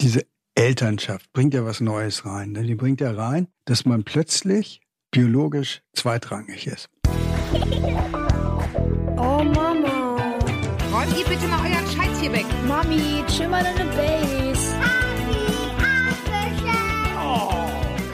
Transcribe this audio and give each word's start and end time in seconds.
diese 0.00 0.26
Elternschaft 0.54 1.32
bringt 1.32 1.54
ja 1.54 1.64
was 1.64 1.80
Neues 1.80 2.24
rein. 2.24 2.52
Ne? 2.52 2.62
Die 2.62 2.74
bringt 2.74 3.00
ja 3.00 3.12
rein, 3.12 3.48
dass 3.64 3.84
man 3.84 4.04
plötzlich 4.04 4.80
biologisch 5.10 5.82
zweitrangig 5.92 6.66
ist. 6.66 6.88
Oh 9.16 9.44
Mama. 9.44 10.38
Räumt 10.92 11.18
ihr 11.18 11.24
bitte 11.26 11.46
mal 11.48 11.60
euren 11.60 11.86
Scheiß 11.86 12.20
hier 12.20 12.32
weg. 12.32 12.46
Mami, 12.66 13.24
chill 13.28 13.48
mal 13.48 13.62
deine 13.62 13.90
Base. 13.90 14.74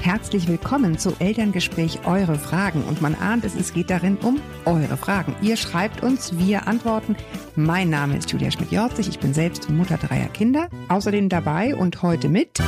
Herzlich 0.07 0.47
willkommen 0.47 1.01
zu 1.01 1.17
Elterngespräch 1.19 2.07
Eure 2.07 2.39
Fragen. 2.39 2.85
Und 2.85 3.03
man 3.03 3.17
ahnt 3.17 3.45
es, 3.45 3.57
es 3.57 3.73
geht 3.73 3.91
darin 3.91 4.17
um 4.19 4.41
eure 4.65 4.97
Fragen. 4.97 5.35
Ihr 5.43 5.57
schreibt 5.57 6.05
uns, 6.05 6.39
wir 6.39 6.69
antworten. 6.69 7.17
Mein 7.57 7.91
Name 7.91 8.17
ist 8.17 8.31
Julia 8.31 8.53
Schmidt-Jorzig. 8.53 9.09
Ich 9.09 9.19
bin 9.19 9.35
selbst 9.35 9.69
Mutter 9.69 9.97
dreier 9.97 10.29
Kinder. 10.29 10.69
Außerdem 10.89 11.29
dabei 11.29 11.75
und 11.75 12.03
heute 12.03 12.29
mit 12.29 12.63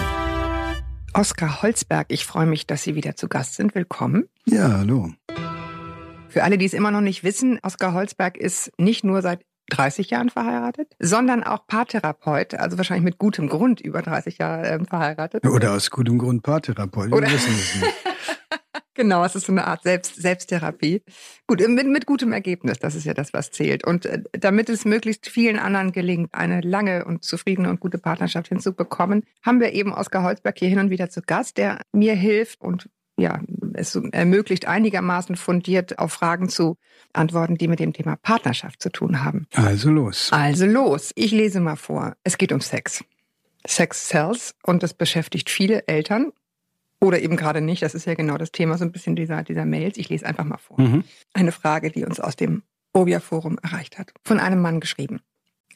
Oskar 1.15 1.63
Holzberg. 1.63 2.09
Ich 2.11 2.27
freue 2.27 2.47
mich, 2.47 2.67
dass 2.67 2.83
Sie 2.83 2.97
wieder 2.97 3.15
zu 3.15 3.29
Gast 3.29 3.55
sind. 3.55 3.77
Willkommen. 3.77 4.29
Ja, 4.45 4.79
hallo. 4.79 5.13
Für 6.29 6.43
alle, 6.43 6.59
die 6.59 6.67
es 6.67 6.75
immer 6.75 6.91
noch 6.91 7.03
nicht 7.03 7.23
wissen, 7.23 7.61
Oskar 7.63 7.95
Holzberg 7.95 8.37
ist 8.37 8.73
nicht 8.79 9.05
nur 9.05 9.23
seit 9.23 9.43
30 9.71 10.11
Jahren 10.11 10.31
verheiratet, 10.31 10.95
sondern 10.99 11.43
auch 11.43 11.67
Paartherapeut, 11.67 12.55
also 12.55 12.77
wahrscheinlich 12.79 13.05
mit 13.05 13.19
gutem 13.19 13.49
Grund 13.49 13.81
über 13.81 14.03
30 14.03 14.39
Jahre 14.39 14.69
äh, 14.69 14.85
verheiratet. 14.85 15.47
Oder 15.47 15.73
aus 15.73 15.91
gutem 15.91 16.19
Grund 16.19 16.43
Paartherapeut. 16.43 17.11
Wir 17.11 17.23
wissen 17.23 17.55
es 17.55 17.77
nicht. 17.77 17.95
Genau, 18.99 19.25
es 19.25 19.37
ist 19.37 19.47
so 19.47 19.53
eine 19.53 19.65
Art 19.65 19.85
Selbst 19.85 20.17
Selbsttherapie. 20.17 21.05
Gut, 21.47 21.61
mit, 21.69 21.87
mit 21.87 22.05
gutem 22.05 22.33
Ergebnis, 22.33 22.81
das 22.81 22.97
ist 22.97 23.05
ja 23.05 23.15
das, 23.15 23.33
was 23.33 23.53
zählt. 23.53 23.87
Und 23.87 24.07
äh, 24.07 24.25
damit 24.33 24.69
es 24.69 24.85
möglichst 24.85 25.29
vielen 25.29 25.61
anderen 25.61 25.93
gelingt, 25.93 26.35
eine 26.35 26.63
lange 26.63 27.05
und 27.05 27.23
zufriedene 27.23 27.71
und 27.71 27.79
gute 27.79 27.99
Partnerschaft 27.99 28.49
hinzubekommen, 28.49 29.23
haben 29.47 29.61
wir 29.61 29.73
eben 29.73 29.93
Oskar 29.93 30.25
Holzberg 30.25 30.59
hier 30.59 30.69
hin 30.69 30.81
und 30.81 30.91
wieder 30.91 31.11
zu 31.11 31.23
Gast, 31.23 31.59
der 31.59 31.81
mir 31.93 32.15
hilft 32.15 32.61
und 32.61 32.91
ja, 33.17 33.41
es 33.79 33.95
ermöglicht, 34.13 34.67
einigermaßen 34.67 35.37
fundiert 35.37 35.99
auf 35.99 36.13
Fragen 36.13 36.49
zu 36.49 36.77
antworten, 37.13 37.57
die 37.57 37.69
mit 37.69 37.81
dem 37.81 37.93
Thema 37.93 38.17
Partnerschaft 38.17 38.83
zu 38.83 38.91
tun 38.91 39.25
haben. 39.25 39.47
Also 39.55 39.91
los. 39.91 40.29
Also 40.33 40.67
los, 40.67 41.13
ich 41.15 41.31
lese 41.33 41.61
mal 41.61 41.77
vor. 41.77 42.17
Es 42.25 42.39
geht 42.39 42.53
um 42.53 42.61
Sex. 42.61 43.05
Sex 43.67 44.09
sells 44.09 44.55
und 44.63 44.83
das 44.83 44.95
beschäftigt 44.95 45.51
viele 45.51 45.87
Eltern 45.89 46.33
oder 47.01 47.21
eben 47.21 47.37
gerade 47.37 47.61
nicht. 47.61 47.83
Das 47.83 47.95
ist 47.95 48.07
ja 48.07 48.15
genau 48.15 48.39
das 48.39 48.53
Thema 48.53 48.79
so 48.79 48.85
ein 48.85 48.93
bisschen 48.93 49.17
dieser, 49.17 49.43
dieser 49.43 49.65
Mails. 49.65 49.99
Ich 49.99 50.09
lese 50.09 50.27
einfach 50.27 50.45
mal 50.45 50.59
vor. 50.59 50.81
Mhm. 50.81 51.05
Eine 51.33 51.53
Frage, 51.53 51.91
die 51.91 52.05
uns 52.05 52.21
aus 52.21 52.37
dem 52.37 52.63
Obia-Forum 52.93 53.59
erreicht 53.63 53.99
hat. 53.99 54.13
Von 54.25 54.41
einem 54.41 54.61
Mann 54.61 54.81
geschrieben. 54.81 55.21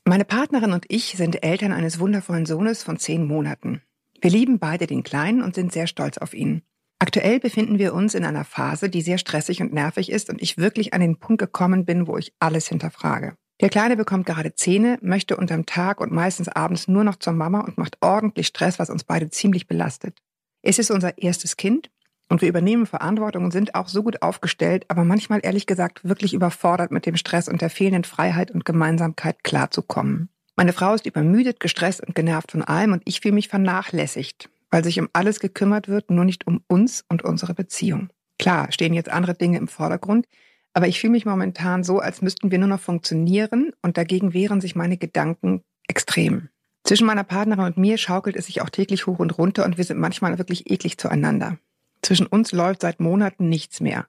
Meine 0.05 0.25
Partnerin 0.25 0.73
und 0.73 0.87
ich 0.89 1.15
sind 1.17 1.45
Eltern 1.45 1.73
eines 1.73 2.01
wundervollen 2.01 2.47
Sohnes 2.47 2.83
von 2.83 2.99
zehn 2.99 3.25
Monaten. 3.25 3.83
Wir 4.21 4.31
lieben 4.31 4.59
beide 4.59 4.87
den 4.87 5.03
Kleinen 5.03 5.43
und 5.43 5.55
sind 5.55 5.73
sehr 5.73 5.87
stolz 5.87 6.19
auf 6.19 6.35
ihn. 6.35 6.63
Aktuell 7.03 7.41
befinden 7.41 7.81
wir 7.81 7.95
uns 7.95 8.15
in 8.15 8.25
einer 8.25 8.45
Phase, 8.45 8.89
die 8.89 9.03
sehr 9.03 9.19
stressig 9.19 9.61
und 9.61 9.73
nervig 9.73 10.09
ist 10.09 10.31
und 10.31 10.41
ich 10.41 10.57
wirklich 10.57 10.95
an 10.95 11.01
den 11.01 11.17
Punkt 11.17 11.41
gekommen 11.41 11.85
bin, 11.85 12.07
wo 12.07 12.17
ich 12.17 12.33
alles 12.39 12.69
hinterfrage. 12.69 13.35
Der 13.61 13.71
Kleine 13.71 13.97
bekommt 13.97 14.25
gerade 14.25 14.55
Zähne, 14.55 15.01
möchte 15.03 15.37
unterm 15.37 15.67
Tag 15.67 16.01
und 16.01 16.13
meistens 16.13 16.47
abends 16.47 16.87
nur 16.87 17.03
noch 17.03 17.17
zur 17.17 17.33
Mama 17.33 17.59
und 17.59 17.77
macht 17.77 17.99
ordentlich 18.03 18.47
Stress, 18.47 18.79
was 18.79 18.89
uns 18.89 19.03
beide 19.03 19.31
ziemlich 19.31 19.67
belastet. 19.67 20.17
Es 20.63 20.79
ist 20.79 20.93
unser 20.93 21.19
erstes 21.19 21.57
Kind 21.57 21.91
und 22.29 22.41
wir 22.41 22.49
übernehmen 22.49 22.87
Verantwortung 22.87 23.43
und 23.43 23.51
sind 23.51 23.75
auch 23.75 23.89
so 23.89 24.05
gut 24.05 24.23
aufgestellt, 24.23 24.85
aber 24.87 25.03
manchmal 25.03 25.41
ehrlich 25.43 25.67
gesagt 25.67 26.05
wirklich 26.09 26.35
überfordert 26.35 26.93
mit 26.93 27.05
dem 27.05 27.17
Stress 27.17 27.49
und 27.49 27.63
der 27.63 27.71
fehlenden 27.71 28.05
Freiheit 28.05 28.53
und 28.53 28.65
Gemeinsamkeit 28.65 29.43
klarzukommen. 29.43 30.29
Meine 30.55 30.73
Frau 30.73 30.95
ist 30.95 31.07
übermüdet, 31.07 31.59
gestresst 31.59 32.07
und 32.07 32.15
genervt 32.15 32.53
von 32.53 32.63
allem 32.63 32.93
und 32.93 33.03
ich 33.07 33.23
fühle 33.23 33.35
mich 33.35 33.49
vernachlässigt, 33.49 34.52
weil 34.73 34.83
sich 34.83 34.99
um 34.99 35.09
alles 35.13 35.39
gekümmert 35.39 35.87
wird, 35.87 36.11
nur 36.11 36.25
nicht 36.25 36.47
um 36.47 36.65
uns 36.67 37.05
und 37.09 37.23
unsere 37.23 37.55
Beziehung. 37.55 38.09
Klar, 38.39 38.73
stehen 38.73 38.95
jetzt 38.95 39.11
andere 39.11 39.35
Dinge 39.35 39.59
im 39.59 39.69
Vordergrund, 39.69 40.27
aber 40.73 40.89
ich 40.89 40.99
fühle 40.99 41.13
mich 41.13 41.27
momentan 41.27 41.85
so, 41.85 42.01
als 42.01 42.23
müssten 42.23 42.51
wir 42.51 42.59
nur 42.59 42.69
noch 42.69 42.81
funktionieren 42.81 43.73
und 43.83 43.99
dagegen 43.99 44.33
wehren 44.33 44.63
sich 44.63 44.75
meine 44.75 44.97
Gedanken 44.97 45.63
extrem. 45.87 46.49
Zwischen 46.85 47.07
meiner 47.07 47.23
Partnerin 47.23 47.67
und 47.67 47.77
mir 47.77 47.99
schaukelt 47.99 48.35
es 48.35 48.47
sich 48.47 48.63
auch 48.63 48.71
täglich 48.71 49.07
hoch 49.07 49.19
und 49.19 49.37
runter 49.39 49.65
und 49.67 49.77
wir 49.77 49.85
sind 49.85 50.01
manchmal 50.01 50.39
wirklich 50.39 50.71
eklig 50.71 50.99
zueinander. 50.99 51.59
Zwischen 52.01 52.27
uns 52.27 52.51
läuft 52.53 52.81
seit 52.81 52.99
Monaten 52.99 53.49
nichts 53.49 53.81
mehr. 53.81 54.07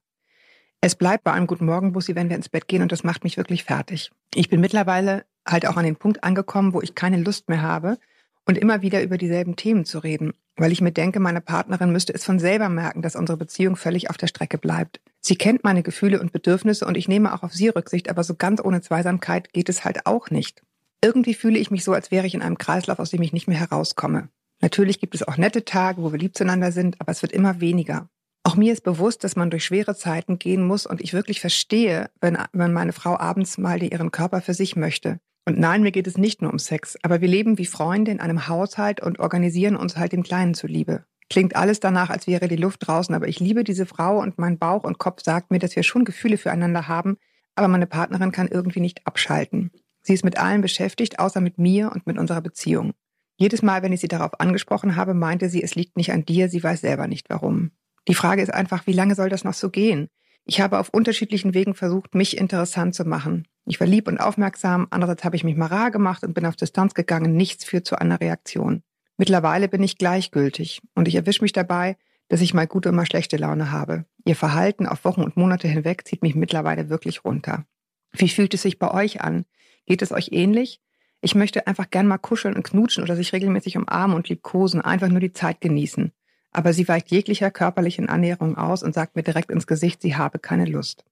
Es 0.79 0.95
bleibt 0.95 1.25
bei 1.25 1.33
einem 1.33 1.45
guten 1.45 1.65
Morgenbussi, 1.65 2.15
wenn 2.15 2.29
wir 2.29 2.37
ins 2.37 2.49
Bett 2.49 2.67
gehen 2.67 2.81
und 2.81 2.91
das 2.91 3.03
macht 3.03 3.25
mich 3.25 3.35
wirklich 3.37 3.65
fertig. 3.65 4.11
Ich 4.33 4.49
bin 4.49 4.61
mittlerweile 4.61 5.25
halt 5.45 5.67
auch 5.67 5.75
an 5.75 5.85
den 5.85 5.97
Punkt 5.97 6.23
angekommen, 6.23 6.73
wo 6.73 6.81
ich 6.81 6.95
keine 6.95 7.17
Lust 7.17 7.49
mehr 7.49 7.61
habe 7.61 7.97
und 8.45 8.57
immer 8.57 8.81
wieder 8.81 9.03
über 9.03 9.17
dieselben 9.17 9.55
Themen 9.55 9.85
zu 9.85 9.99
reden, 9.99 10.33
weil 10.55 10.71
ich 10.71 10.81
mir 10.81 10.91
denke, 10.91 11.19
meine 11.19 11.41
Partnerin 11.41 11.91
müsste 11.91 12.13
es 12.13 12.23
von 12.23 12.39
selber 12.39 12.69
merken, 12.69 13.01
dass 13.01 13.15
unsere 13.15 13.37
Beziehung 13.37 13.75
völlig 13.75 14.09
auf 14.09 14.17
der 14.17 14.27
Strecke 14.27 14.57
bleibt. 14.57 14.99
Sie 15.19 15.35
kennt 15.35 15.63
meine 15.63 15.83
Gefühle 15.83 16.19
und 16.19 16.31
Bedürfnisse 16.31 16.85
und 16.85 16.97
ich 16.97 17.07
nehme 17.07 17.33
auch 17.33 17.43
auf 17.43 17.53
sie 17.53 17.69
Rücksicht, 17.69 18.09
aber 18.09 18.23
so 18.23 18.35
ganz 18.35 18.61
ohne 18.63 18.81
Zweisamkeit 18.81 19.53
geht 19.53 19.69
es 19.69 19.83
halt 19.85 20.05
auch 20.05 20.29
nicht. 20.29 20.61
Irgendwie 21.01 21.33
fühle 21.33 21.59
ich 21.59 21.71
mich 21.71 21.83
so, 21.83 21.93
als 21.93 22.11
wäre 22.11 22.27
ich 22.27 22.33
in 22.33 22.41
einem 22.41 22.57
Kreislauf, 22.57 22.99
aus 22.99 23.09
dem 23.09 23.21
ich 23.21 23.33
nicht 23.33 23.47
mehr 23.47 23.59
herauskomme. 23.59 24.29
Natürlich 24.61 24.99
gibt 24.99 25.15
es 25.15 25.23
auch 25.23 25.37
nette 25.37 25.65
Tage, 25.65 26.01
wo 26.01 26.11
wir 26.11 26.19
lieb 26.19 26.37
zueinander 26.37 26.71
sind, 26.71 27.01
aber 27.01 27.11
es 27.11 27.21
wird 27.21 27.33
immer 27.33 27.59
weniger. 27.59 28.09
Auch 28.43 28.55
mir 28.55 28.73
ist 28.73 28.83
bewusst, 28.83 29.23
dass 29.23 29.35
man 29.35 29.49
durch 29.49 29.65
schwere 29.65 29.95
Zeiten 29.95 30.37
gehen 30.37 30.65
muss 30.65 30.85
und 30.85 31.01
ich 31.01 31.13
wirklich 31.13 31.41
verstehe, 31.41 32.09
wenn, 32.19 32.37
wenn 32.51 32.73
meine 32.73 32.93
Frau 32.93 33.17
abends 33.17 33.57
mal 33.57 33.81
ihren 33.81 34.11
Körper 34.11 34.41
für 34.41 34.53
sich 34.53 34.75
möchte. 34.75 35.19
Und 35.45 35.59
nein, 35.59 35.83
mir 35.83 35.91
geht 35.91 36.07
es 36.07 36.17
nicht 36.17 36.41
nur 36.41 36.51
um 36.51 36.59
Sex, 36.59 36.97
aber 37.01 37.19
wir 37.19 37.27
leben 37.27 37.57
wie 37.57 37.65
Freunde 37.65 38.11
in 38.11 38.21
einem 38.21 38.47
Haushalt 38.47 39.01
und 39.01 39.19
organisieren 39.19 39.75
uns 39.75 39.97
halt 39.97 40.13
dem 40.13 40.23
Kleinen 40.23 40.53
zuliebe. 40.53 41.05
Klingt 41.29 41.55
alles 41.55 41.79
danach, 41.79 42.09
als 42.09 42.27
wäre 42.27 42.47
die 42.47 42.55
Luft 42.55 42.87
draußen, 42.87 43.13
aber 43.13 43.27
ich 43.27 43.39
liebe 43.39 43.63
diese 43.63 43.85
Frau 43.85 44.19
und 44.19 44.37
mein 44.39 44.57
Bauch 44.57 44.83
und 44.83 44.99
Kopf 44.99 45.21
sagt 45.23 45.51
mir, 45.51 45.59
dass 45.59 45.75
wir 45.75 45.83
schon 45.83 46.05
Gefühle 46.05 46.37
füreinander 46.37 46.87
haben, 46.87 47.17
aber 47.55 47.67
meine 47.67 47.87
Partnerin 47.87 48.31
kann 48.31 48.47
irgendwie 48.47 48.79
nicht 48.79 49.05
abschalten. 49.05 49.71
Sie 50.01 50.13
ist 50.13 50.25
mit 50.25 50.37
allem 50.37 50.61
beschäftigt, 50.61 51.19
außer 51.19 51.41
mit 51.41 51.57
mir 51.57 51.91
und 51.91 52.07
mit 52.07 52.17
unserer 52.17 52.41
Beziehung. 52.41 52.93
Jedes 53.37 53.61
Mal, 53.61 53.81
wenn 53.81 53.93
ich 53.93 54.01
sie 54.01 54.07
darauf 54.07 54.39
angesprochen 54.39 54.95
habe, 54.95 55.13
meinte 55.13 55.49
sie, 55.49 55.63
es 55.63 55.75
liegt 55.75 55.97
nicht 55.97 56.11
an 56.11 56.25
dir, 56.25 56.49
sie 56.49 56.63
weiß 56.63 56.81
selber 56.81 57.07
nicht 57.07 57.29
warum. 57.29 57.71
Die 58.07 58.15
Frage 58.15 58.41
ist 58.41 58.53
einfach, 58.53 58.85
wie 58.85 58.93
lange 58.93 59.15
soll 59.15 59.29
das 59.29 59.43
noch 59.43 59.53
so 59.53 59.69
gehen? 59.69 60.09
Ich 60.45 60.59
habe 60.59 60.77
auf 60.77 60.89
unterschiedlichen 60.89 61.53
Wegen 61.53 61.73
versucht, 61.73 62.15
mich 62.15 62.37
interessant 62.37 62.95
zu 62.95 63.05
machen. 63.05 63.47
Ich 63.65 63.79
war 63.79 63.87
lieb 63.87 64.07
und 64.07 64.19
aufmerksam, 64.19 64.87
andererseits 64.89 65.23
habe 65.23 65.35
ich 65.35 65.43
mich 65.43 65.55
mal 65.55 65.67
rar 65.67 65.91
gemacht 65.91 66.23
und 66.23 66.33
bin 66.33 66.45
auf 66.45 66.55
Distanz 66.55 66.93
gegangen, 66.93 67.35
nichts 67.35 67.63
führt 67.63 67.87
zu 67.87 67.95
einer 67.95 68.19
Reaktion. 68.19 68.83
Mittlerweile 69.17 69.69
bin 69.69 69.83
ich 69.83 69.97
gleichgültig 69.97 70.81
und 70.95 71.07
ich 71.07 71.15
erwische 71.15 71.43
mich 71.43 71.53
dabei, 71.53 71.97
dass 72.27 72.41
ich 72.41 72.53
mal 72.53 72.67
gute 72.67 72.89
und 72.89 72.95
mal 72.95 73.05
schlechte 73.05 73.37
Laune 73.37 73.71
habe. 73.71 74.05
Ihr 74.25 74.35
Verhalten 74.35 74.85
auf 74.85 75.05
Wochen 75.05 75.21
und 75.21 75.37
Monate 75.37 75.67
hinweg 75.67 76.05
zieht 76.07 76.21
mich 76.23 76.35
mittlerweile 76.35 76.89
wirklich 76.89 77.23
runter. 77.23 77.65
Wie 78.11 78.29
fühlt 78.29 78.53
es 78.53 78.63
sich 78.63 78.79
bei 78.79 78.91
euch 78.91 79.21
an? 79.21 79.45
Geht 79.85 80.01
es 80.01 80.11
euch 80.11 80.29
ähnlich? 80.31 80.81
Ich 81.21 81.35
möchte 81.35 81.67
einfach 81.67 81.89
gern 81.89 82.07
mal 82.07 82.17
kuscheln 82.17 82.55
und 82.55 82.63
knutschen 82.63 83.03
oder 83.03 83.15
sich 83.15 83.31
regelmäßig 83.31 83.77
umarmen 83.77 84.15
und 84.15 84.27
liebkosen, 84.27 84.81
einfach 84.81 85.07
nur 85.07 85.21
die 85.21 85.31
Zeit 85.31 85.61
genießen. 85.61 86.11
Aber 86.51 86.73
sie 86.73 86.87
weicht 86.87 87.11
jeglicher 87.11 87.49
körperlichen 87.49 88.09
Annäherung 88.09 88.57
aus 88.57 88.83
und 88.83 88.93
sagt 88.93 89.15
mir 89.15 89.23
direkt 89.23 89.49
ins 89.49 89.65
Gesicht, 89.65 90.01
sie 90.01 90.15
habe 90.15 90.39
keine 90.39 90.65
Lust. 90.65 91.05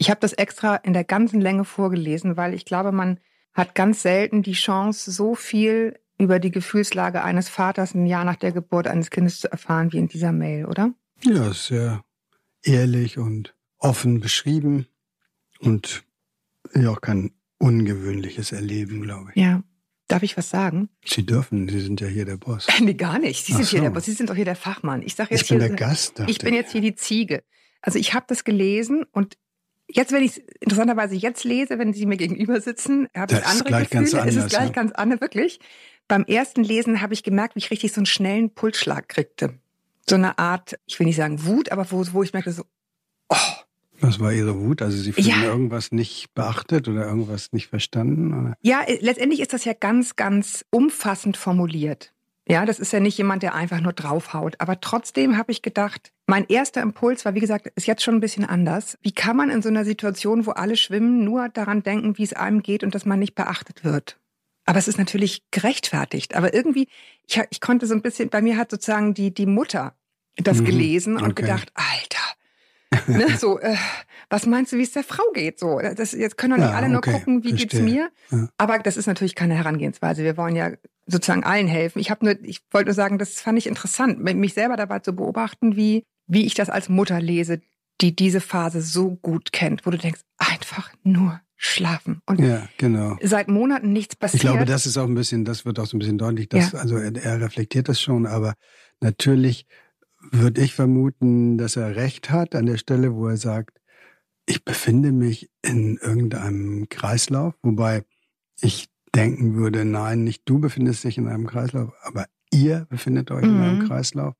Ich 0.00 0.08
habe 0.08 0.18
das 0.18 0.32
extra 0.32 0.76
in 0.76 0.94
der 0.94 1.04
ganzen 1.04 1.42
Länge 1.42 1.66
vorgelesen, 1.66 2.38
weil 2.38 2.54
ich 2.54 2.64
glaube, 2.64 2.90
man 2.90 3.20
hat 3.52 3.74
ganz 3.74 4.00
selten 4.00 4.42
die 4.42 4.54
Chance, 4.54 5.10
so 5.10 5.34
viel 5.34 6.00
über 6.16 6.38
die 6.38 6.50
Gefühlslage 6.50 7.22
eines 7.22 7.50
Vaters 7.50 7.94
ein 7.94 8.06
Jahr 8.06 8.24
nach 8.24 8.36
der 8.36 8.52
Geburt 8.52 8.86
eines 8.86 9.10
Kindes 9.10 9.40
zu 9.40 9.52
erfahren 9.52 9.92
wie 9.92 9.98
in 9.98 10.08
dieser 10.08 10.32
Mail, 10.32 10.64
oder? 10.64 10.94
Ja, 11.22 11.52
sehr 11.52 12.02
ehrlich 12.62 13.18
und 13.18 13.54
offen 13.76 14.20
beschrieben 14.20 14.86
und 15.58 16.02
ja 16.74 16.88
auch 16.88 17.02
kein 17.02 17.32
ungewöhnliches 17.58 18.52
Erleben, 18.52 19.02
glaube 19.02 19.32
ich. 19.34 19.42
Ja. 19.42 19.62
Darf 20.08 20.22
ich 20.22 20.34
was 20.38 20.48
sagen? 20.48 20.88
Sie 21.04 21.26
dürfen, 21.26 21.68
Sie 21.68 21.80
sind 21.80 22.00
ja 22.00 22.06
hier 22.06 22.24
der 22.24 22.38
Boss. 22.38 22.68
Nee, 22.80 22.94
gar 22.94 23.18
nicht. 23.18 23.44
Sie 23.44 23.52
sind 23.52 23.66
hier 23.66 23.80
so. 23.80 23.84
der 23.84 23.90
Boss. 23.90 24.06
Sie 24.06 24.12
sind 24.12 24.30
doch 24.30 24.34
hier 24.34 24.46
der 24.46 24.56
Fachmann. 24.56 25.02
Ich 25.02 25.14
sage 25.14 25.34
jetzt 25.34 25.42
Ich 25.42 25.48
bin 25.50 25.60
hier, 25.60 25.68
der 25.68 25.76
Gast. 25.76 26.22
ich 26.26 26.38
bin 26.38 26.54
jetzt 26.54 26.72
hier 26.72 26.80
die 26.80 26.94
Ziege. 26.94 27.44
Also 27.82 27.98
ich 27.98 28.14
habe 28.14 28.24
das 28.28 28.44
gelesen 28.44 29.04
und 29.12 29.36
jetzt, 29.92 30.12
wenn 30.12 30.22
ich 30.22 30.32
es 30.32 30.38
interessanterweise 30.60 31.14
jetzt 31.14 31.44
lese, 31.44 31.78
wenn 31.78 31.92
Sie 31.92 32.06
mir 32.06 32.16
gegenüber 32.16 32.60
sitzen, 32.60 33.08
habe 33.16 33.34
ich 33.34 33.46
andere 33.46 33.68
gleich 33.68 33.90
ganz 33.90 34.10
Gefühle. 34.10 34.28
es 34.28 34.36
ist 34.36 34.42
anders, 34.42 34.50
gleich 34.52 34.66
ja. 34.68 34.72
ganz 34.72 34.92
anders, 34.92 35.20
wirklich. 35.20 35.60
Beim 36.08 36.24
ersten 36.24 36.64
Lesen 36.64 37.00
habe 37.00 37.14
ich 37.14 37.22
gemerkt, 37.22 37.54
wie 37.54 37.60
ich 37.60 37.70
richtig 37.70 37.92
so 37.92 38.00
einen 38.00 38.06
schnellen 38.06 38.50
Pulsschlag 38.50 39.08
kriegte. 39.08 39.54
So 40.08 40.16
eine 40.16 40.38
Art, 40.38 40.76
ich 40.86 40.98
will 40.98 41.06
nicht 41.06 41.16
sagen 41.16 41.44
Wut, 41.44 41.70
aber 41.70 41.90
wo, 41.90 42.04
wo 42.12 42.22
ich 42.22 42.32
merkte 42.32 42.52
so, 42.52 42.64
oh, 43.28 43.36
Was 44.00 44.18
war 44.18 44.32
Ihre 44.32 44.58
Wut? 44.58 44.82
Also 44.82 44.96
Sie 44.96 45.12
fühlen 45.12 45.26
Ja. 45.28 45.44
irgendwas 45.44 45.92
nicht 45.92 46.34
beachtet 46.34 46.88
oder 46.88 47.06
irgendwas 47.06 47.52
nicht 47.52 47.68
verstanden? 47.68 48.32
Oder? 48.32 48.54
Ja, 48.62 48.82
äh, 48.82 48.98
letztendlich 49.00 49.40
ist 49.40 49.52
das 49.52 49.64
ja 49.64 49.72
ganz, 49.74 50.16
ganz 50.16 50.64
umfassend 50.70 51.36
formuliert. 51.36 52.12
Ja, 52.50 52.66
das 52.66 52.78
ist 52.80 52.92
ja 52.92 53.00
nicht 53.00 53.16
jemand, 53.16 53.42
der 53.42 53.54
einfach 53.54 53.80
nur 53.80 53.92
draufhaut. 53.92 54.56
Aber 54.58 54.80
trotzdem 54.80 55.36
habe 55.38 55.52
ich 55.52 55.62
gedacht, 55.62 56.12
mein 56.26 56.44
erster 56.48 56.82
Impuls 56.82 57.24
war, 57.24 57.34
wie 57.34 57.40
gesagt, 57.40 57.66
ist 57.76 57.86
jetzt 57.86 58.02
schon 58.02 58.16
ein 58.16 58.20
bisschen 58.20 58.44
anders. 58.44 58.98
Wie 59.02 59.12
kann 59.12 59.36
man 59.36 59.50
in 59.50 59.62
so 59.62 59.68
einer 59.68 59.84
Situation, 59.84 60.46
wo 60.46 60.50
alle 60.52 60.76
schwimmen, 60.76 61.24
nur 61.24 61.48
daran 61.48 61.82
denken, 61.82 62.18
wie 62.18 62.24
es 62.24 62.32
einem 62.32 62.62
geht 62.62 62.82
und 62.82 62.94
dass 62.94 63.06
man 63.06 63.18
nicht 63.18 63.34
beachtet 63.34 63.84
wird? 63.84 64.18
Aber 64.66 64.78
es 64.78 64.88
ist 64.88 64.98
natürlich 64.98 65.42
gerechtfertigt. 65.50 66.34
Aber 66.36 66.52
irgendwie, 66.54 66.88
ich, 67.26 67.40
ich 67.50 67.60
konnte 67.60 67.86
so 67.86 67.94
ein 67.94 68.02
bisschen, 68.02 68.28
bei 68.30 68.42
mir 68.42 68.56
hat 68.56 68.70
sozusagen 68.70 69.14
die, 69.14 69.32
die 69.32 69.46
Mutter 69.46 69.94
das 70.36 70.58
Mhm, 70.60 70.64
gelesen 70.64 71.16
und 71.16 71.32
okay. 71.32 71.42
gedacht, 71.42 71.72
Alter, 71.74 73.06
ne, 73.06 73.26
so, 73.38 73.58
äh, 73.60 73.76
was 74.28 74.46
meinst 74.46 74.72
du, 74.72 74.76
wie 74.76 74.82
es 74.82 74.92
der 74.92 75.02
Frau 75.04 75.24
geht? 75.34 75.58
So, 75.58 75.80
das, 75.80 76.12
jetzt 76.12 76.38
können 76.38 76.52
doch 76.52 76.58
nicht 76.64 76.72
Ja, 76.72 76.76
alle 76.76 76.88
nur 76.88 76.98
okay, 76.98 77.12
gucken, 77.12 77.42
wie 77.42 77.50
geht's 77.50 77.74
verstehe. 77.74 77.82
mir. 77.82 78.10
Ja. 78.30 78.48
Aber 78.58 78.78
das 78.78 78.96
ist 78.96 79.06
natürlich 79.06 79.34
keine 79.34 79.54
Herangehensweise. 79.54 80.22
Wir 80.22 80.36
wollen 80.36 80.54
ja 80.56 80.70
sozusagen 81.10 81.44
allen 81.44 81.66
helfen. 81.66 81.98
Ich 81.98 82.10
habe 82.10 82.24
nur, 82.24 82.40
ich 82.42 82.60
wollte 82.70 82.88
nur 82.88 82.94
sagen, 82.94 83.18
das 83.18 83.40
fand 83.40 83.58
ich 83.58 83.66
interessant, 83.66 84.20
mich 84.20 84.54
selber 84.54 84.76
dabei 84.76 85.00
zu 85.00 85.14
beobachten, 85.14 85.76
wie, 85.76 86.04
wie 86.26 86.46
ich 86.46 86.54
das 86.54 86.70
als 86.70 86.88
Mutter 86.88 87.20
lese, 87.20 87.60
die 88.00 88.14
diese 88.14 88.40
Phase 88.40 88.80
so 88.80 89.16
gut 89.16 89.52
kennt, 89.52 89.84
wo 89.86 89.90
du 89.90 89.98
denkst, 89.98 90.20
einfach 90.38 90.92
nur 91.02 91.40
schlafen. 91.56 92.22
Und 92.26 92.40
Ja, 92.40 92.68
genau. 92.78 93.18
seit 93.22 93.48
Monaten 93.48 93.92
nichts 93.92 94.16
passiert. 94.16 94.42
Ich 94.42 94.48
glaube, 94.48 94.64
das 94.64 94.86
ist 94.86 94.96
auch 94.96 95.06
ein 95.06 95.14
bisschen, 95.14 95.44
das 95.44 95.66
wird 95.66 95.78
auch 95.78 95.86
so 95.86 95.96
ein 95.96 96.00
bisschen 96.00 96.16
deutlich, 96.16 96.48
dass, 96.48 96.72
Ja. 96.72 96.78
also 96.78 96.96
er, 96.96 97.14
er 97.16 97.40
reflektiert 97.40 97.88
das 97.88 98.00
schon, 98.00 98.26
aber 98.26 98.54
natürlich 99.00 99.66
würde 100.30 100.60
ich 100.62 100.74
vermuten, 100.74 101.58
dass 101.58 101.76
er 101.76 101.96
recht 101.96 102.30
hat 102.30 102.54
an 102.54 102.66
der 102.66 102.78
Stelle, 102.78 103.14
wo 103.14 103.28
er 103.28 103.36
sagt, 103.36 103.78
ich 104.46 104.64
befinde 104.64 105.12
mich 105.12 105.50
in 105.62 105.98
irgendeinem 105.98 106.88
Kreislauf, 106.88 107.54
wobei 107.62 108.04
ich 108.60 108.89
denken 109.14 109.54
würde, 109.54 109.84
nein, 109.84 110.24
nicht 110.24 110.42
du 110.46 110.58
befindest 110.60 111.04
dich 111.04 111.18
in 111.18 111.28
einem 111.28 111.46
Kreislauf, 111.46 111.92
aber 112.02 112.26
ihr 112.52 112.86
befindet 112.88 113.30
euch 113.30 113.44
in 113.44 113.56
Mhm. 113.56 113.62
einem 113.62 113.78
Kreislauf. 113.86 114.34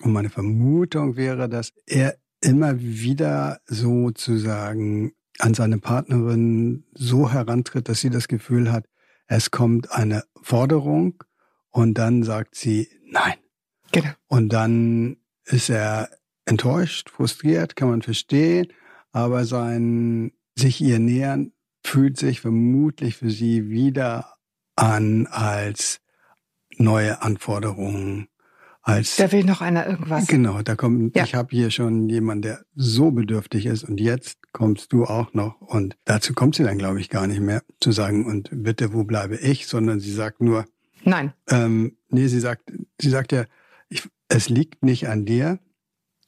Und 0.00 0.12
meine 0.12 0.30
Vermutung 0.30 1.16
wäre, 1.16 1.48
dass 1.48 1.72
er 1.86 2.16
immer 2.40 2.80
wieder 2.80 3.60
sozusagen 3.66 5.12
an 5.38 5.54
seine 5.54 5.78
Partnerin 5.78 6.84
so 6.94 7.30
herantritt, 7.32 7.88
dass 7.88 8.00
sie 8.00 8.10
das 8.10 8.28
Gefühl 8.28 8.72
hat, 8.72 8.86
es 9.26 9.50
kommt 9.50 9.90
eine 9.90 10.24
Forderung 10.42 11.22
und 11.70 11.94
dann 11.98 12.22
sagt 12.22 12.54
sie 12.54 12.88
nein. 13.10 13.34
Genau. 13.92 14.10
Und 14.28 14.52
dann 14.52 15.16
ist 15.44 15.68
er 15.70 16.10
enttäuscht, 16.44 17.10
frustriert, 17.10 17.76
kann 17.76 17.88
man 17.90 18.02
verstehen, 18.02 18.68
aber 19.12 19.44
sein 19.44 20.32
sich 20.56 20.80
ihr 20.80 20.98
nähern 20.98 21.52
fühlt 21.86 22.16
sich 22.18 22.40
vermutlich 22.40 23.16
für 23.16 23.30
sie 23.30 23.68
wieder 23.68 24.34
an 24.76 25.26
als 25.28 26.00
neue 26.78 27.22
Anforderungen, 27.22 28.28
als 28.82 29.16
Da 29.16 29.32
will 29.32 29.44
noch 29.44 29.60
einer 29.62 29.86
irgendwas. 29.86 30.26
Genau, 30.26 30.62
da 30.62 30.76
kommt, 30.76 31.16
Ja. 31.16 31.24
ich 31.24 31.34
habe 31.34 31.48
hier 31.54 31.70
schon 31.70 32.08
jemanden, 32.08 32.42
der 32.42 32.64
so 32.74 33.10
bedürftig 33.10 33.66
ist 33.66 33.84
und 33.84 33.98
jetzt 34.00 34.38
kommst 34.52 34.92
du 34.92 35.04
auch 35.04 35.32
noch 35.34 35.60
und 35.60 35.96
dazu 36.04 36.34
kommt 36.34 36.54
sie 36.54 36.64
dann, 36.64 36.78
glaube 36.78 37.00
ich, 37.00 37.08
gar 37.08 37.26
nicht 37.26 37.40
mehr 37.40 37.62
zu 37.80 37.92
sagen 37.92 38.26
und 38.26 38.48
bitte, 38.52 38.92
wo 38.92 39.04
bleibe 39.04 39.36
ich, 39.36 39.66
sondern 39.66 39.98
sie 40.00 40.12
sagt 40.12 40.40
nur, 40.40 40.66
Nein. 41.04 41.32
ähm, 41.48 41.96
nee, 42.10 42.26
sie 42.28 42.40
sagt, 42.40 42.70
sie 43.00 43.10
sagt 43.10 43.32
ja, 43.32 43.44
ich, 43.88 44.08
es 44.28 44.48
liegt 44.48 44.82
nicht 44.84 45.08
an 45.08 45.24
dir, 45.24 45.58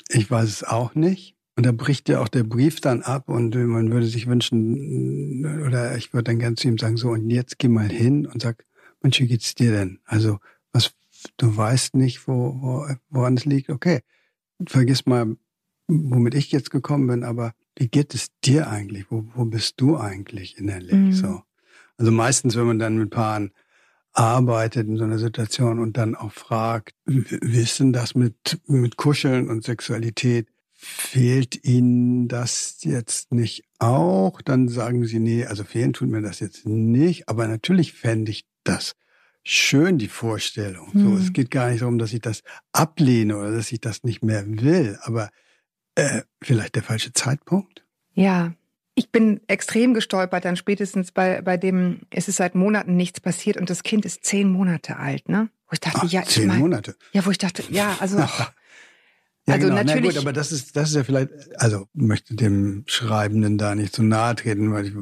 ich 0.09 0.31
weiß 0.31 0.49
es 0.49 0.65
auch 0.65 0.95
nicht. 0.95 1.37
Und 1.59 1.67
da 1.67 1.73
bricht 1.73 2.09
ja 2.09 2.21
auch 2.21 2.29
der 2.29 2.45
Brief 2.45 2.81
dann 2.81 3.03
ab 3.03 3.29
und 3.29 3.57
man 3.57 3.91
würde 3.91 4.07
sich 4.07 4.29
wünschen, 4.29 5.45
oder 5.67 5.97
ich 5.97 6.13
würde 6.13 6.31
dann 6.31 6.39
gerne 6.39 6.55
zu 6.55 6.69
ihm 6.69 6.79
sagen, 6.79 6.97
so, 6.97 7.09
und 7.09 7.29
jetzt 7.31 7.59
geh 7.59 7.67
mal 7.67 7.89
hin 7.89 8.27
und 8.27 8.41
sag, 8.41 8.65
Mensch, 9.03 9.19
wie 9.19 9.27
geht's 9.27 9.57
dir 9.57 9.73
denn? 9.73 9.99
Also, 10.05 10.39
was, 10.71 10.93
du 11.37 11.57
weißt 11.57 11.97
nicht, 11.97 12.29
wo, 12.29 12.57
wo, 12.63 12.87
woran 13.11 13.37
es 13.37 13.45
liegt. 13.45 13.71
Okay, 13.71 14.03
vergiss 14.69 15.05
mal, 15.05 15.37
womit 15.89 16.37
ich 16.37 16.53
jetzt 16.53 16.71
gekommen 16.71 17.09
bin, 17.09 17.25
aber 17.25 17.55
wie 17.75 17.89
geht 17.89 18.15
es 18.15 18.29
dir 18.45 18.71
eigentlich? 18.71 19.11
Wo, 19.11 19.25
wo 19.35 19.45
bist 19.45 19.81
du 19.81 19.97
eigentlich 19.97 20.59
innerlich? 20.59 20.93
Mhm. 20.93 21.13
So. 21.13 21.43
Also 21.97 22.13
meistens, 22.13 22.55
wenn 22.55 22.67
man 22.67 22.79
dann 22.79 22.99
mit 22.99 23.11
Paaren 23.11 23.51
arbeitet 24.13 24.87
in 24.87 24.97
so 24.97 25.03
einer 25.03 25.19
Situation 25.19 25.81
und 25.81 25.97
dann 25.97 26.15
auch 26.15 26.31
fragt, 26.31 26.95
wie 27.05 27.25
wie 27.43 27.63
ist 27.63 27.81
denn 27.81 27.93
das 27.93 28.15
mit, 28.15 28.61
mit 28.69 28.97
Kuscheln 28.97 29.51
und 29.51 29.65
Sexualität? 29.65 30.47
Fehlt 30.81 31.65
Ihnen 31.65 32.29
das 32.29 32.79
jetzt 32.83 33.33
nicht 33.33 33.65
auch? 33.81 34.41
Dann 34.43 34.69
sagen 34.69 35.05
Sie, 35.05 35.19
nee, 35.19 35.45
also 35.45 35.65
fehlen 35.65 35.93
tut 35.93 36.09
mir 36.09 36.23
das 36.23 36.39
jetzt 36.39 36.67
nicht, 36.67 37.29
aber 37.29 37.49
natürlich 37.49 37.93
fände 37.95 38.31
ich 38.31 38.47
das 38.63 38.95
schön, 39.43 39.99
die 39.99 40.07
Vorstellung. 40.07 40.91
So, 40.95 41.01
Hm. 41.01 41.17
es 41.17 41.33
geht 41.33 41.51
gar 41.51 41.71
nicht 41.71 41.83
darum, 41.83 41.99
dass 41.99 42.13
ich 42.13 42.21
das 42.21 42.45
ablehne 42.71 43.37
oder 43.39 43.51
dass 43.51 43.73
ich 43.73 43.81
das 43.81 44.05
nicht 44.05 44.23
mehr 44.23 44.45
will, 44.47 44.97
aber 45.03 45.31
äh, 45.97 46.23
vielleicht 46.41 46.77
der 46.77 46.85
falsche 46.85 47.13
Zeitpunkt? 47.13 47.85
Ja. 48.15 48.53
Ich 48.95 49.11
bin 49.11 49.41
extrem 49.49 49.95
gestolpert, 49.95 50.45
dann 50.45 50.57
spätestens 50.57 51.11
bei, 51.13 51.41
bei 51.43 51.57
dem, 51.57 52.01
es 52.11 52.29
ist 52.29 52.37
seit 52.37 52.55
Monaten 52.57 52.95
nichts 52.97 53.21
passiert 53.21 53.57
und 53.57 53.69
das 53.71 53.83
Kind 53.85 54.05
ist 54.05 54.25
zehn 54.25 54.49
Monate 54.51 54.97
alt, 54.97 55.29
ne? 55.29 55.49
Wo 55.69 55.73
ich 55.75 55.81
dachte, 55.81 56.01
Ach, 56.03 56.11
ja, 56.11 56.23
ich 56.23 56.29
zehn 56.29 56.49
mein, 56.49 56.59
Monate. 56.61 56.95
ja, 57.13 57.25
wo 57.27 57.31
ich 57.31 57.39
dachte, 57.39 57.63
ja, 57.71 57.97
also, 58.01 58.19
Ja, 59.49 59.55
Also 59.55 59.69
genau. 59.69 59.83
natürlich- 59.83 60.03
Na 60.03 60.09
gut, 60.11 60.19
aber 60.19 60.33
das 60.33 60.53
ist, 60.53 60.77
das 60.77 60.91
ist 60.91 60.95
ja 60.97 61.05
vielleicht, 61.05 61.31
also 61.61 61.87
möchte 61.93 62.35
dem 62.35 62.85
Schreibenden 62.87 63.59
da 63.59 63.75
nicht 63.75 63.95
zu 63.95 64.03
nahe 64.03 64.35
treten, 64.37 64.73
weil 64.73 64.87
ich 64.87 64.93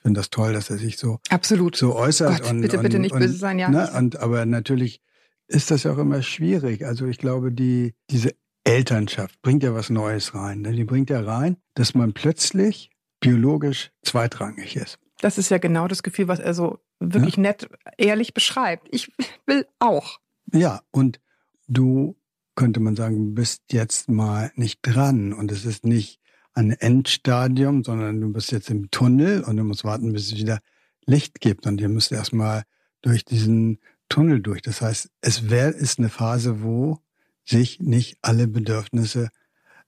finde 0.00 0.20
das 0.20 0.30
toll, 0.30 0.52
dass 0.52 0.70
er 0.70 0.78
sich 0.78 0.96
so, 0.98 1.18
absolut. 1.28 1.76
so 1.76 1.94
äußert. 1.96 2.42
Gott, 2.42 2.50
und, 2.50 2.60
bitte, 2.62 2.76
und, 2.78 2.82
bitte 2.84 2.98
nicht 2.98 3.12
und, 3.12 3.18
böse 3.20 3.34
sein, 3.36 3.58
ja. 3.58 3.68
Ne, 3.68 3.90
und, 3.96 4.16
aber 4.18 4.46
natürlich 4.46 5.00
ist 5.48 5.70
das 5.70 5.82
ja 5.82 5.92
auch 5.92 5.98
immer 5.98 6.22
schwierig. 6.22 6.84
Also 6.86 7.06
ich 7.06 7.18
glaube, 7.18 7.52
die, 7.52 7.94
diese 8.10 8.34
Elternschaft 8.64 9.40
bringt 9.42 9.62
ja 9.62 9.74
was 9.74 9.88
Neues 9.90 10.34
rein. 10.34 10.60
Ne? 10.60 10.72
Die 10.72 10.84
bringt 10.84 11.08
ja 11.10 11.20
rein, 11.20 11.56
dass 11.74 11.94
man 11.94 12.12
plötzlich 12.12 12.90
biologisch 13.20 13.90
zweitrangig 14.02 14.76
ist. 14.76 14.98
Das 15.20 15.38
ist 15.38 15.50
ja 15.50 15.58
genau 15.58 15.88
das 15.88 16.02
Gefühl, 16.02 16.28
was 16.28 16.38
er 16.38 16.52
so 16.54 16.78
wirklich 17.00 17.38
nett, 17.38 17.68
ehrlich 17.96 18.34
beschreibt. 18.34 18.86
Ich 18.90 19.10
will 19.46 19.66
auch. 19.78 20.20
Ja, 20.52 20.82
und 20.90 21.18
du, 21.66 22.16
könnte 22.58 22.80
man 22.80 22.96
sagen, 22.96 23.36
bist 23.36 23.62
jetzt 23.70 24.08
mal 24.08 24.50
nicht 24.56 24.80
dran 24.82 25.32
und 25.32 25.52
es 25.52 25.64
ist 25.64 25.86
nicht 25.86 26.18
ein 26.54 26.72
Endstadium, 26.72 27.84
sondern 27.84 28.20
du 28.20 28.32
bist 28.32 28.50
jetzt 28.50 28.68
im 28.68 28.90
Tunnel 28.90 29.44
und 29.44 29.56
du 29.56 29.62
musst 29.62 29.84
warten, 29.84 30.12
bis 30.12 30.32
es 30.32 30.36
wieder 30.36 30.58
Licht 31.06 31.40
gibt 31.40 31.68
und 31.68 31.80
ihr 31.80 31.88
müsst 31.88 32.10
erstmal 32.10 32.64
durch 33.00 33.24
diesen 33.24 33.78
Tunnel 34.08 34.40
durch. 34.40 34.60
Das 34.60 34.80
heißt, 34.80 35.08
es 35.20 35.50
wär, 35.50 35.72
ist 35.72 36.00
eine 36.00 36.08
Phase, 36.08 36.60
wo 36.60 36.98
sich 37.44 37.78
nicht 37.78 38.18
alle 38.22 38.48
Bedürfnisse 38.48 39.28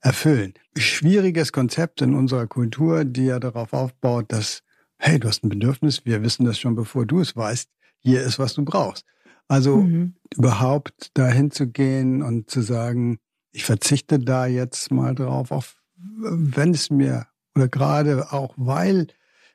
erfüllen. 0.01 0.55
Schwieriges 0.77 1.51
Konzept 1.51 2.03
in 2.03 2.15
unserer 2.15 2.47
Kultur, 2.47 3.05
die 3.05 3.25
ja 3.25 3.41
darauf 3.41 3.73
aufbaut, 3.73 4.27
dass, 4.29 4.63
hey, 4.97 5.19
du 5.19 5.27
hast 5.27 5.43
ein 5.43 5.49
Bedürfnis, 5.49 6.05
wir 6.05 6.23
wissen 6.23 6.47
das 6.47 6.61
schon, 6.61 6.77
bevor 6.77 7.05
du 7.05 7.19
es 7.19 7.35
weißt, 7.35 7.69
hier 7.99 8.23
ist, 8.23 8.39
was 8.39 8.55
du 8.55 8.65
brauchst. 8.65 9.05
Also 9.51 9.79
Mhm. 9.79 10.15
überhaupt 10.37 11.11
dahin 11.15 11.51
zu 11.51 11.67
gehen 11.67 12.23
und 12.23 12.49
zu 12.49 12.63
sagen, 12.63 13.19
ich 13.51 13.65
verzichte 13.65 14.21
da 14.21 14.47
jetzt 14.47 14.93
mal 14.93 15.13
drauf, 15.13 15.51
auch 15.51 15.65
wenn 15.97 16.73
es 16.73 16.89
mir 16.89 17.27
oder 17.57 17.67
gerade 17.67 18.33
auch 18.33 18.55
weil 18.57 19.09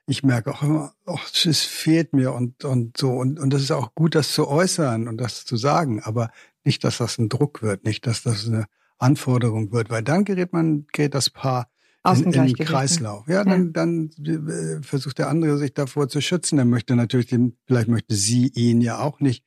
ich 0.06 0.22
merke 0.22 0.52
auch 0.52 0.62
immer, 0.62 0.94
oh, 1.06 1.18
es 1.46 1.62
fehlt 1.62 2.14
mir 2.14 2.34
und, 2.34 2.66
und 2.66 2.98
so. 2.98 3.12
Und, 3.12 3.40
und 3.40 3.52
das 3.52 3.62
ist 3.62 3.72
auch 3.72 3.96
gut, 3.96 4.16
das 4.16 4.34
zu 4.34 4.50
äußern 4.50 5.08
und 5.08 5.18
das 5.18 5.46
zu 5.46 5.56
sagen, 5.56 6.02
aber 6.04 6.30
nicht, 6.66 6.84
dass 6.84 6.98
das 6.98 7.18
ein 7.18 7.30
Druck 7.30 7.62
wird, 7.62 7.86
nicht, 7.86 8.06
dass 8.06 8.22
das 8.22 8.48
eine 8.48 8.66
Anforderung 8.98 9.72
wird, 9.72 9.90
weil 9.90 10.04
dann 10.04 10.26
gerät 10.26 10.52
man, 10.52 10.88
gerät 10.92 11.16
das 11.16 11.30
Paar 11.30 11.70
in, 12.06 12.24
in 12.26 12.32
den 12.32 12.46
ne? 12.48 12.54
Kreislauf. 12.54 13.28
Ja, 13.30 13.46
dann, 13.46 13.72
dann 13.72 14.12
äh, 14.20 14.84
versucht 14.84 15.18
der 15.20 15.30
andere 15.30 15.58
sich 15.58 15.74
davor 15.74 16.10
zu 16.10 16.20
schützen. 16.22 16.60
Er 16.60 16.66
möchte 16.66 16.98
natürlich, 16.98 17.28
den, 17.28 17.58
vielleicht 17.66 17.88
möchte 17.88 18.14
sie 18.14 18.48
ihn 18.50 18.82
ja 18.82 19.00
auch 19.00 19.22
nicht 19.22 19.46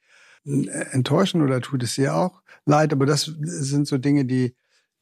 enttäuschen 0.92 1.42
oder 1.42 1.60
tut 1.60 1.82
es 1.82 1.98
ihr 1.98 2.14
auch 2.14 2.42
leid, 2.64 2.92
aber 2.92 3.06
das 3.06 3.24
sind 3.40 3.86
so 3.86 3.98
Dinge, 3.98 4.24
die, 4.24 4.54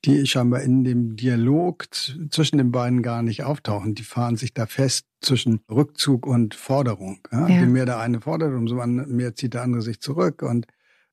die 0.05 0.27
scheinbar 0.27 0.63
in 0.63 0.85
dem 0.85 1.17
Dialog 1.17 1.87
zwischen 2.31 2.59
den 2.59 2.71
beiden 2.71 3.03
gar 3.03 3.23
nicht 3.23 3.45
auftauchen. 3.45 3.95
Die 3.95 4.05
fahren 4.05 4.37
sich 4.37 4.55
da 4.55 4.67
fest 4.67 5.07
zwischen 5.21 5.61
Rückzug 5.71 6.27
und 6.27 6.55
Forderung. 6.55 7.21
Ja? 7.33 7.49
Ja. 7.49 7.61
Je 7.61 7.67
mehr 7.67 7.87
der 7.87 7.99
eine 7.99 8.21
fordert, 8.21 8.55
umso 8.55 8.77
mehr 8.87 9.35
zieht 9.35 9.55
der 9.55 9.63
andere 9.63 9.83
sich 9.83 10.01
zurück. 10.01 10.43
Und 10.43 10.67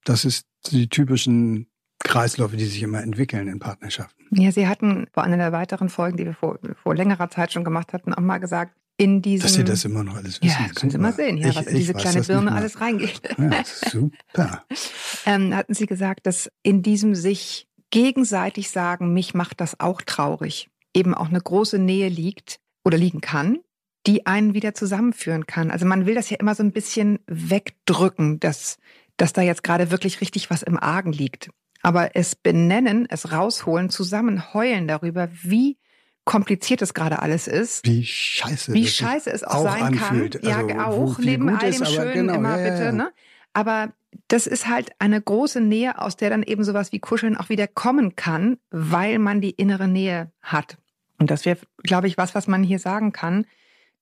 das 0.04 0.26
ist 0.26 0.46
die 0.72 0.88
typischen 0.90 1.68
Kreisläufe, 2.04 2.58
die 2.58 2.66
sich 2.66 2.84
immer 2.84 3.02
entwickeln 3.02 3.48
in 3.48 3.60
Partnerschaften. 3.60 4.26
Ja, 4.32 4.52
Sie 4.52 4.68
hatten 4.68 5.08
vor 5.14 5.24
einer 5.24 5.38
der 5.38 5.52
weiteren 5.52 5.90
Folgen, 5.90 6.18
die 6.18 6.26
wir 6.26 6.34
vor, 6.34 6.60
vor 6.82 6.96
längerer 6.96 7.30
Zeit 7.30 7.54
schon 7.54 7.64
gemacht 7.64 7.94
hatten, 7.94 8.14
auch 8.14 8.22
mal 8.22 8.40
gesagt, 8.40 8.76
in 8.98 9.22
diesem. 9.22 9.44
Dass 9.44 9.54
Sie 9.56 9.64
das 9.64 9.86
immer 9.86 10.04
noch 10.04 10.16
alles 10.16 10.42
wissen. 10.42 10.62
ja, 10.62 10.70
können 10.74 10.92
Sie 10.92 10.98
Super. 10.98 10.98
mal 11.00 11.14
sehen, 11.14 11.38
ja, 11.38 11.50
Ich- 11.50 11.56
was 11.56 11.68
in 11.68 11.76
diese 11.76 11.94
kleine 11.94 12.22
Birne 12.22 12.52
alles 12.52 12.80
reingeht. 12.80 13.22
Ja, 13.38 13.64
super. 13.66 14.64
ähm, 15.26 15.56
hatten 15.56 15.74
Sie 15.74 15.86
gesagt, 15.88 16.26
dass 16.28 16.50
in 16.62 16.82
diesem 16.84 17.16
sich 17.16 17.68
gegenseitig 17.92 18.70
sagen, 18.70 19.14
mich 19.14 19.34
macht 19.34 19.62
das 19.62 19.80
auch 19.80 20.02
traurig, 20.02 20.70
eben 20.96 21.14
auch 21.14 21.30
eine 21.30 21.42
große 21.42 21.80
Nähe 21.80 22.10
liegt 22.10 22.60
oder 22.84 22.98
liegen 22.98 23.22
kann, 23.22 23.60
die 24.08 24.26
einen 24.26 24.54
wieder 24.54 24.74
zusammenführen 24.74 25.46
kann. 25.46 25.72
Also 25.72 25.86
man 25.86 26.06
will 26.06 26.16
das 26.16 26.30
ja 26.30 26.38
immer 26.40 26.56
so 26.56 26.64
ein 26.64 26.72
bisschen 26.72 27.20
wegdrücken, 27.28 28.40
dass, 28.40 28.78
dass 29.18 29.34
da 29.34 29.42
jetzt 29.42 29.64
gerade 29.64 29.92
wirklich 29.92 30.22
richtig 30.22 30.50
was 30.50 30.64
im 30.64 30.78
Argen 30.80 31.14
liegt. 31.14 31.50
Aber 31.82 32.16
es 32.16 32.36
benennen, 32.36 33.06
es 33.10 33.32
rausholen, 33.32 33.90
zusammen 33.90 34.54
heulen 34.54 34.88
darüber, 34.88 35.30
wie 35.42 35.78
kompliziert 36.26 36.82
es 36.82 36.94
gerade 36.94 37.22
alles 37.22 37.48
ist. 37.48 37.86
Wie 37.86 38.06
scheiße. 38.06 38.74
Wie 38.74 38.88
scheiße 38.88 39.30
es 39.32 39.44
auch, 39.44 39.56
auch 39.56 39.64
sein 39.64 39.84
anfühlt. 39.84 40.42
kann. 40.42 40.70
Ja, 40.70 40.86
Also, 40.86 41.00
wo 41.00 41.12
auch, 41.12 41.18
neben 41.20 41.50
all 41.50 41.72
dem 41.72 41.86
Schönen 41.86 42.14
genau, 42.14 42.36
immer 42.36 42.58
ja, 42.58 42.66
ja, 42.66 42.72
bitte, 42.72 42.84
ja. 42.86 42.92
ne? 42.92 43.12
Aber 43.54 43.94
das 44.28 44.48
ist 44.48 44.68
halt 44.68 44.92
eine 45.00 45.22
große 45.22 45.60
Nähe, 45.60 46.00
aus 46.00 46.16
der 46.16 46.30
dann 46.30 46.44
eben 46.44 46.64
sowas 46.64 46.92
wie 46.92 47.00
Kuscheln 47.00 47.36
auch 47.36 47.50
wieder 47.50 47.68
kommen 47.68 48.16
kann, 48.16 48.58
weil 48.72 49.20
man 49.20 49.42
die 49.42 49.52
innere 49.52 49.88
Nähe 49.88 50.32
hat. 50.42 50.78
Und 51.20 51.30
das 51.32 51.46
wäre, 51.46 51.58
glaube 51.84 52.08
ich, 52.08 52.18
was, 52.18 52.36
was 52.36 52.48
man 52.48 52.64
hier 52.64 52.80
sagen 52.80 53.12
kann. 53.12 53.46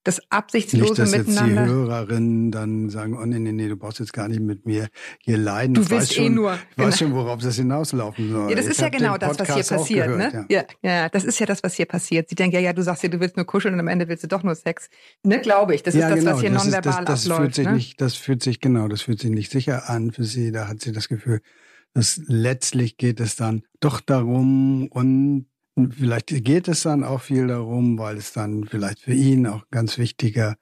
Das 0.03 0.17
Nicht, 0.17 0.31
absichtslose 0.31 0.96
dass 0.96 1.13
jetzt 1.13 1.27
die 1.27 1.31
Miteinander. 1.31 1.65
Hörerinnen 1.67 2.51
dann 2.51 2.89
sagen, 2.89 3.15
oh 3.15 3.24
nee, 3.25 3.38
nee, 3.38 3.51
nee, 3.51 3.67
du 3.67 3.77
brauchst 3.77 4.00
jetzt 4.00 4.13
gar 4.13 4.27
nicht 4.27 4.41
mit 4.41 4.65
mir 4.65 4.88
hier 5.20 5.38
leiden. 5.38 5.75
Du 5.75 5.88
willst 5.91 6.12
eh 6.13 6.24
schon, 6.24 6.34
nur. 6.34 6.58
Ich 6.72 6.77
weiß 6.84 6.98
schon, 6.98 7.13
worauf 7.13 7.39
das 7.39 7.58
hinauslaufen 7.58 8.31
soll. 8.31 8.50
Ja, 8.50 8.55
das 8.55 8.65
Ich 8.65 8.72
ist 8.72 8.81
ja 8.81 8.89
genau 8.89 9.17
das, 9.17 9.38
was 9.38 9.53
hier 9.53 9.77
passiert, 9.77 10.08
gehört, 10.08 10.34
ne? 10.34 10.46
Ja. 10.50 10.63
Ja. 10.81 10.91
ja, 10.91 11.10
das 11.10 11.24
ist 11.24 11.39
ja 11.39 11.46
das, 11.46 11.62
was 11.62 11.75
hier 11.75 11.86
passiert. 11.86 12.29
Sie 12.29 12.36
denken 12.36 12.55
ja, 12.55 12.62
ja, 12.62 12.74
du 12.74 12.81
sagst 12.81 13.03
ja, 13.03 13.10
du 13.10 13.20
willst 13.20 13.38
nur 13.38 13.46
kuscheln 13.46 13.75
und 13.75 13.79
am 13.79 13.88
Ende 13.88 14.08
willst 14.08 14.24
du 14.24 14.27
doch 14.27 14.41
nur 14.41 14.55
Sex. 14.55 14.89
Ne, 15.24 15.39
glaube 15.39 15.75
ich. 15.75 15.84
Das 15.84 15.93
ja, 15.93 16.08
ist 16.08 16.15
das, 16.15 16.20
genau. 16.20 16.31
was 16.31 16.41
hier 16.41 16.50
das 16.50 16.65
ist, 16.65 16.74
nonverbal 16.74 17.05
das, 17.05 17.24
das 17.24 17.31
abläuft. 17.31 17.41
fühlt 17.41 17.55
sich 17.55 17.65
ne? 17.65 17.74
nicht, 17.74 18.01
das 18.01 18.15
fühlt 18.15 18.43
sich 18.43 18.60
genau, 18.60 18.88
das 18.88 19.01
fühlt 19.03 19.20
sich 19.20 19.29
nicht 19.29 19.51
sicher 19.51 19.88
an 19.89 20.12
für 20.12 20.24
sie. 20.24 20.51
Da 20.51 20.67
hat 20.67 20.81
sie 20.81 20.93
das 20.93 21.10
Gefühl, 21.10 21.41
dass 21.93 22.20
letztlich 22.25 22.98
geht 22.98 23.20
es 23.20 23.36
dann 23.36 23.63
doch 23.79 24.01
darum 24.01 24.88
und 24.88 25.46
vielleicht 25.92 26.30
geht 26.44 26.68
es 26.68 26.84
dann 26.84 27.04
auch 27.04 27.22
viel 27.22 27.48
darum, 27.48 27.98
weil 27.98 28.18
es 28.18 28.34
dann 28.34 28.66
vielleicht 28.66 29.00
für 29.00 29.13
ihn 29.13 29.48
auch 29.48 29.70
ganz 29.72 29.98
wichtiger, 29.98 30.56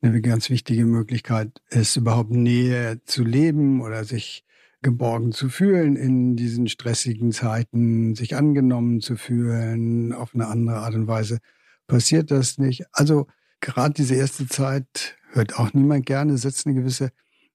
eine 0.00 0.20
ganz 0.20 0.50
wichtige 0.50 0.84
Möglichkeit 0.84 1.62
ist, 1.70 1.96
überhaupt 1.96 2.30
Nähe 2.30 3.00
zu 3.04 3.24
leben 3.24 3.80
oder 3.80 4.04
sich 4.04 4.44
geborgen 4.82 5.32
zu 5.32 5.48
fühlen 5.48 5.96
in 5.96 6.36
diesen 6.36 6.68
stressigen 6.68 7.32
Zeiten, 7.32 8.14
sich 8.14 8.36
angenommen 8.36 9.00
zu 9.00 9.16
fühlen 9.16 10.12
auf 10.12 10.34
eine 10.34 10.46
andere 10.46 10.76
Art 10.76 10.94
und 10.94 11.06
Weise. 11.06 11.38
Passiert 11.86 12.30
das 12.30 12.58
nicht? 12.58 12.84
Also 12.92 13.26
gerade 13.60 13.94
diese 13.94 14.14
erste 14.14 14.46
Zeit 14.46 15.16
hört 15.32 15.58
auch 15.58 15.72
niemand 15.72 16.04
gerne, 16.04 16.36
setzt 16.36 16.66
eine 16.66 16.74
gewisse 16.74 17.10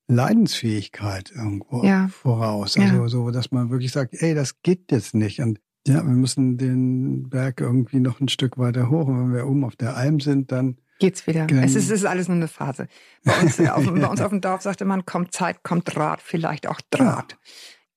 Leidensfähigkeit 0.07 1.31
irgendwo 1.35 1.83
Ja. 1.85 2.07
voraus. 2.07 2.75
Ja. 2.75 2.83
Also 2.83 3.07
so, 3.07 3.31
dass 3.31 3.51
man 3.51 3.69
wirklich 3.69 3.91
sagt, 3.91 4.15
ey, 4.15 4.33
das 4.33 4.61
geht 4.63 4.91
jetzt 4.91 5.13
nicht. 5.13 5.39
Und 5.39 5.59
ja, 5.89 6.03
wir 6.03 6.13
müssen 6.13 6.57
den 6.57 7.29
Berg 7.29 7.59
irgendwie 7.61 7.99
noch 7.99 8.19
ein 8.19 8.29
Stück 8.29 8.57
weiter 8.57 8.89
hoch. 8.89 9.07
Und 9.07 9.19
wenn 9.19 9.33
wir 9.35 9.47
oben 9.47 9.63
auf 9.63 9.75
der 9.75 9.97
Alm 9.97 10.19
sind, 10.19 10.51
dann 10.51 10.77
Geht's 10.99 11.25
wieder. 11.27 11.45
Gen- 11.47 11.63
Es 11.63 11.75
ist, 11.75 11.85
es 11.85 12.01
ist 12.01 12.05
alles 12.05 12.27
nur 12.27 12.37
eine 12.37 12.47
Phase. 12.47 12.87
Bei 13.23 13.39
uns, 13.41 13.59
auf, 13.59 13.85
bei 13.93 14.07
uns 14.07 14.21
auf 14.21 14.29
dem 14.29 14.41
Dorf 14.41 14.61
sagte 14.61 14.85
man, 14.85 15.05
kommt 15.05 15.33
Zeit, 15.33 15.63
kommt 15.63 15.95
Draht, 15.95 16.21
vielleicht 16.21 16.67
auch 16.67 16.81
Draht. 16.89 17.37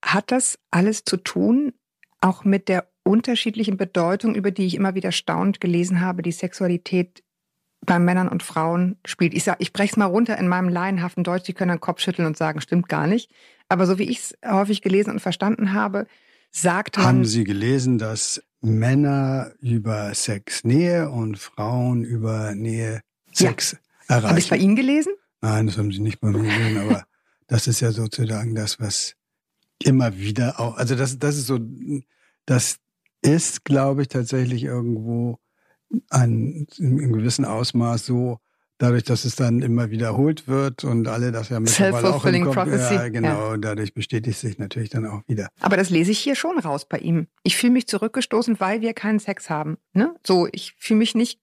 Hat 0.05 0.31
das 0.31 0.59
alles 0.71 1.05
zu 1.05 1.17
tun, 1.17 1.73
auch 2.21 2.45
mit 2.45 2.69
der 2.69 2.89
unterschiedlichen 3.05 3.77
Bedeutung, 3.77 4.35
über 4.35 4.51
die 4.53 4.67
ich 4.67 4.77
immer 4.77 4.95
wieder 4.95 5.13
staunend 5.13 5.61
gelesen 5.61 6.01
habe, 6.01 6.23
die 6.23 6.33
Sexualität 6.33 7.25
bei 7.85 7.99
Männern 7.99 8.29
und 8.29 8.45
Frauen 8.45 8.99
spielt? 9.05 9.35
Ich 9.35 9.51
ich 9.59 9.73
brech's 9.73 9.97
mal 9.97 10.07
runter 10.07 10.39
in 10.39 10.47
meinem 10.47 10.69
laienhaften 10.69 11.25
Deutsch, 11.25 11.45
die 11.45 11.53
können 11.55 11.73
den 11.73 11.81
Kopf 11.81 12.01
schütteln 12.01 12.27
und 12.27 12.37
sagen, 12.37 12.61
stimmt 12.61 12.89
gar 12.89 13.09
nicht. 13.09 13.33
Aber 13.69 13.87
so 13.87 13.99
wie 13.99 14.05
ich 14.05 14.19
es 14.19 14.39
häufig 14.47 14.81
gelesen 14.83 15.11
und 15.11 15.21
verstanden 15.21 15.73
habe, 15.73 16.07
sagt 16.53 16.97
man. 16.99 17.07
haben 17.07 17.25
Sie 17.25 17.45
gelesen, 17.45 17.99
dass 17.99 18.43
Männer 18.61 19.53
über 19.61 20.15
Sex 20.15 20.63
Nähe 20.65 21.11
und 21.11 21.39
Frauen 21.39 22.05
über 22.05 22.55
Nähe 22.55 23.03
Ja. 23.35 23.49
Sex 23.49 23.77
erreichen. 24.07 24.29
Habe 24.29 24.39
ich 24.39 24.51
bei 24.51 24.57
Ihnen 24.57 24.77
gelesen? 24.77 25.15
Nein, 25.41 25.67
das 25.67 25.77
haben 25.79 25.91
Sie 25.91 25.99
nicht 25.99 26.21
bei 26.21 26.29
mir 26.29 26.43
gesehen, 26.43 26.79
aber 26.79 27.05
das 27.49 27.67
ist 27.67 27.81
ja 27.81 27.91
sozusagen 27.91 28.55
das, 28.55 28.79
was 28.79 29.15
immer 29.83 30.17
wieder 30.17 30.61
auch, 30.61 30.77
also 30.77 30.95
das, 30.95 31.19
das 31.19 31.37
ist 31.37 31.47
so, 31.49 31.59
das 32.47 32.77
ist, 33.23 33.65
glaube 33.65 34.03
ich, 34.03 34.09
tatsächlich 34.09 34.63
irgendwo 34.63 35.39
ein, 36.11 36.67
in 36.79 36.99
einem 37.01 37.13
gewissen 37.13 37.45
Ausmaß 37.45 38.07
so, 38.07 38.39
dadurch, 38.83 39.05
dass 39.05 39.25
es 39.25 39.37
dann 39.37 39.63
immer 39.63 39.91
wiederholt 39.91 40.49
wird 40.49 40.83
und 40.83 41.07
alle 41.07 41.31
das 41.31 41.51
ja 41.51 41.61
mittlerweile 41.61 41.95
auch 41.95 41.99
im 41.99 42.03
Self-fulfilling 42.03 42.45
Kopf, 42.45 42.55
prophecy, 42.55 42.95
ja, 42.95 43.09
genau, 43.09 43.57
dadurch 43.57 43.95
bestätigt 43.95 44.39
sich 44.39 44.59
natürlich 44.59 44.91
dann 44.91 45.07
auch 45.07 45.23
wieder. 45.29 45.49
Aber 45.61 45.77
das 45.77 45.89
lese 45.89 46.11
ich 46.11 46.19
hier 46.19 46.35
schon 46.35 46.59
raus 46.59 46.85
bei 46.89 46.99
ihm. 46.99 47.29
Ich 47.45 47.57
fühle 47.57 47.73
mich 47.73 47.87
zurückgestoßen, 47.87 48.59
weil 48.59 48.81
wir 48.81 48.93
keinen 48.93 49.21
Sex 49.21 49.49
haben. 49.49 49.79
Ne? 49.93 50.15
So, 50.27 50.49
ich 50.51 50.75
fühle 50.79 50.99
mich 50.99 51.15
nicht, 51.15 51.41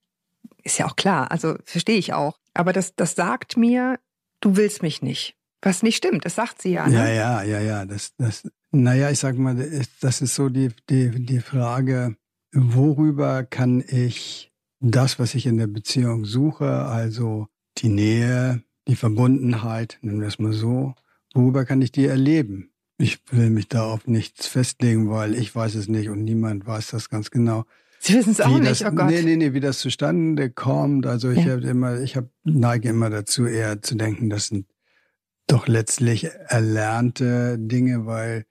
ist 0.62 0.78
ja 0.78 0.86
auch 0.86 0.96
klar, 0.96 1.30
also 1.30 1.56
verstehe 1.64 1.98
ich 1.98 2.12
auch. 2.12 2.38
Aber 2.52 2.72
das, 2.72 2.94
das 2.94 3.14
sagt 3.14 3.56
mir, 3.56 3.98
du 4.40 4.56
willst 4.56 4.82
mich 4.82 5.00
nicht. 5.00 5.34
Was 5.62 5.82
nicht 5.82 5.96
stimmt, 5.96 6.24
das 6.24 6.34
sagt 6.34 6.60
sie 6.60 6.72
ja. 6.72 6.86
Ne? 6.88 6.94
Ja, 6.94 7.08
ja, 7.08 7.42
ja, 7.42 7.60
ja. 7.60 7.86
Das, 7.86 8.14
das, 8.18 8.48
naja, 8.70 9.10
ich 9.10 9.18
sag 9.18 9.36
mal, 9.36 9.56
das 10.00 10.20
ist 10.20 10.34
so 10.34 10.48
die, 10.50 10.70
die, 10.90 11.10
die 11.10 11.40
Frage, 11.40 12.16
worüber 12.52 13.44
kann 13.44 13.82
ich 13.86 14.49
das, 14.80 15.18
was 15.18 15.34
ich 15.34 15.46
in 15.46 15.58
der 15.58 15.66
Beziehung 15.66 16.24
suche, 16.24 16.68
also 16.68 17.48
die 17.78 17.88
Nähe, 17.88 18.62
die 18.88 18.96
Verbundenheit, 18.96 19.98
nennen 20.02 20.20
wir 20.20 20.28
es 20.28 20.38
mal 20.38 20.52
so, 20.52 20.94
worüber 21.34 21.64
kann 21.64 21.82
ich 21.82 21.92
die 21.92 22.06
erleben? 22.06 22.70
Ich 22.98 23.20
will 23.30 23.50
mich 23.50 23.68
da 23.68 23.84
auf 23.84 24.06
nichts 24.06 24.46
festlegen, 24.46 25.08
weil 25.10 25.34
ich 25.34 25.54
weiß 25.54 25.74
es 25.74 25.88
nicht 25.88 26.08
und 26.10 26.24
niemand 26.24 26.66
weiß 26.66 26.88
das 26.90 27.08
ganz 27.08 27.30
genau. 27.30 27.64
Sie 27.98 28.14
wissen 28.14 28.32
es 28.32 28.40
auch 28.40 28.58
nicht, 28.58 28.80
das, 28.80 28.82
oh 28.82 28.94
Gott. 28.94 29.06
Nee, 29.06 29.22
nee, 29.22 29.36
nee, 29.36 29.52
wie 29.52 29.60
das 29.60 29.78
zustande 29.78 30.50
kommt. 30.50 31.06
Also 31.06 31.30
ich 31.30 31.44
Ja. 31.44 31.52
habe 31.52 31.66
immer, 31.66 32.00
ich 32.00 32.16
hab, 32.16 32.28
neige 32.44 32.88
immer 32.88 33.10
dazu, 33.10 33.46
eher 33.46 33.82
zu 33.82 33.94
denken, 33.94 34.30
das 34.30 34.46
sind 34.48 34.66
doch 35.46 35.66
letztlich 35.66 36.24
erlernte 36.48 37.58
Dinge, 37.58 38.06
weil 38.06 38.46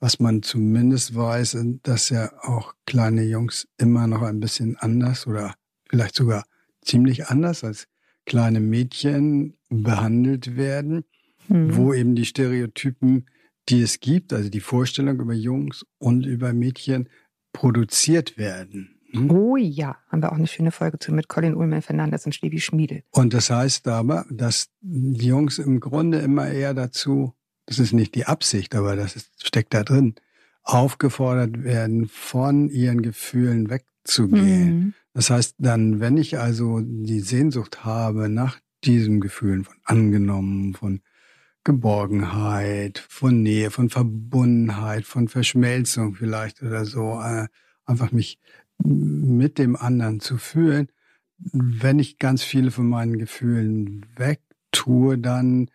was 0.00 0.18
man 0.20 0.42
zumindest 0.42 1.14
weiß, 1.14 1.56
dass 1.82 2.08
ja 2.10 2.32
auch 2.42 2.74
kleine 2.86 3.22
Jungs 3.22 3.68
immer 3.78 4.06
noch 4.06 4.22
ein 4.22 4.40
bisschen 4.40 4.76
anders 4.76 5.26
oder 5.26 5.54
vielleicht 5.92 6.14
sogar 6.14 6.44
ziemlich 6.80 7.26
anders 7.26 7.64
als 7.64 7.86
kleine 8.24 8.60
Mädchen 8.60 9.58
behandelt 9.68 10.56
werden, 10.56 11.04
Hm. 11.48 11.76
wo 11.76 11.92
eben 11.92 12.14
die 12.14 12.24
Stereotypen, 12.24 13.26
die 13.68 13.82
es 13.82 14.00
gibt, 14.00 14.32
also 14.32 14.48
die 14.48 14.60
Vorstellung 14.60 15.20
über 15.20 15.34
Jungs 15.34 15.84
und 15.98 16.24
über 16.24 16.52
Mädchen 16.52 17.08
produziert 17.52 18.38
werden. 18.38 19.00
Hm? 19.10 19.30
Oh 19.30 19.56
ja, 19.56 19.96
haben 20.08 20.22
wir 20.22 20.30
auch 20.32 20.36
eine 20.36 20.46
schöne 20.46 20.70
Folge 20.70 20.98
zu 21.00 21.12
mit 21.12 21.28
Colin 21.28 21.54
Ullmann 21.56 21.82
Fernandes 21.82 22.24
und 22.26 22.34
Stevie 22.34 22.60
Schmiedel. 22.60 23.02
Und 23.10 23.34
das 23.34 23.50
heißt 23.50 23.88
aber, 23.88 24.24
dass 24.30 24.70
die 24.80 25.26
Jungs 25.26 25.58
im 25.58 25.80
Grunde 25.80 26.18
immer 26.18 26.48
eher 26.48 26.74
dazu, 26.74 27.34
das 27.66 27.78
ist 27.80 27.92
nicht 27.92 28.14
die 28.14 28.24
Absicht, 28.26 28.74
aber 28.74 28.96
das 28.96 29.16
ist, 29.16 29.44
steckt 29.44 29.74
da 29.74 29.82
drin, 29.82 30.14
aufgefordert 30.62 31.64
werden, 31.64 32.06
von 32.08 32.68
ihren 32.68 33.02
Gefühlen 33.02 33.68
wegzugehen. 33.68 34.76
Mhm. 34.76 34.94
Das 35.14 35.30
heißt 35.30 35.56
dann, 35.58 36.00
wenn 36.00 36.16
ich 36.16 36.38
also 36.38 36.80
die 36.82 37.20
Sehnsucht 37.20 37.84
habe 37.84 38.28
nach 38.28 38.58
diesen 38.84 39.20
Gefühlen 39.20 39.64
von 39.64 39.74
angenommen, 39.84 40.74
von 40.74 41.00
Geborgenheit, 41.64 42.98
von 43.08 43.42
Nähe, 43.42 43.70
von 43.70 43.88
Verbundenheit, 43.90 45.04
von 45.04 45.28
Verschmelzung 45.28 46.14
vielleicht 46.14 46.62
oder 46.62 46.84
so, 46.84 47.20
äh, 47.20 47.46
einfach 47.84 48.10
mich 48.12 48.38
mit 48.78 49.58
dem 49.58 49.76
anderen 49.76 50.20
zu 50.20 50.38
fühlen, 50.38 50.88
wenn 51.38 51.98
ich 51.98 52.18
ganz 52.18 52.42
viele 52.42 52.70
von 52.70 52.88
meinen 52.88 53.18
Gefühlen 53.18 54.06
wegtue, 54.16 55.18
dann 55.18 55.70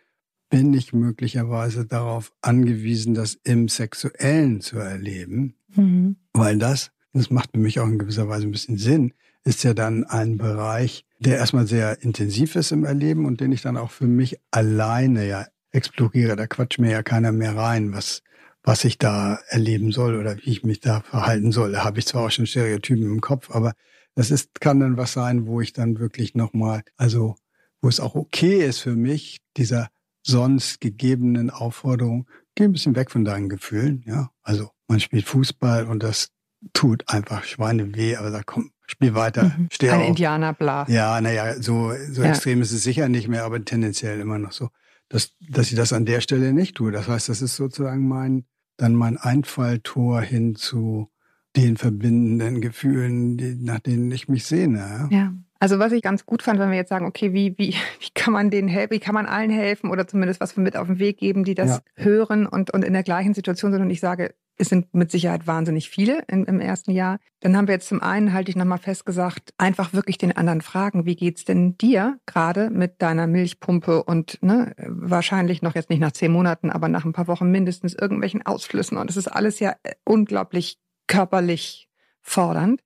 bin 0.50 0.74
ich 0.74 0.94
möglicherweise 0.94 1.86
darauf 1.86 2.34
angewiesen, 2.42 3.14
das 3.14 3.38
im 3.44 3.68
Sexuellen 3.68 4.62
zu 4.62 4.78
erleben, 4.80 5.56
Mhm. 5.76 6.16
weil 6.34 6.58
das, 6.58 6.92
das 7.14 7.30
macht 7.30 7.52
für 7.52 7.60
mich 7.60 7.80
auch 7.80 7.88
in 7.88 8.00
gewisser 8.00 8.30
Weise 8.30 8.48
ein 8.48 8.52
bisschen 8.52 8.78
Sinn, 8.78 9.14
ist 9.48 9.64
ja 9.64 9.74
dann 9.74 10.04
ein 10.04 10.38
Bereich, 10.38 11.06
der 11.20 11.38
erstmal 11.38 11.68
sehr 11.68 12.04
intensiv 12.04 12.58
ist 12.58 12.74
im 12.74 12.84
Erleben 12.84 13.26
und 13.26 13.40
den 13.40 13.54
ich 13.54 13.62
dann 13.62 13.78
auch 13.78 13.92
für 13.92 14.06
mich 14.06 14.40
alleine 14.52 15.26
ja 15.26 15.48
exploriere. 15.72 16.36
Da 16.36 16.48
quatscht 16.48 16.80
mir 16.80 16.92
ja 16.92 17.02
keiner 17.02 17.32
mehr 17.32 17.56
rein, 17.56 17.94
was, 17.94 18.24
was 18.62 18.84
ich 18.84 18.98
da 18.98 19.40
erleben 19.48 19.94
soll 19.94 20.16
oder 20.16 20.36
wie 20.38 20.52
ich 20.52 20.64
mich 20.64 20.82
da 20.82 21.00
verhalten 21.00 21.54
soll. 21.54 21.72
Da 21.72 21.86
habe 21.86 21.98
ich 21.98 22.06
zwar 22.06 22.26
auch 22.26 22.30
schon 22.30 22.46
Stereotypen 22.46 23.06
im 23.06 23.22
Kopf, 23.22 23.50
aber 23.50 23.74
das 24.16 24.32
ist, 24.32 24.60
kann 24.60 24.82
dann 24.82 24.98
was 24.98 25.14
sein, 25.14 25.48
wo 25.48 25.62
ich 25.62 25.72
dann 25.72 25.98
wirklich 25.98 26.36
nochmal, 26.36 26.84
also 26.98 27.36
wo 27.82 27.88
es 27.88 28.02
auch 28.02 28.16
okay 28.16 28.66
ist 28.66 28.80
für 28.80 28.98
mich, 28.98 29.40
dieser 29.56 29.88
sonst 30.24 30.82
gegebenen 30.82 31.52
Aufforderung, 31.52 32.28
geh 32.56 32.66
ein 32.66 32.74
bisschen 32.74 32.98
weg 32.98 33.12
von 33.12 33.24
deinen 33.24 33.48
Gefühlen, 33.48 34.04
ja. 34.06 34.30
Also 34.44 34.72
man 34.90 35.00
spielt 35.00 35.26
Fußball 35.26 35.86
und 35.86 36.04
das 36.04 36.32
tut 36.74 37.08
einfach 37.08 37.46
Schweine 37.46 37.96
weh, 37.96 38.18
aber 38.18 38.32
sagt, 38.32 38.48
komm, 38.48 38.72
spiel 38.88 39.14
weiter, 39.14 39.44
Mhm. 39.58 39.68
steh 39.72 39.90
Ein 39.90 40.02
auf. 40.02 40.08
Indianer, 40.08 40.54
bla. 40.54 40.86
Ja, 40.90 41.20
naja, 41.22 41.62
so, 41.62 41.92
so 42.12 42.24
Ja. 42.24 42.30
extrem 42.30 42.62
ist 42.62 42.72
es 42.72 42.84
sicher 42.84 43.10
nicht 43.10 43.28
mehr, 43.28 43.44
aber 43.44 43.64
tendenziell 43.64 44.20
immer 44.20 44.40
noch 44.40 44.52
so, 44.54 44.70
dass, 45.10 45.32
dass 45.50 45.70
ich 45.70 45.76
das 45.76 45.94
an 45.94 46.06
der 46.06 46.22
Stelle 46.22 46.54
nicht 46.54 46.76
tue. 46.76 46.92
Das 46.92 47.08
heißt, 47.08 47.30
das 47.30 47.42
ist 47.42 47.56
sozusagen 47.56 48.08
mein, 48.08 48.46
dann 48.78 48.96
mein 48.96 49.18
Einfalltor 49.18 50.22
hin 50.22 50.56
zu 50.56 51.10
den 51.56 51.78
verbindenden 51.78 52.62
Gefühlen, 52.62 53.38
die, 53.38 53.56
nach 53.56 53.80
denen 53.80 54.12
ich 54.12 54.28
mich 54.28 54.46
sehne. 54.46 55.08
Ja? 55.12 55.34
Also 55.60 55.80
was 55.80 55.92
ich 55.92 56.04
ganz 56.04 56.26
gut 56.28 56.44
fand, 56.44 56.60
wenn 56.60 56.70
wir 56.70 56.78
jetzt 56.78 56.90
sagen, 56.90 57.08
okay, 57.08 57.34
wie, 57.34 57.58
wie, 57.58 57.70
wie 58.00 58.10
kann 58.14 58.32
man 58.34 58.52
denen 58.52 58.68
helfen, 58.68 58.92
wie 58.94 59.00
kann 59.00 59.16
man 59.16 59.26
allen 59.26 59.50
helfen 59.50 59.90
oder 59.90 60.08
zumindest 60.08 60.40
was 60.40 60.56
mit 60.56 60.78
auf 60.78 60.88
den 60.88 61.00
Weg 61.00 61.18
geben, 61.18 61.44
die 61.44 61.56
das 61.56 61.82
Ja. 61.98 62.04
hören 62.04 62.46
und, 62.46 62.72
und 62.74 62.84
in 62.86 62.94
der 62.94 63.04
gleichen 63.04 63.34
Situation 63.34 63.72
sind 63.72 63.82
und 63.82 63.90
ich 63.90 64.00
sage, 64.00 64.36
Es 64.60 64.70
sind 64.70 64.94
mit 64.96 65.12
Sicherheit 65.12 65.46
wahnsinnig 65.46 65.90
viele 65.90 66.24
im, 66.28 66.46
im 66.46 66.60
ersten 66.60 66.92
Jahr. 66.92 67.20
Dann 67.42 67.56
haben 67.56 67.68
wir 67.68 67.76
jetzt 67.76 67.88
zum 67.88 68.02
einen, 68.02 68.34
halte 68.34 68.50
ich 68.50 68.56
nochmal 68.56 68.80
fest 68.80 69.06
gesagt, 69.06 69.54
einfach 69.60 69.94
wirklich 69.94 70.18
den 70.18 70.36
anderen 70.36 70.62
fragen, 70.62 71.06
wie 71.06 71.16
geht's 71.16 71.46
denn 71.46 71.78
dir 71.78 72.20
gerade 72.26 72.72
mit 72.72 73.02
deiner 73.02 73.28
Milchpumpe 73.28 74.04
und 74.04 74.42
ne, 74.42 74.74
wahrscheinlich 74.80 75.62
noch 75.62 75.76
jetzt 75.76 75.92
nicht 75.92 76.00
nach 76.00 76.12
zehn 76.12 76.32
Monaten, 76.32 76.72
aber 76.72 76.88
nach 76.90 77.06
ein 77.06 77.14
paar 77.14 77.28
Wochen 77.28 77.52
mindestens 77.52 77.94
irgendwelchen 77.94 78.46
Ausflüssen. 78.46 78.98
Und 78.98 79.10
es 79.12 79.18
ist 79.18 79.28
alles 79.28 79.60
ja 79.60 79.76
unglaublich 80.04 80.80
körperlich 81.08 81.88
fordernd. 82.22 82.82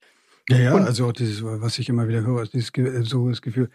Ja, 0.50 0.58
ja, 0.58 0.74
Und- 0.74 0.84
also 0.84 1.08
auch 1.08 1.14
dieses, 1.14 1.42
was 1.44 1.80
ich 1.80 1.88
immer 1.88 2.08
wieder 2.10 2.26
höre, 2.26 2.44
ist 2.44 2.54
dieses, 2.54 2.72
so 3.10 3.30
das 3.30 3.42
Gefühl, 3.42 3.70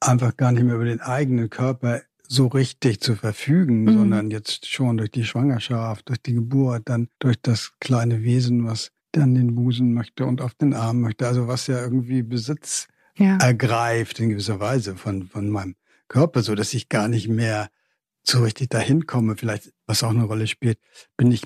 einfach 0.00 0.36
gar 0.36 0.52
nicht 0.52 0.62
mehr 0.64 0.76
über 0.76 0.84
den 0.84 1.00
eigenen 1.00 1.50
Körper 1.50 2.02
so 2.32 2.46
richtig 2.46 3.00
zu 3.00 3.14
verfügen, 3.14 3.84
Mhm. 3.84 3.92
sondern 3.92 4.30
jetzt 4.30 4.66
schon 4.66 4.96
durch 4.96 5.10
die 5.10 5.24
Schwangerschaft, 5.24 6.08
durch 6.08 6.22
die 6.22 6.34
Geburt, 6.34 6.82
dann 6.86 7.08
durch 7.18 7.36
das 7.40 7.72
kleine 7.80 8.22
Wesen, 8.22 8.66
was 8.66 8.90
dann 9.12 9.34
den 9.34 9.54
Busen 9.54 9.92
möchte 9.92 10.24
und 10.24 10.40
auf 10.40 10.54
den 10.54 10.72
Arm 10.72 11.00
möchte. 11.02 11.26
Also 11.26 11.46
was 11.46 11.66
ja 11.66 11.80
irgendwie 11.82 12.22
Besitz 12.22 12.88
Ja. 13.18 13.36
ergreift 13.36 14.18
in 14.20 14.30
gewisser 14.30 14.58
Weise 14.60 14.96
von, 14.96 15.24
von 15.26 15.50
meinem 15.50 15.74
Körper, 16.08 16.42
so 16.42 16.54
dass 16.54 16.72
ich 16.72 16.88
gar 16.88 17.08
nicht 17.08 17.28
mehr 17.28 17.68
so 18.24 18.42
richtig 18.42 18.70
dahin 18.70 19.06
komme. 19.06 19.36
Vielleicht, 19.36 19.72
was 19.86 20.02
auch 20.02 20.10
eine 20.10 20.24
Rolle 20.24 20.46
spielt, 20.46 20.78
bin 21.18 21.30
ich 21.30 21.42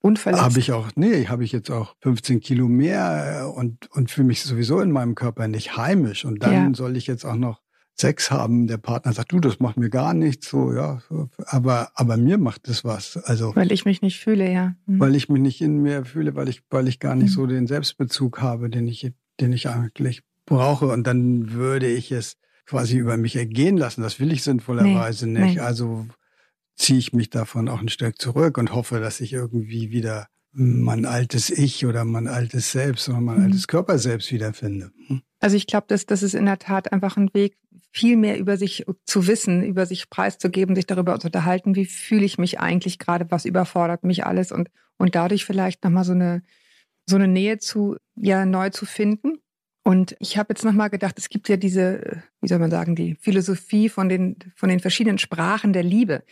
Unverletzt. 0.00 0.42
habe 0.42 0.58
ich 0.58 0.72
auch, 0.72 0.88
nee, 0.96 1.26
habe 1.26 1.44
ich 1.44 1.52
jetzt 1.52 1.70
auch 1.70 1.94
15 2.00 2.40
Kilo 2.40 2.68
mehr 2.68 3.52
und, 3.54 3.88
und 3.92 4.10
fühle 4.10 4.26
mich 4.28 4.42
sowieso 4.42 4.80
in 4.80 4.90
meinem 4.92 5.14
Körper 5.14 5.46
nicht 5.48 5.76
heimisch. 5.76 6.24
Und 6.24 6.42
dann 6.42 6.52
Ja. 6.52 6.74
soll 6.74 6.96
ich 6.96 7.06
jetzt 7.06 7.24
auch 7.24 7.36
noch 7.36 7.60
Sex 7.98 8.30
haben. 8.30 8.66
Der 8.66 8.76
Partner 8.78 9.12
sagt, 9.12 9.32
du, 9.32 9.40
das 9.40 9.58
macht 9.60 9.76
mir 9.76 9.88
gar 9.90 10.12
nichts. 10.14 10.48
So, 10.50 10.72
ja, 10.74 11.00
aber, 11.46 11.90
aber 11.94 12.16
mir 12.16 12.38
macht 12.38 12.68
das 12.68 12.84
was. 12.84 13.16
Also, 13.16 13.54
weil 13.56 13.72
ich 13.72 13.84
mich 13.84 14.02
nicht 14.02 14.20
fühle, 14.20 14.50
ja. 14.52 14.74
Mhm. 14.86 15.00
weil 15.00 15.14
ich 15.14 15.28
mich 15.28 15.40
nicht 15.40 15.60
in 15.62 15.80
mir 15.82 16.04
fühle, 16.04 16.34
weil 16.34 16.48
ich, 16.48 16.62
weil 16.70 16.88
ich 16.88 17.00
gar 17.00 17.14
nicht 17.14 17.30
Mhm. 17.30 17.34
so 17.34 17.46
den 17.46 17.66
Selbstbezug 17.66 18.40
habe, 18.40 18.68
den 18.70 18.86
ich, 18.86 19.10
den 19.40 19.52
ich 19.52 19.68
eigentlich 19.68 20.22
brauche. 20.44 20.86
Und 20.88 21.06
dann 21.06 21.52
würde 21.52 21.86
ich 21.88 22.12
es 22.12 22.36
quasi 22.66 22.98
über 22.98 23.16
mich 23.16 23.36
ergehen 23.36 23.76
lassen. 23.76 24.02
Das 24.02 24.20
will 24.20 24.32
ich 24.32 24.42
sinnvollerweise 24.42 25.26
Nee, 25.26 25.40
nicht. 25.44 25.54
nee. 25.56 25.60
Also 25.60 26.06
ziehe 26.74 26.98
ich 26.98 27.12
mich 27.14 27.30
davon 27.30 27.68
auch 27.68 27.80
ein 27.80 27.88
Stück 27.88 28.20
zurück 28.20 28.58
und 28.58 28.74
hoffe, 28.74 29.00
dass 29.00 29.20
ich 29.20 29.32
irgendwie 29.32 29.90
wieder 29.90 30.26
mein 30.58 31.04
altes 31.04 31.50
Ich 31.50 31.84
oder 31.84 32.04
mein 32.06 32.28
altes 32.28 32.72
Selbst 32.72 33.08
oder 33.10 33.20
mein 33.20 33.36
Mhm. 33.38 33.44
altes 33.44 33.68
Körper 33.68 33.98
selbst 33.98 34.32
wiederfinde. 34.32 34.90
Hm? 35.06 35.20
Also 35.38 35.54
ich 35.56 35.66
glaube, 35.66 35.86
dass 35.88 36.06
das 36.06 36.22
ist 36.22 36.34
in 36.34 36.46
der 36.46 36.58
Tat 36.58 36.92
einfach 36.94 37.16
ein 37.18 37.28
Weg, 37.34 37.56
viel 37.96 38.18
mehr 38.18 38.38
über 38.38 38.58
sich 38.58 38.84
zu 39.06 39.26
wissen, 39.26 39.64
über 39.64 39.86
sich 39.86 40.10
preiszugeben, 40.10 40.76
sich 40.76 40.86
darüber 40.86 41.18
zu 41.18 41.28
unterhalten, 41.28 41.74
wie 41.74 41.86
fühle 41.86 42.26
ich 42.26 42.36
mich 42.36 42.60
eigentlich 42.60 42.98
gerade, 42.98 43.30
was 43.30 43.46
überfordert 43.46 44.04
mich 44.04 44.26
alles 44.26 44.52
und, 44.52 44.68
und 44.98 45.14
dadurch 45.14 45.46
vielleicht 45.46 45.82
nochmal 45.82 46.04
so 46.04 46.12
eine, 46.12 46.42
so 47.06 47.16
eine 47.16 47.26
Nähe 47.26 47.56
zu, 47.56 47.96
ja, 48.14 48.44
neu 48.44 48.68
zu 48.68 48.84
finden. 48.84 49.38
Und 49.82 50.14
ich 50.18 50.36
habe 50.36 50.48
jetzt 50.50 50.62
nochmal 50.62 50.90
gedacht, 50.90 51.18
es 51.18 51.30
gibt 51.30 51.48
ja 51.48 51.56
diese, 51.56 52.22
wie 52.42 52.48
soll 52.48 52.58
man 52.58 52.70
sagen, 52.70 52.96
die 52.96 53.14
Philosophie 53.14 53.88
von 53.88 54.10
den, 54.10 54.36
von 54.56 54.68
den 54.68 54.80
verschiedenen 54.80 55.16
Sprachen 55.16 55.72
der 55.72 55.84
Liebe. 55.84 56.22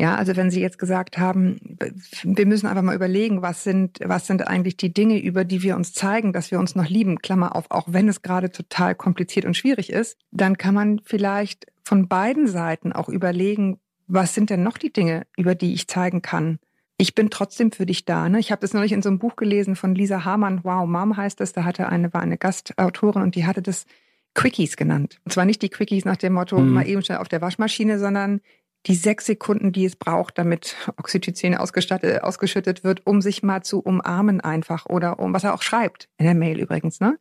Ja, 0.00 0.14
also 0.14 0.34
wenn 0.34 0.50
Sie 0.50 0.62
jetzt 0.62 0.78
gesagt 0.78 1.18
haben, 1.18 1.76
wir 2.22 2.46
müssen 2.46 2.66
einfach 2.66 2.82
mal 2.82 2.94
überlegen, 2.94 3.42
was 3.42 3.64
sind, 3.64 3.98
was 4.02 4.26
sind 4.26 4.48
eigentlich 4.48 4.78
die 4.78 4.94
Dinge, 4.94 5.22
über 5.22 5.44
die 5.44 5.62
wir 5.62 5.76
uns 5.76 5.92
zeigen, 5.92 6.32
dass 6.32 6.50
wir 6.50 6.58
uns 6.58 6.74
noch 6.74 6.88
lieben, 6.88 7.18
Klammer 7.18 7.54
auf, 7.54 7.66
auch 7.68 7.84
wenn 7.86 8.08
es 8.08 8.22
gerade 8.22 8.50
total 8.50 8.94
kompliziert 8.94 9.44
und 9.44 9.58
schwierig 9.58 9.90
ist, 9.92 10.16
dann 10.30 10.56
kann 10.56 10.74
man 10.74 11.02
vielleicht 11.04 11.66
von 11.84 12.08
beiden 12.08 12.46
Seiten 12.46 12.94
auch 12.94 13.10
überlegen, 13.10 13.78
was 14.06 14.34
sind 14.34 14.48
denn 14.48 14.62
noch 14.62 14.78
die 14.78 14.90
Dinge, 14.90 15.26
über 15.36 15.54
die 15.54 15.74
ich 15.74 15.86
zeigen 15.86 16.22
kann? 16.22 16.60
Ich 16.96 17.14
bin 17.14 17.28
trotzdem 17.28 17.70
für 17.70 17.84
dich 17.84 18.06
da. 18.06 18.30
Ne? 18.30 18.40
Ich 18.40 18.50
habe 18.50 18.62
das 18.62 18.72
neulich 18.72 18.92
in 18.92 19.02
so 19.02 19.10
einem 19.10 19.18
Buch 19.18 19.36
gelesen 19.36 19.76
von 19.76 19.94
Lisa 19.94 20.24
Hamann. 20.24 20.60
Wow, 20.64 20.88
Mom 20.88 21.16
heißt 21.16 21.40
das. 21.40 21.52
Da 21.52 21.64
hatte 21.64 21.88
eine, 21.90 22.14
war 22.14 22.22
eine 22.22 22.38
Gastautorin 22.38 23.22
und 23.22 23.34
die 23.34 23.44
hatte 23.44 23.60
das 23.60 23.84
Quickies 24.34 24.76
genannt. 24.76 25.18
Und 25.24 25.32
zwar 25.32 25.44
nicht 25.44 25.60
die 25.60 25.68
Quickies 25.68 26.04
nach 26.04 26.16
dem 26.16 26.34
Motto, 26.34 26.58
Mhm. 26.58 26.72
mal 26.72 26.86
eben 26.86 27.02
schnell 27.02 27.18
auf 27.18 27.28
der 27.28 27.40
Waschmaschine, 27.40 27.98
sondern 27.98 28.40
die 28.86 28.94
sechs 28.94 29.26
Sekunden, 29.26 29.72
die 29.72 29.84
es 29.84 29.96
braucht, 29.96 30.38
damit 30.38 30.76
Oxytocin 30.96 31.54
ausgestattet, 31.54 32.22
ausgeschüttet 32.22 32.84
wird, 32.84 33.06
um 33.06 33.20
sich 33.20 33.42
mal 33.42 33.62
zu 33.62 33.80
umarmen 33.80 34.40
einfach 34.40 34.86
oder 34.86 35.18
um, 35.18 35.34
was 35.34 35.44
er 35.44 35.54
auch 35.54 35.62
schreibt, 35.62 36.08
in 36.16 36.24
der 36.24 36.34
Mail 36.34 36.58
übrigens, 36.60 37.00
ne? 37.00 37.18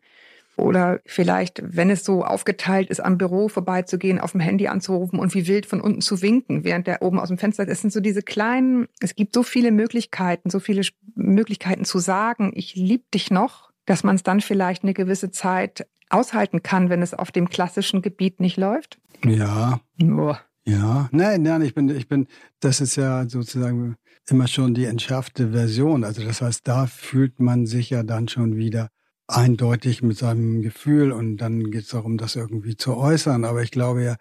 Oder 0.55 0.99
vielleicht, 1.05 1.61
wenn 1.63 1.89
es 1.89 2.03
so 2.03 2.25
aufgeteilt 2.25 2.89
ist, 2.89 2.99
am 2.99 3.17
Büro 3.17 3.47
vorbeizugehen, 3.47 4.19
auf 4.19 4.33
dem 4.33 4.41
Handy 4.41 4.67
anzurufen 4.67 5.17
und 5.17 5.33
wie 5.33 5.47
wild 5.47 5.65
von 5.65 5.79
unten 5.79 6.01
zu 6.01 6.21
winken, 6.21 6.65
während 6.65 6.85
der 6.85 7.01
oben 7.01 7.17
aus 7.17 7.29
dem 7.29 7.37
Fenster 7.37 7.63
ist. 7.63 7.69
Es 7.69 7.81
sind 7.81 7.93
so 7.93 8.01
diese 8.01 8.21
kleinen, 8.21 8.89
es 8.99 9.15
gibt 9.15 9.33
so 9.33 9.43
viele 9.43 9.71
Möglichkeiten, 9.71 10.49
so 10.49 10.59
viele 10.59 10.81
Möglichkeiten 11.15 11.85
zu 11.85 11.99
sagen, 11.99 12.51
ich 12.55 12.75
lieb 12.75 13.09
dich 13.11 13.31
noch, 13.31 13.71
dass 13.85 14.03
man 14.03 14.17
es 14.17 14.23
dann 14.23 14.41
vielleicht 14.41 14.83
eine 14.83 14.93
gewisse 14.93 15.31
Zeit 15.31 15.87
aushalten 16.09 16.61
kann, 16.61 16.89
wenn 16.89 17.01
es 17.01 17.13
auf 17.13 17.31
dem 17.31 17.49
klassischen 17.49 18.01
Gebiet 18.01 18.41
nicht 18.41 18.57
läuft. 18.57 18.99
Ja, 19.23 19.79
Boah. 19.97 20.41
Ja. 20.69 21.09
Nein, 21.11 21.41
nein, 21.41 21.61
ich 21.61 21.73
bin, 21.73 21.89
ich 21.89 22.07
bin, 22.07 22.27
das 22.59 22.81
ist 22.81 22.95
ja 22.95 23.27
sozusagen 23.27 23.95
immer 24.29 24.47
schon 24.47 24.73
die 24.73 24.85
entschärfte 24.85 25.51
Version. 25.51 26.03
Also 26.03 26.23
das 26.23 26.41
heißt, 26.41 26.67
da 26.67 26.85
fühlt 26.87 27.39
man 27.39 27.65
sich 27.65 27.89
ja 27.89 28.03
dann 28.03 28.27
schon 28.27 28.55
wieder 28.55 28.89
eindeutig 29.27 30.01
mit 30.01 30.17
seinem 30.17 30.61
Gefühl 30.61 31.11
und 31.11 31.37
dann 31.37 31.71
geht 31.71 31.83
es 31.83 31.89
darum, 31.89 32.17
das 32.17 32.35
irgendwie 32.35 32.75
zu 32.75 32.95
äußern. 32.97 33.45
Aber 33.45 33.61
ich 33.63 33.71
glaube 33.71 34.03
ja, 34.03 34.15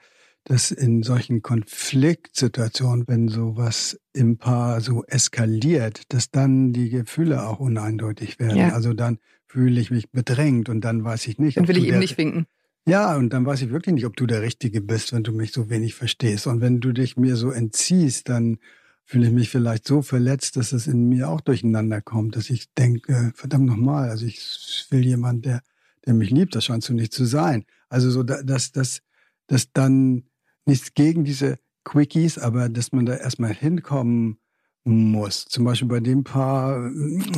dass 0.44 0.70
in 0.70 1.02
solchen 1.02 1.42
Konfliktsituationen, 1.42 3.04
wenn 3.06 3.28
sowas 3.28 3.98
im 4.14 4.38
Paar 4.38 4.80
so 4.80 5.04
eskaliert, 5.06 6.02
dass 6.12 6.30
dann 6.30 6.72
die 6.72 6.88
Gefühle 6.90 7.46
auch 7.46 7.60
uneindeutig 7.60 8.38
werden. 8.38 8.56
Ja. 8.56 8.68
Also 8.72 8.94
dann 8.94 9.18
fühle 9.46 9.80
ich 9.80 9.90
mich 9.90 10.10
bedrängt 10.10 10.68
und 10.68 10.82
dann 10.82 11.04
weiß 11.04 11.26
ich 11.28 11.38
nicht, 11.38 11.56
Dann 11.58 11.68
will 11.68 11.76
ich 11.76 11.84
eben 11.84 11.92
der- 11.92 12.00
nicht 12.00 12.18
winken. 12.18 12.46
Ja, 12.88 13.16
und 13.16 13.30
dann 13.30 13.44
weiß 13.46 13.62
ich 13.62 13.70
wirklich 13.70 13.94
nicht, 13.94 14.06
ob 14.06 14.16
du 14.16 14.26
der 14.26 14.42
Richtige 14.42 14.80
bist, 14.80 15.12
wenn 15.12 15.22
du 15.22 15.32
mich 15.32 15.52
so 15.52 15.68
wenig 15.70 15.94
verstehst. 15.94 16.46
Und 16.46 16.60
wenn 16.60 16.80
du 16.80 16.92
dich 16.92 17.16
mir 17.16 17.36
so 17.36 17.50
entziehst, 17.50 18.28
dann 18.28 18.58
fühle 19.04 19.26
ich 19.28 19.32
mich 19.32 19.50
vielleicht 19.50 19.86
so 19.86 20.02
verletzt, 20.02 20.56
dass 20.56 20.72
es 20.72 20.86
in 20.86 21.08
mir 21.08 21.28
auch 21.28 21.40
durcheinander 21.40 22.00
kommt, 22.02 22.36
dass 22.36 22.50
ich 22.50 22.72
denke, 22.74 23.32
verdammt 23.34 23.66
nochmal, 23.66 24.10
also 24.10 24.26
ich 24.26 24.86
will 24.90 25.04
jemand, 25.04 25.44
der, 25.46 25.62
der 26.06 26.14
mich 26.14 26.30
liebt, 26.30 26.54
das 26.54 26.64
scheinst 26.66 26.88
du 26.88 26.94
nicht 26.94 27.12
zu 27.12 27.24
sein. 27.24 27.64
Also 27.88 28.10
so, 28.10 28.22
da- 28.22 28.42
dass, 28.42 28.72
dass, 28.72 29.00
dass 29.46 29.72
dann 29.72 30.24
nichts 30.66 30.94
gegen 30.94 31.24
diese 31.24 31.58
Quickies, 31.84 32.38
aber 32.38 32.68
dass 32.68 32.92
man 32.92 33.06
da 33.06 33.16
erstmal 33.16 33.54
hinkommen 33.54 34.38
muss. 34.84 35.44
Zum 35.46 35.64
Beispiel 35.64 35.88
bei 35.88 36.00
dem 36.00 36.24
Paar, 36.24 36.90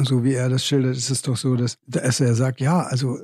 so 0.04 0.24
wie 0.24 0.34
er 0.34 0.48
das 0.48 0.64
schildert, 0.66 0.96
ist 0.96 1.10
es 1.10 1.22
doch 1.22 1.36
so, 1.36 1.56
dass, 1.56 1.78
dass 1.86 2.20
er 2.20 2.34
sagt, 2.34 2.60
ja, 2.60 2.82
also 2.82 3.18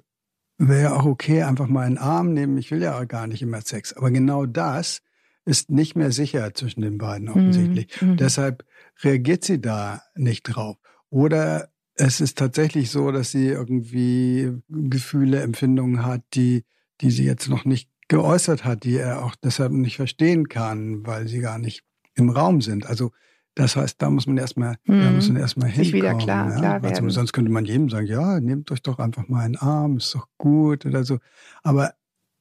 wäre 0.58 0.82
ja 0.82 0.96
auch 0.96 1.04
okay, 1.04 1.42
einfach 1.42 1.68
mal 1.68 1.86
einen 1.86 1.98
Arm 1.98 2.32
nehmen. 2.32 2.58
Ich 2.58 2.70
will 2.70 2.82
ja 2.82 2.98
auch 2.98 3.06
gar 3.06 3.26
nicht 3.26 3.42
immer 3.42 3.60
Sex. 3.60 3.92
Aber 3.92 4.10
genau 4.10 4.46
das 4.46 5.02
ist 5.44 5.70
nicht 5.70 5.96
mehr 5.96 6.10
sicher 6.10 6.54
zwischen 6.54 6.80
den 6.80 6.98
beiden 6.98 7.28
offensichtlich. 7.28 8.00
Mhm. 8.00 8.10
Mhm. 8.10 8.16
Deshalb 8.16 8.64
reagiert 9.02 9.44
sie 9.44 9.60
da 9.60 10.02
nicht 10.14 10.42
drauf. 10.42 10.76
Oder 11.08 11.68
es 11.94 12.20
ist 12.20 12.36
tatsächlich 12.36 12.90
so, 12.90 13.10
dass 13.10 13.30
sie 13.30 13.48
irgendwie 13.48 14.52
Gefühle, 14.68 15.40
Empfindungen 15.42 16.04
hat, 16.04 16.22
die, 16.34 16.64
die 17.00 17.10
sie 17.10 17.24
jetzt 17.24 17.48
noch 17.48 17.64
nicht 17.64 17.90
geäußert 18.08 18.64
hat, 18.64 18.84
die 18.84 18.96
er 18.96 19.24
auch 19.24 19.34
deshalb 19.36 19.72
nicht 19.72 19.96
verstehen 19.96 20.48
kann, 20.48 21.06
weil 21.06 21.28
sie 21.28 21.40
gar 21.40 21.58
nicht 21.58 21.84
im 22.14 22.30
Raum 22.30 22.60
sind. 22.60 22.86
Also 22.86 23.12
das 23.56 23.74
heißt, 23.74 24.00
da 24.00 24.08
muss 24.10 24.26
man 24.28 24.36
erstmal, 24.36 24.76
da 24.86 24.92
Mhm. 24.92 25.14
muss 25.16 25.26
man 25.28 25.38
erstmal 25.38 25.70
Sich 25.74 25.92
wieder 25.92 26.10
hinkommen. 26.10 26.24
klar- 26.24 26.50
ja? 26.52 26.58
klar 26.58 26.74
Also 26.84 26.84
werden. 27.02 27.10
sonst 27.10 27.32
könnte 27.32 27.50
man 27.50 27.64
jedem 27.64 27.88
sagen, 27.88 28.06
ja, 28.06 28.38
nehmt 28.38 28.70
euch 28.70 28.82
doch 28.82 28.98
einfach 29.00 29.26
mal 29.28 29.40
einen 29.40 29.56
Arm, 29.56 29.96
ist 29.96 30.14
doch 30.14 30.28
gut 30.38 30.86
oder 30.86 31.02
so. 31.02 31.18
Aber 31.64 31.94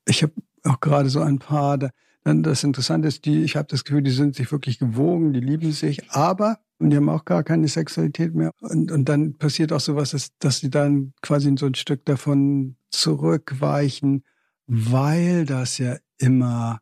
ich 0.05 0.21
habe 0.21 0.33
auch 0.65 0.79
gerade 0.79 1.09
so 1.09 1.21
ein 1.21 1.39
paar, 1.39 1.77
da, 1.79 1.89
dann 2.23 2.43
das 2.43 2.63
Interessante 2.63 3.07
ist, 3.07 3.25
die, 3.25 3.43
ich 3.43 3.55
habe 3.55 3.67
das 3.69 3.83
Gefühl, 3.83 4.01
die 4.03 4.11
sind 4.11 4.35
sich 4.35 4.51
wirklich 4.51 4.77
gewogen, 4.77 5.33
die 5.33 5.39
lieben 5.39 5.71
sich, 5.71 6.11
aber 6.11 6.59
und 6.79 6.89
die 6.89 6.97
haben 6.97 7.07
auch 7.07 7.23
gar 7.23 7.43
keine 7.43 7.69
Sexualität 7.69 8.35
mehr. 8.35 8.51
Und, 8.59 8.91
und 8.91 9.07
dann 9.07 9.37
passiert 9.37 9.71
auch 9.71 9.79
sowas, 9.79 10.11
dass, 10.11 10.31
dass 10.39 10.59
sie 10.59 10.69
dann 10.69 11.13
quasi 11.21 11.55
so 11.57 11.67
ein 11.67 11.75
Stück 11.75 12.03
davon 12.03 12.75
zurückweichen, 12.89 14.23
weil 14.67 15.45
das 15.45 15.77
ja 15.77 15.95
immer 16.17 16.79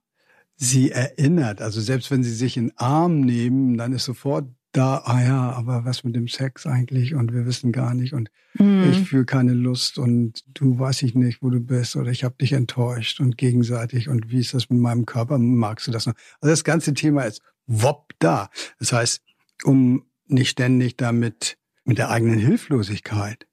sie 0.64 0.92
erinnert. 0.92 1.62
Also 1.62 1.82
selbst 1.82 2.10
wenn 2.12 2.24
sie 2.24 2.34
sich 2.34 2.58
in 2.58 2.68
den 2.70 2.78
Arm 2.78 3.22
nehmen, 3.22 3.78
dann 3.78 3.94
ist 3.94 4.06
sofort 4.06 4.48
da, 4.72 5.04
ah 5.06 5.22
ja, 5.24 5.52
aber 5.52 5.86
was 5.86 6.04
mit 6.04 6.16
dem 6.16 6.28
Sex 6.28 6.66
eigentlich? 6.66 7.14
Und 7.14 7.32
wir 7.34 7.46
wissen 7.46 7.72
gar 7.72 7.94
nicht. 7.94 8.14
Und 8.14 8.30
Mhm. 8.60 8.84
ich 8.84 9.02
fühle 9.02 9.26
keine 9.26 9.54
Lust 9.54 9.98
und 9.98 10.44
du 10.54 10.78
weiß 10.78 11.02
ich 11.04 11.16
nicht, 11.16 11.42
wo 11.42 11.50
du 11.50 11.60
bist 11.60 11.96
oder 11.96 12.12
ich 12.12 12.24
habe 12.24 12.36
dich 12.40 12.54
enttäuscht 12.54 13.20
und 13.20 13.38
gegenseitig 13.38 14.10
und 14.10 14.30
wie 14.30 14.40
ist 14.40 14.54
das 14.54 14.70
mit 14.70 14.80
meinem 14.80 15.06
Körper? 15.08 15.40
Magst 15.40 15.88
du 15.88 15.92
das 15.92 16.06
noch? 16.06 16.14
Also 16.40 16.52
das 16.52 16.64
ganze 16.64 16.94
Thema 16.94 17.24
ist 17.24 17.42
wopp 17.66 18.14
da. 18.20 18.50
Das 18.80 18.94
heißt, 18.94 19.24
um 19.64 20.06
nicht 20.28 20.50
ständig 20.50 20.98
damit 20.98 21.58
mit 21.84 21.98
der 21.98 22.10
eigenen 22.12 22.38
Hilflosigkeit, 22.40 23.48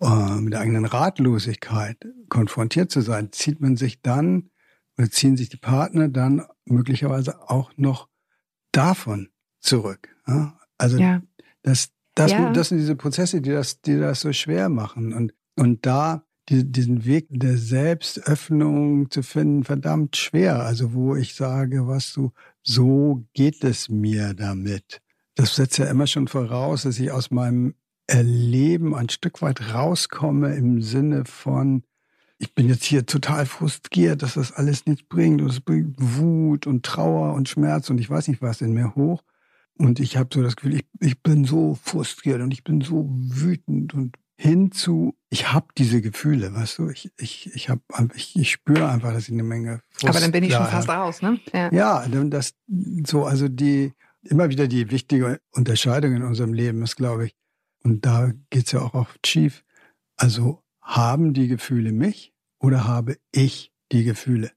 äh, 0.00 0.36
mit 0.40 0.52
der 0.52 0.60
eigenen 0.60 0.84
Ratlosigkeit 0.84 1.96
konfrontiert 2.28 2.90
zu 2.92 3.00
sein, 3.00 3.32
zieht 3.32 3.60
man 3.60 3.76
sich 3.76 4.00
dann 4.00 4.50
ziehen 5.08 5.36
sich 5.36 5.48
die 5.48 5.56
Partner 5.56 6.08
dann 6.08 6.44
möglicherweise 6.64 7.48
auch 7.48 7.72
noch 7.76 8.08
davon 8.72 9.28
zurück. 9.60 10.08
Also 10.78 10.98
Ja. 10.98 11.22
dass 11.62 11.90
Das, 12.16 12.32
Ja. 12.32 12.52
das 12.52 12.68
sind 12.68 12.78
diese 12.78 12.96
Prozesse, 12.96 13.40
die 13.40 13.50
das, 13.50 13.80
die 13.80 13.96
das 13.98 14.20
so 14.20 14.32
schwer 14.32 14.68
machen. 14.68 15.12
Und, 15.14 15.32
und 15.56 15.86
da 15.86 16.24
die, 16.48 16.70
diesen 16.70 17.04
Weg 17.04 17.28
der 17.30 17.56
Selbstöffnung 17.56 19.10
zu 19.10 19.22
finden, 19.22 19.64
verdammt 19.64 20.16
schwer. 20.16 20.60
Also 20.60 20.92
wo 20.92 21.14
ich 21.14 21.34
sage, 21.34 21.86
was 21.86 22.12
du, 22.12 22.32
so 22.62 23.24
geht 23.32 23.62
es 23.64 23.88
mir 23.88 24.34
damit. 24.34 25.00
Das 25.36 25.54
setzt 25.54 25.78
ja 25.78 25.86
immer 25.86 26.06
schon 26.08 26.26
voraus, 26.28 26.82
dass 26.82 26.98
ich 26.98 27.12
aus 27.12 27.30
meinem 27.30 27.74
Erleben 28.06 28.94
ein 28.94 29.08
Stück 29.08 29.40
weit 29.40 29.72
rauskomme 29.72 30.54
im 30.56 30.82
Sinne 30.82 31.24
von, 31.24 31.84
ich 32.40 32.54
bin 32.54 32.68
jetzt 32.68 32.84
hier 32.84 33.04
total 33.04 33.44
frustriert, 33.44 34.22
dass 34.22 34.34
das 34.34 34.50
alles 34.52 34.86
nichts 34.86 35.06
bringt 35.06 35.42
und 35.42 35.50
es 35.50 35.60
bringt 35.60 35.94
Wut 35.98 36.66
und 36.66 36.86
Trauer 36.86 37.34
und 37.34 37.50
Schmerz 37.50 37.90
und 37.90 37.98
ich 37.98 38.08
weiß 38.08 38.28
nicht 38.28 38.40
was 38.40 38.62
in 38.62 38.72
mir 38.72 38.94
hoch. 38.94 39.22
Und 39.76 40.00
ich 40.00 40.16
habe 40.16 40.30
so 40.32 40.42
das 40.42 40.56
Gefühl, 40.56 40.76
ich, 40.76 40.86
ich 41.00 41.22
bin 41.22 41.44
so 41.44 41.74
frustriert 41.74 42.40
und 42.40 42.50
ich 42.50 42.64
bin 42.64 42.80
so 42.80 43.06
wütend 43.10 43.92
und 43.92 44.16
hinzu, 44.38 45.14
ich 45.28 45.52
habe 45.52 45.66
diese 45.76 46.00
Gefühle, 46.00 46.54
weißt 46.54 46.78
du, 46.78 46.88
ich, 46.88 47.12
ich, 47.18 47.54
ich, 47.54 47.68
hab, 47.68 47.80
ich, 48.14 48.34
ich 48.36 48.50
spüre 48.50 48.88
einfach, 48.88 49.12
dass 49.12 49.24
ich 49.24 49.34
eine 49.34 49.42
Menge 49.42 49.82
Frust 49.90 50.08
Aber 50.08 50.20
dann 50.20 50.32
bin 50.32 50.42
ich 50.42 50.54
schon 50.54 50.66
fast 50.66 50.88
hab. 50.88 50.96
raus, 50.96 51.20
ne? 51.20 51.38
Ja. 51.52 51.70
Ja, 51.72 52.08
dann 52.08 52.30
das 52.30 52.54
so, 53.06 53.26
also 53.26 53.48
die 53.48 53.92
immer 54.22 54.48
wieder 54.48 54.66
die 54.66 54.90
wichtige 54.90 55.40
Unterscheidung 55.52 56.14
in 56.14 56.22
unserem 56.22 56.54
Leben 56.54 56.82
ist, 56.82 56.96
glaube 56.96 57.26
ich, 57.26 57.36
und 57.84 58.06
da 58.06 58.32
geht's 58.48 58.72
ja 58.72 58.80
auch 58.80 58.94
oft 58.94 59.26
schief. 59.26 59.62
Also 60.16 60.62
haben 60.80 61.34
die 61.34 61.48
Gefühle 61.48 61.92
mich 61.92 62.29
oder 62.60 62.86
habe 62.86 63.16
ich 63.32 63.72
die 63.90 64.04
Gefühle? 64.04 64.52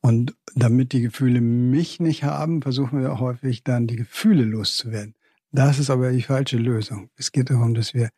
Und 0.00 0.34
damit 0.54 0.92
die 0.92 1.02
Gefühle 1.02 1.40
mich 1.40 2.00
nicht 2.00 2.24
haben, 2.24 2.62
versuchen 2.62 3.00
wir 3.00 3.20
häufig 3.20 3.64
dann 3.64 3.86
die 3.86 3.96
Gefühle 3.96 4.44
loszuwerden. 4.44 5.14
Das 5.52 5.78
ist 5.78 5.90
aber 5.90 6.12
die 6.12 6.22
falsche 6.22 6.56
Lösung. 6.56 7.10
Es 7.16 7.32
geht 7.32 7.50
darum, 7.50 7.74
dass 7.74 7.94
wir 7.94 8.10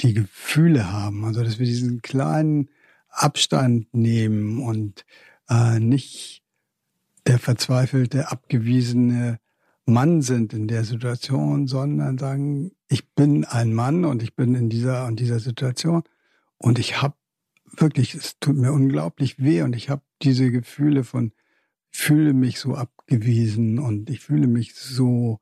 die 0.00 0.14
Gefühle 0.14 0.92
haben, 0.92 1.24
also 1.24 1.42
dass 1.42 1.58
wir 1.58 1.66
diesen 1.66 2.02
kleinen 2.02 2.68
Abstand 3.08 3.94
nehmen 3.94 4.60
und 4.60 5.04
äh, 5.48 5.78
nicht 5.78 6.42
der 7.26 7.38
verzweifelte, 7.38 8.30
abgewiesene 8.30 9.38
Mann 9.86 10.22
sind 10.22 10.52
in 10.52 10.66
der 10.66 10.84
Situation, 10.84 11.66
sondern 11.66 12.18
sagen, 12.18 12.72
ich 12.88 13.08
bin 13.14 13.44
ein 13.44 13.72
Mann 13.72 14.04
und 14.04 14.22
ich 14.22 14.34
bin 14.34 14.54
in 14.54 14.68
dieser 14.68 15.06
und 15.06 15.20
dieser 15.20 15.40
Situation 15.40 16.02
und 16.58 16.78
ich 16.78 17.02
habe 17.02 17.14
wirklich, 17.80 18.14
es 18.14 18.38
tut 18.38 18.56
mir 18.56 18.72
unglaublich 18.72 19.38
weh 19.38 19.62
und 19.62 19.76
ich 19.76 19.90
habe 19.90 20.02
diese 20.22 20.50
Gefühle 20.50 21.04
von, 21.04 21.32
fühle 21.90 22.32
mich 22.32 22.58
so 22.58 22.74
abgewiesen 22.74 23.78
und 23.78 24.10
ich 24.10 24.20
fühle 24.20 24.46
mich 24.46 24.74
so 24.74 25.40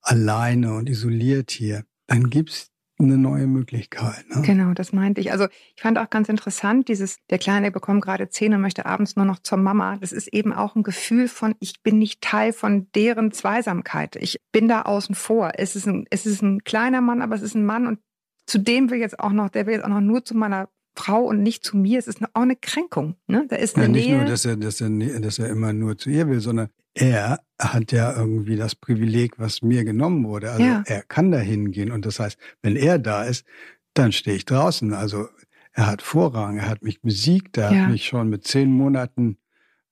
alleine 0.00 0.74
und 0.74 0.88
isoliert 0.88 1.50
hier. 1.50 1.84
Dann 2.06 2.30
gibt's 2.30 2.70
eine 3.00 3.16
neue 3.16 3.46
Möglichkeit. 3.46 4.28
Ne? 4.28 4.42
Genau, 4.42 4.72
das 4.74 4.92
meinte 4.92 5.20
ich. 5.20 5.30
Also 5.30 5.46
ich 5.76 5.82
fand 5.82 5.98
auch 5.98 6.10
ganz 6.10 6.28
interessant, 6.28 6.88
dieses, 6.88 7.18
der 7.30 7.38
Kleine 7.38 7.70
bekommt 7.70 8.02
gerade 8.02 8.28
Zähne 8.28 8.56
und 8.56 8.62
möchte 8.62 8.86
abends 8.86 9.14
nur 9.14 9.24
noch 9.24 9.38
zur 9.38 9.58
Mama. 9.58 9.96
Das 9.98 10.12
ist 10.12 10.28
eben 10.28 10.52
auch 10.52 10.74
ein 10.74 10.82
Gefühl 10.82 11.28
von, 11.28 11.54
ich 11.60 11.82
bin 11.82 11.98
nicht 11.98 12.20
Teil 12.20 12.52
von 12.52 12.88
deren 12.94 13.30
Zweisamkeit. 13.30 14.16
Ich 14.16 14.40
bin 14.50 14.68
da 14.68 14.82
außen 14.82 15.14
vor. 15.14 15.52
Es 15.54 15.76
ist 15.76 15.86
ein, 15.86 16.06
es 16.10 16.26
ist 16.26 16.42
ein 16.42 16.64
kleiner 16.64 17.00
Mann, 17.00 17.22
aber 17.22 17.36
es 17.36 17.42
ist 17.42 17.54
ein 17.54 17.64
Mann 17.64 17.86
und 17.86 18.00
zu 18.46 18.58
dem 18.58 18.90
will 18.90 18.98
jetzt 18.98 19.20
auch 19.20 19.32
noch, 19.32 19.50
der 19.50 19.66
will 19.66 19.74
jetzt 19.74 19.84
auch 19.84 19.90
noch 19.90 20.00
nur 20.00 20.24
zu 20.24 20.36
meiner 20.36 20.68
Frau 20.98 21.22
und 21.22 21.42
nicht 21.42 21.64
zu 21.64 21.76
mir. 21.76 21.98
Es 21.98 22.08
ist 22.08 22.20
auch 22.34 22.42
eine 22.42 22.56
Kränkung. 22.56 23.14
Ne? 23.28 23.46
Da 23.48 23.56
ist 23.56 23.76
eine 23.76 23.84
Ja, 23.86 23.90
nicht 23.92 24.08
Nähe. 24.08 24.16
nur, 24.18 24.24
dass 24.26 24.44
er, 24.44 24.56
dass, 24.56 24.80
er, 24.80 24.90
dass 25.20 25.38
er 25.38 25.48
immer 25.48 25.72
nur 25.72 25.96
zu 25.96 26.10
ihr 26.10 26.28
will, 26.28 26.40
sondern 26.40 26.68
er 26.94 27.40
hat 27.60 27.92
ja 27.92 28.16
irgendwie 28.16 28.56
das 28.56 28.74
Privileg, 28.74 29.38
was 29.38 29.62
mir 29.62 29.84
genommen 29.84 30.24
wurde. 30.26 30.50
Also 30.50 30.64
Ja. 30.64 30.82
er 30.86 31.02
kann 31.02 31.30
da 31.30 31.38
hingehen. 31.38 31.92
Und 31.92 32.04
das 32.06 32.18
heißt, 32.18 32.36
wenn 32.62 32.74
er 32.76 32.98
da 32.98 33.22
ist, 33.24 33.46
dann 33.94 34.10
stehe 34.12 34.36
ich 34.36 34.44
draußen. 34.44 34.92
Also 34.92 35.28
er 35.72 35.86
hat 35.86 36.02
Vorrang, 36.02 36.58
er 36.58 36.68
hat 36.68 36.82
mich 36.82 37.00
besiegt, 37.00 37.56
er 37.58 37.72
Ja. 37.72 37.80
hat 37.82 37.90
mich 37.92 38.06
schon 38.06 38.28
mit 38.28 38.46
zehn 38.46 38.70
Monaten 38.70 39.38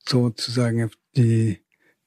sozusagen 0.09 0.85
auf, 0.85 0.93
die, 1.17 1.61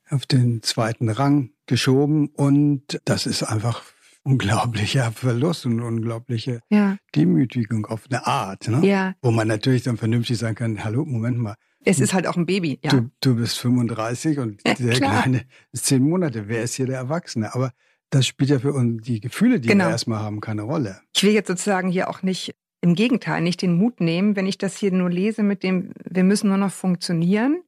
auf 0.10 0.26
den 0.26 0.62
zweiten 0.64 1.10
Rang 1.10 1.52
geschoben. 1.66 2.28
Und 2.28 3.00
das 3.06 3.26
ist 3.26 3.44
einfach 3.44 3.82
unglaublicher 4.24 5.12
Verlust 5.12 5.66
und 5.66 5.82
unglaubliche 5.82 6.60
ja, 6.70 6.98
Demütigung 7.16 7.86
auf 7.86 8.06
eine 8.10 8.26
Art. 8.28 8.68
Ne? 8.68 8.86
ja. 8.86 9.14
Wo 9.22 9.32
man 9.32 9.48
natürlich 9.48 9.84
dann 9.84 9.98
vernünftig 9.98 10.38
sagen 10.38 10.56
kann, 10.56 10.84
hallo, 10.84 11.06
Moment 11.06 11.38
mal, 11.38 11.56
Es 11.86 12.00
ist 12.00 12.14
halt 12.14 12.28
auch 12.28 12.36
ein 12.38 12.46
Baby. 12.46 12.80
Ja. 12.84 12.92
Du, 12.92 13.10
du 13.22 13.36
bist 13.36 13.58
35 13.60 14.40
und 14.40 14.62
Ja, 14.66 14.74
der 14.74 14.94
klar. 14.96 15.22
Kleine 15.24 15.46
ist 15.72 15.86
zehn 15.86 16.04
Monate. 16.04 16.48
Wer 16.48 16.64
ist 16.64 16.76
hier 16.76 16.86
der 16.86 16.98
Erwachsene? 16.98 17.54
Aber 17.56 17.72
das 18.10 18.28
spielt 18.28 18.50
ja 18.50 18.60
für 18.60 18.74
uns 18.74 19.04
die 19.04 19.20
Gefühle, 19.20 19.60
die 19.60 19.68
Genau. 19.70 19.86
wir 19.86 19.92
erstmal 19.92 20.20
haben, 20.20 20.42
keine 20.42 20.64
Rolle. 20.64 21.00
Ich 21.16 21.24
will 21.24 21.32
jetzt 21.32 21.48
sozusagen 21.48 21.90
hier 21.90 22.10
auch 22.10 22.22
nicht, 22.24 22.56
im 22.82 22.96
Gegenteil, 22.96 23.42
nicht 23.42 23.62
den 23.62 23.76
Mut 23.78 24.00
nehmen, 24.02 24.36
wenn 24.36 24.48
ich 24.48 24.58
das 24.58 24.78
hier 24.78 24.92
nur 24.92 25.10
lese 25.10 25.44
mit 25.44 25.64
dem, 25.64 25.92
wir 26.06 26.24
müssen 26.24 26.48
nur 26.48 26.58
noch 26.58 26.72
funktionieren, 26.72 27.62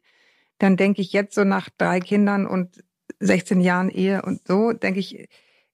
dann 0.57 0.77
denke 0.77 1.01
ich 1.01 1.11
jetzt 1.11 1.35
so 1.35 1.43
nach 1.43 1.69
drei 1.77 1.99
Kindern 1.99 2.47
und 2.47 2.83
16 3.19 3.61
Jahren 3.61 3.89
Ehe 3.89 4.21
und 4.21 4.47
so, 4.47 4.71
denke 4.73 4.99
ich, 4.99 5.27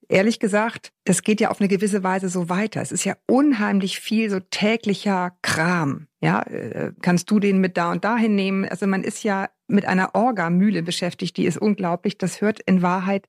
ehrlich 0.09 0.39
gesagt, 0.39 0.91
das 1.05 1.21
geht 1.21 1.41
ja 1.41 1.49
auf 1.49 1.59
eine 1.59 1.67
gewisse 1.67 2.03
Weise 2.03 2.29
so 2.29 2.49
weiter. 2.49 2.81
Es 2.81 2.91
ist 2.91 3.03
ja 3.03 3.15
unheimlich 3.27 3.99
viel 3.99 4.29
so 4.29 4.39
täglicher 4.39 5.33
Kram. 5.41 6.07
Ja, 6.21 6.41
äh, 6.43 6.93
kannst 7.01 7.29
du 7.29 7.39
den 7.39 7.59
mit 7.59 7.77
da 7.77 7.91
und 7.91 8.03
dahin 8.03 8.35
nehmen? 8.35 8.65
Also 8.65 8.87
man 8.87 9.03
ist 9.03 9.23
ja 9.23 9.49
mit 9.67 9.85
einer 9.85 10.15
Orgamühle 10.15 10.83
beschäftigt, 10.83 11.37
die 11.37 11.45
ist 11.45 11.57
unglaublich. 11.57 12.17
Das 12.17 12.41
hört 12.41 12.59
in 12.61 12.81
Wahrheit 12.81 13.27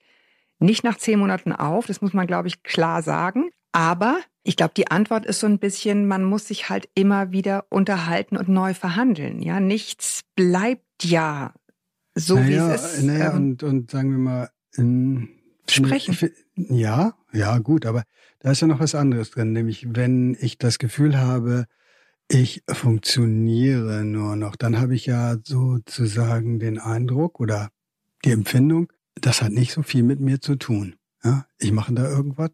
nicht 0.59 0.85
nach 0.85 0.97
zehn 0.97 1.19
Monaten 1.19 1.53
auf. 1.53 1.87
Das 1.87 2.01
muss 2.01 2.13
man, 2.13 2.27
glaube 2.27 2.49
ich, 2.49 2.63
klar 2.63 3.03
sagen. 3.03 3.51
Aber 3.73 4.19
ich 4.43 4.57
glaube, 4.57 4.73
die 4.77 4.91
Antwort 4.91 5.27
ist 5.27 5.41
so 5.41 5.47
ein 5.47 5.59
bisschen, 5.59 6.07
man 6.07 6.25
muss 6.25 6.49
sich 6.49 6.69
halt 6.69 6.89
immer 6.95 7.33
wieder 7.33 7.67
unterhalten 7.69 8.37
und 8.37 8.49
neu 8.49 8.75
verhandeln. 8.75 9.41
Ja, 9.43 9.61
nichts 9.61 10.23
bleibt 10.35 11.05
ja 11.05 11.53
so, 12.15 12.37
naja, 12.37 12.49
wie 12.49 12.75
es 12.75 12.95
ist. 12.95 13.03
Naja, 13.03 13.31
Ähm, 13.31 13.37
und, 13.37 13.63
und 13.63 13.91
sagen 13.91 14.11
wir 14.11 14.19
mal, 14.19 14.51
in, 14.77 15.29
Sprechen. 15.71 16.15
Ich, 16.15 16.33
ja, 16.69 17.15
ja, 17.33 17.59
gut, 17.59 17.87
aber 17.87 18.05
da 18.41 18.51
ist 18.51 18.61
ja 18.61 18.67
noch 18.67 18.81
was 18.81 18.95
anderes 18.95 19.31
drin, 19.31 19.53
nämlich 19.53 19.87
wenn 19.95 20.37
ich 20.41 20.59
das 20.59 20.79
Gefühl 20.79 21.19
habe, 21.19 21.67
ich 22.29 22.63
funktioniere 22.69 24.05
nur 24.05 24.37
noch, 24.37 24.57
dann 24.57 24.79
habe 24.79 24.95
ich 24.95 25.07
ja 25.07 25.37
sozusagen 25.43 26.59
den 26.59 26.79
Eindruck 26.79 27.41
oder 27.41 27.71
die 28.25 28.33
Empfindung, 28.33 28.93
das 29.15 29.43
hat 29.43 29.53
nicht 29.53 29.73
so 29.73 29.83
viel 29.83 30.03
mit 30.03 30.21
mir 30.21 30.41
zu 30.41 30.57
tun. 30.57 30.97
Ja, 31.25 31.47
ich 31.59 31.73
mache 31.73 31.95
da 31.95 32.09
irgendwas 32.09 32.51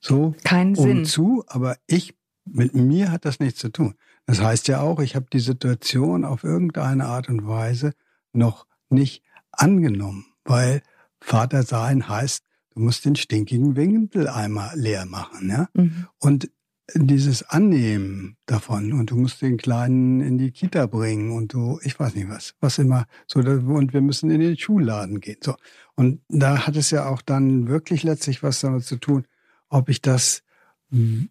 so 0.00 0.34
keinen 0.44 0.76
um 0.76 0.84
Sinn. 0.84 1.04
zu, 1.04 1.44
aber 1.46 1.76
ich, 1.86 2.14
mit 2.44 2.74
mir 2.74 3.10
hat 3.10 3.24
das 3.24 3.40
nichts 3.40 3.60
zu 3.60 3.70
tun. 3.70 3.94
Das 4.26 4.40
heißt 4.40 4.68
ja 4.68 4.80
auch, 4.80 5.00
ich 5.00 5.16
habe 5.16 5.26
die 5.32 5.40
Situation 5.40 6.24
auf 6.24 6.44
irgendeine 6.44 7.06
Art 7.06 7.28
und 7.28 7.46
Weise 7.46 7.92
noch 8.32 8.66
nicht 8.88 9.22
angenommen, 9.52 10.26
weil 10.44 10.82
Vater 11.20 11.62
sein 11.62 12.08
heißt, 12.08 12.44
du 12.74 12.80
musst 12.80 13.04
den 13.04 13.16
stinkigen 13.16 13.76
Windeleimer 13.76 14.72
leer 14.74 15.06
machen, 15.06 15.50
ja? 15.50 15.68
Mhm. 15.74 16.06
Und 16.18 16.50
dieses 16.94 17.42
Annehmen 17.44 18.36
davon 18.46 18.92
und 18.92 19.10
du 19.10 19.16
musst 19.16 19.40
den 19.40 19.56
Kleinen 19.56 20.20
in 20.20 20.36
die 20.36 20.50
Kita 20.50 20.86
bringen 20.86 21.30
und 21.30 21.52
du, 21.54 21.78
ich 21.82 21.98
weiß 21.98 22.14
nicht 22.14 22.28
was, 22.28 22.54
was 22.60 22.78
immer, 22.78 23.06
so, 23.26 23.40
und 23.40 23.92
wir 23.92 24.00
müssen 24.00 24.30
in 24.30 24.40
den 24.40 24.58
Schulladen 24.58 25.20
gehen, 25.20 25.38
so. 25.42 25.54
Und 25.94 26.20
da 26.28 26.66
hat 26.66 26.76
es 26.76 26.90
ja 26.90 27.06
auch 27.06 27.22
dann 27.22 27.68
wirklich 27.68 28.02
letztlich 28.02 28.42
was 28.42 28.60
damit 28.60 28.84
zu 28.84 28.96
tun, 28.96 29.26
ob 29.68 29.88
ich 29.88 30.02
das, 30.02 30.42
wie 30.90 31.28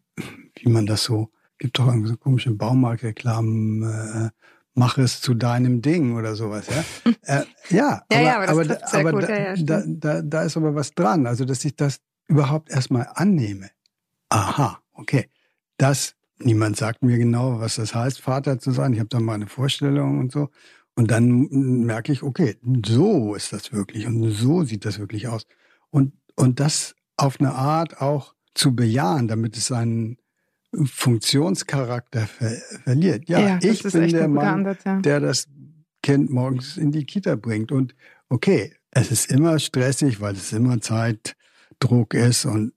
man 0.65 0.86
das 0.86 1.04
so, 1.04 1.32
gibt 1.58 1.77
doch 1.77 1.88
irgendwie 1.88 2.10
so 2.10 2.17
komische 2.17 2.51
Baumarktreklamen, 2.51 3.84
äh, 3.84 4.30
mach 4.73 4.97
es 4.97 5.21
zu 5.21 5.34
deinem 5.34 5.81
Ding 5.81 6.15
oder 6.15 6.36
sowas, 6.36 6.67
ja. 6.67 7.12
äh, 7.23 7.45
ja, 7.69 8.03
Ja, 8.12 8.17
aber, 8.17 8.21
ja, 8.21 8.47
aber 8.49 8.63
das 8.65 8.77
aber, 8.81 8.88
sehr 8.88 8.99
aber 8.99 9.12
gut, 9.12 9.29
da, 9.29 9.55
da, 9.55 9.84
da, 9.86 10.21
da 10.21 10.43
ist 10.43 10.57
aber 10.57 10.75
was 10.75 10.91
dran, 10.91 11.27
also 11.27 11.45
dass 11.45 11.65
ich 11.65 11.75
das 11.75 11.99
überhaupt 12.27 12.71
erstmal 12.71 13.10
annehme. 13.13 13.69
Aha, 14.29 14.79
okay. 14.93 15.29
Das, 15.77 16.15
niemand 16.39 16.77
sagt 16.77 17.03
mir 17.03 17.17
genau, 17.17 17.60
was 17.60 17.75
das 17.75 17.93
heißt, 17.93 18.21
Vater 18.21 18.60
zu 18.60 18.71
sein. 18.71 18.93
Ich 18.93 18.99
habe 18.99 19.10
da 19.10 19.19
mal 19.19 19.34
eine 19.34 19.47
Vorstellung 19.47 20.19
und 20.19 20.31
so. 20.31 20.49
Und 20.95 21.12
dann 21.12 21.47
merke 21.86 22.12
ich, 22.12 22.23
okay, 22.23 22.57
so 22.86 23.36
ist 23.36 23.53
das 23.53 23.73
wirklich 23.73 24.07
und 24.07 24.31
so 24.31 24.63
sieht 24.63 24.86
das 24.86 24.99
wirklich 24.99 25.27
aus. 25.27 25.45
Und, 25.89 26.13
und 26.36 26.60
das 26.60 26.95
auf 27.17 27.39
eine 27.39 27.53
Art 27.53 28.01
auch 28.01 28.36
zu 28.53 28.75
bejahen, 28.75 29.27
damit 29.27 29.57
es 29.57 29.67
seinen 29.67 30.17
Funktionscharakter 30.73 32.27
ver 32.27 32.51
verliert. 32.84 33.27
Ja, 33.27 33.57
das 33.57 33.65
ich 33.65 33.84
bin 33.84 34.10
der 34.10 34.27
Mann, 34.27 34.65
Ansatz, 34.65 34.84
ja. 34.86 34.99
der 34.99 35.19
das 35.19 35.47
Kind 36.01 36.29
morgens 36.29 36.77
in 36.77 36.91
die 36.91 37.05
Kita 37.05 37.36
bringt. 37.36 37.71
Und 37.71 37.95
okay, 38.29 38.73
es 38.91 39.12
ist 39.12 39.31
immer 39.31 39.60
stressig, 39.60 40.21
weil 40.21 40.34
es 40.34 40.53
immer 40.53 40.79
Zeitdruck 40.81 42.13
ist. 42.13 42.45
Und 42.45 42.73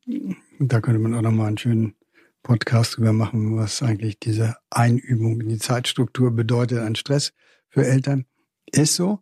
da 0.59 0.80
könnte 0.80 1.00
man 1.00 1.14
auch 1.14 1.22
nochmal 1.22 1.48
einen 1.48 1.59
schönen 1.59 1.94
Podcast 2.42 2.96
drüber 2.96 3.12
machen, 3.12 3.57
was 3.57 3.83
eigentlich 3.83 4.18
diese 4.18 4.57
Einübung 4.70 5.40
in 5.40 5.48
die 5.48 5.59
Zeitstruktur 5.59 6.30
bedeutet 6.30 6.80
an 6.80 6.94
Stress 6.94 7.33
für 7.68 7.87
Eltern. 7.87 8.26
Ist 8.70 8.96
so. 8.96 9.20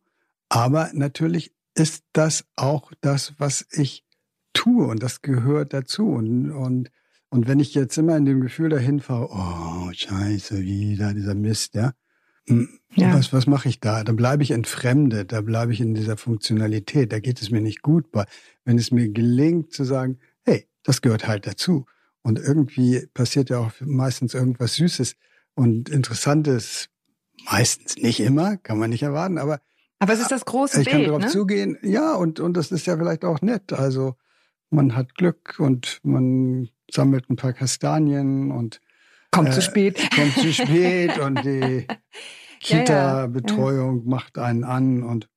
Aber 0.48 0.90
natürlich 0.92 1.52
ist 1.74 2.04
das 2.12 2.44
auch 2.56 2.92
das, 3.00 3.35
was 3.38 3.66
ich 3.70 4.04
tue 4.52 4.87
und 4.87 5.02
das 5.02 5.22
gehört 5.22 5.72
dazu. 5.72 6.08
Und, 6.08 6.50
und, 6.50 6.90
und 7.33 7.49
wenn 7.49 7.61
ich 7.61 7.75
jetzt 7.75 7.97
immer 7.97 8.14
in 8.18 8.27
dem 8.27 8.42
Gefühl 8.42 8.68
dahin 8.68 9.01
fahre, 9.01 9.31
oh, 9.31 9.90
scheiße, 9.90 10.61
wieder 10.61 11.14
dieser 11.14 11.35
Mist, 11.35 11.75
ja, 11.75 11.92
hm, 12.47 12.68
Ja. 12.95 13.14
was, 13.14 13.33
was 13.33 13.47
mache 13.47 13.71
ich 13.71 13.81
da? 13.81 14.05
Da 14.05 14.12
bleibe 14.12 14.42
ich 14.42 14.51
entfremdet, 14.51 15.33
da 15.33 15.40
bleibe 15.40 15.73
ich 15.73 15.81
in 15.81 15.95
dieser 15.95 16.18
Funktionalität, 16.18 17.11
da 17.11 17.21
geht 17.21 17.40
es 17.40 17.51
mir 17.51 17.62
nicht 17.62 17.81
gut 17.81 18.12
bei. 18.12 18.27
Wenn 18.66 18.77
es 18.77 18.90
mir 18.90 19.09
gelingt 19.09 19.73
zu 19.73 19.85
sagen, 19.85 20.18
hey, 20.45 20.68
das 20.83 21.01
gehört 21.01 21.27
halt 21.27 21.47
dazu. 21.47 21.87
Und 22.21 22.38
irgendwie 22.38 23.07
passiert 23.14 23.49
ja 23.49 23.61
auch 23.61 23.73
meistens 23.81 24.35
irgendwas 24.35 24.75
Süßes 24.75 25.16
und 25.55 25.88
Interessantes. 25.88 26.90
Meistens 27.51 27.97
nicht 27.97 28.21
immer, 28.21 28.59
kann 28.59 28.79
man 28.79 28.90
nicht 28.90 29.05
erwarten, 29.05 29.38
aber 29.38 29.62
Aber 30.01 30.12
es 30.12 30.21
ist 30.21 30.33
das 30.33 30.45
große 30.45 30.83
ich 30.83 30.88
kann 30.88 31.03
darauf 31.03 31.23
ne? 31.23 31.29
zugehen. 31.29 31.79
Ja, 31.81 32.14
und, 32.14 32.40
und 32.40 32.59
das 32.59 32.73
ist 32.73 32.87
ja 32.87 32.99
vielleicht 32.99 33.25
auch 33.25 33.40
nett. 33.40 33.73
Also 33.73 34.16
man 34.68 34.95
hat 34.95 35.14
Glück 35.14 35.57
und 35.59 35.99
man 36.03 36.68
sammelt 36.92 37.28
ein 37.31 37.37
paar 37.37 37.52
Kastanien 37.52 38.50
und 38.50 38.81
Kommt 39.31 39.48
äh, 39.48 39.52
zu 39.52 39.62
spät. 39.62 39.98
kommt 40.14 40.35
zu 40.35 40.52
spät 40.52 41.18
und 41.18 41.44
die 41.44 41.87
Ja, 42.64 42.76
ja, 42.76 42.83
Kita-Betreuung 42.85 44.07
macht 44.07 44.38
einen 44.38 44.62
an 44.62 45.02
und 45.02 45.28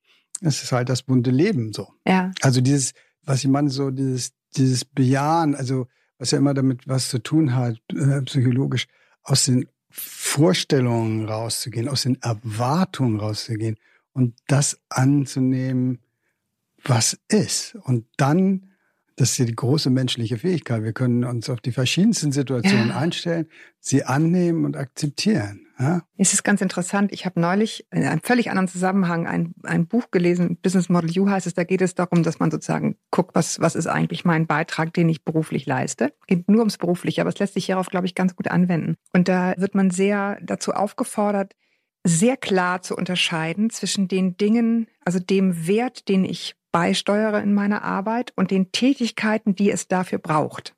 es 0.42 0.62
ist 0.62 0.72
halt 0.72 0.90
das 0.90 1.02
bunte 1.02 1.32
Leben 1.32 1.74
so. 1.74 1.88
Ja, 2.06 2.32
Also 2.42 2.62
dieses, 2.62 2.94
was 3.24 3.40
ich 3.44 3.50
meine, 3.50 3.70
so 3.70 3.90
dieses, 3.90 4.34
dieses 4.56 4.86
Bejahen, 4.86 5.56
also 5.56 5.88
was 6.20 6.32
ja 6.32 6.38
immer 6.38 6.54
damit 6.54 6.88
was 6.88 7.10
zu 7.10 7.18
tun 7.20 7.56
hat, 7.56 7.78
äh, 7.94 8.22
psychologisch, 8.22 8.88
aus 9.24 9.46
den 9.46 9.68
Vorstellungen 9.90 11.26
rauszugehen, 11.28 11.88
aus 11.88 12.04
den 12.04 12.22
Erwartungen 12.22 13.20
rauszugehen 13.20 13.78
und 14.14 14.36
das 14.48 14.80
anzunehmen, 14.90 16.00
was 16.84 17.18
ist. 17.28 17.76
Und 17.76 18.06
dann, 18.18 18.72
das 19.18 19.32
ist 19.32 19.38
ja 19.38 19.46
die 19.46 19.56
große 19.56 19.90
menschliche 19.90 20.38
Fähigkeit, 20.38 20.84
wir 20.84 20.94
können 20.94 21.24
uns 21.24 21.50
auf 21.50 21.62
die 21.62 21.72
verschiedensten 21.72 22.32
Situationen 22.32 22.90
Ja. 22.90 22.98
einstellen, 22.98 23.48
sie 23.80 24.04
annehmen 24.04 24.66
und 24.66 24.76
akzeptieren. 24.76 25.62
Ja? 25.78 26.04
es 26.18 26.32
ist 26.32 26.44
ganz 26.44 26.62
interessant. 26.62 27.12
Ich 27.12 27.26
habe 27.26 27.40
neulich 27.40 27.86
in 27.92 28.04
einem 28.06 28.22
völlig 28.22 28.50
anderen 28.50 28.70
Zusammenhang 28.70 29.28
ein, 29.28 29.54
ein 29.64 29.88
Buch 29.88 30.10
gelesen, 30.10 30.58
Business 30.62 30.88
Model 30.88 31.20
U 31.20 31.30
heißt 31.30 31.48
es, 31.48 31.54
da 31.54 31.66
geht 31.66 31.82
es 31.82 31.96
darum, 31.96 32.24
dass 32.24 32.40
man 32.40 32.50
sozusagen 32.50 32.96
guckt, 33.12 33.36
was, 33.36 33.60
was 33.60 33.76
ist 33.76 33.88
eigentlich 33.88 34.24
mein 34.24 34.48
Beitrag, 34.48 34.94
den 34.94 35.10
ich 35.10 35.26
beruflich 35.26 35.66
leiste. 35.66 36.14
Geht 36.28 36.48
nur 36.50 36.60
ums 36.60 36.78
Berufliche, 36.78 37.20
aber 37.22 37.30
es 37.30 37.40
lässt 37.40 37.56
sich 37.56 37.66
hierauf, 37.66 37.88
glaube 37.88 38.06
ich, 38.06 38.16
ganz 38.16 38.36
gut 38.38 38.48
anwenden. 38.50 38.96
Und 39.14 39.28
da 39.28 39.54
wird 39.58 39.76
man 39.76 39.92
sehr 39.92 40.38
dazu 40.42 40.72
aufgefordert, 40.72 41.54
sehr 42.06 42.38
klar 42.38 42.84
zu 42.84 42.96
unterscheiden 42.96 43.72
zwischen 43.72 44.08
den 44.08 44.38
Dingen, 44.38 44.88
also 45.04 45.20
dem 45.20 45.68
Wert, 45.68 46.08
den 46.08 46.24
ich 46.24 46.56
beisteuere 46.72 47.42
in 47.42 47.54
meiner 47.54 47.84
Arbeit 47.84 48.32
und 48.36 48.52
den 48.52 48.72
Tätigkeiten, 48.72 49.56
die 49.56 49.72
es 49.72 49.88
dafür 49.88 50.20
braucht. 50.20 50.76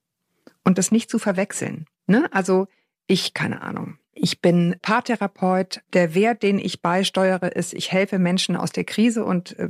Und 0.63 0.77
das 0.77 0.91
nicht 0.91 1.09
zu 1.09 1.19
verwechseln. 1.19 1.85
Ne? 2.07 2.29
Also 2.31 2.67
ich, 3.07 3.33
keine 3.33 3.61
Ahnung. 3.61 3.97
Ich 4.13 4.41
bin 4.41 4.77
Paartherapeut. 4.81 5.81
Der 5.93 6.15
Wert, 6.15 6.43
den 6.43 6.59
ich 6.59 6.81
beisteuere, 6.81 7.47
ist, 7.47 7.73
ich 7.73 7.91
helfe 7.91 8.19
Menschen 8.19 8.55
aus 8.55 8.71
der 8.71 8.85
Krise 8.85 9.25
und 9.25 9.57
äh, 9.59 9.69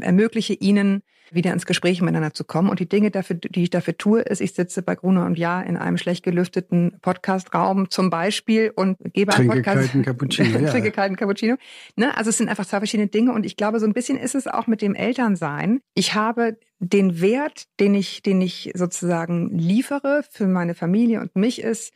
ermögliche 0.00 0.54
ihnen, 0.54 1.02
wieder 1.34 1.52
ins 1.52 1.66
Gespräch 1.66 2.00
miteinander 2.00 2.34
zu 2.34 2.44
kommen. 2.44 2.68
Und 2.68 2.80
die 2.80 2.88
Dinge, 2.88 3.10
dafür, 3.10 3.36
die 3.36 3.64
ich 3.64 3.70
dafür 3.70 3.96
tue, 3.96 4.20
ist, 4.20 4.40
ich 4.40 4.52
sitze 4.54 4.82
bei 4.82 4.94
Gruner 4.94 5.26
und 5.26 5.38
Ja 5.38 5.60
in 5.60 5.76
einem 5.76 5.98
schlecht 5.98 6.24
gelüfteten 6.24 6.98
Podcastraum 7.00 7.90
zum 7.90 8.10
Beispiel 8.10 8.72
und 8.74 8.96
gebe 9.12 9.34
einen 9.34 9.48
Podcast. 9.48 9.64
kalten 9.64 10.02
Cappuccino, 10.02 10.58
ja. 10.60 10.70
Trinke 10.70 10.90
kalten 10.90 11.16
Cappuccino. 11.16 11.56
Ne? 11.96 12.16
Also 12.16 12.30
es 12.30 12.38
sind 12.38 12.48
einfach 12.48 12.66
zwei 12.66 12.78
verschiedene 12.78 13.08
Dinge. 13.08 13.32
Und 13.32 13.46
ich 13.46 13.56
glaube, 13.56 13.80
so 13.80 13.86
ein 13.86 13.92
bisschen 13.92 14.18
ist 14.18 14.34
es 14.34 14.46
auch 14.46 14.66
mit 14.66 14.82
dem 14.82 14.94
Elternsein. 14.94 15.80
Ich 15.94 16.14
habe 16.14 16.58
den 16.78 17.20
Wert, 17.20 17.64
den 17.80 17.94
ich, 17.94 18.22
den 18.22 18.40
ich 18.40 18.72
sozusagen 18.74 19.56
liefere 19.56 20.24
für 20.30 20.46
meine 20.46 20.74
Familie 20.74 21.20
und 21.20 21.36
mich 21.36 21.62
ist, 21.62 21.92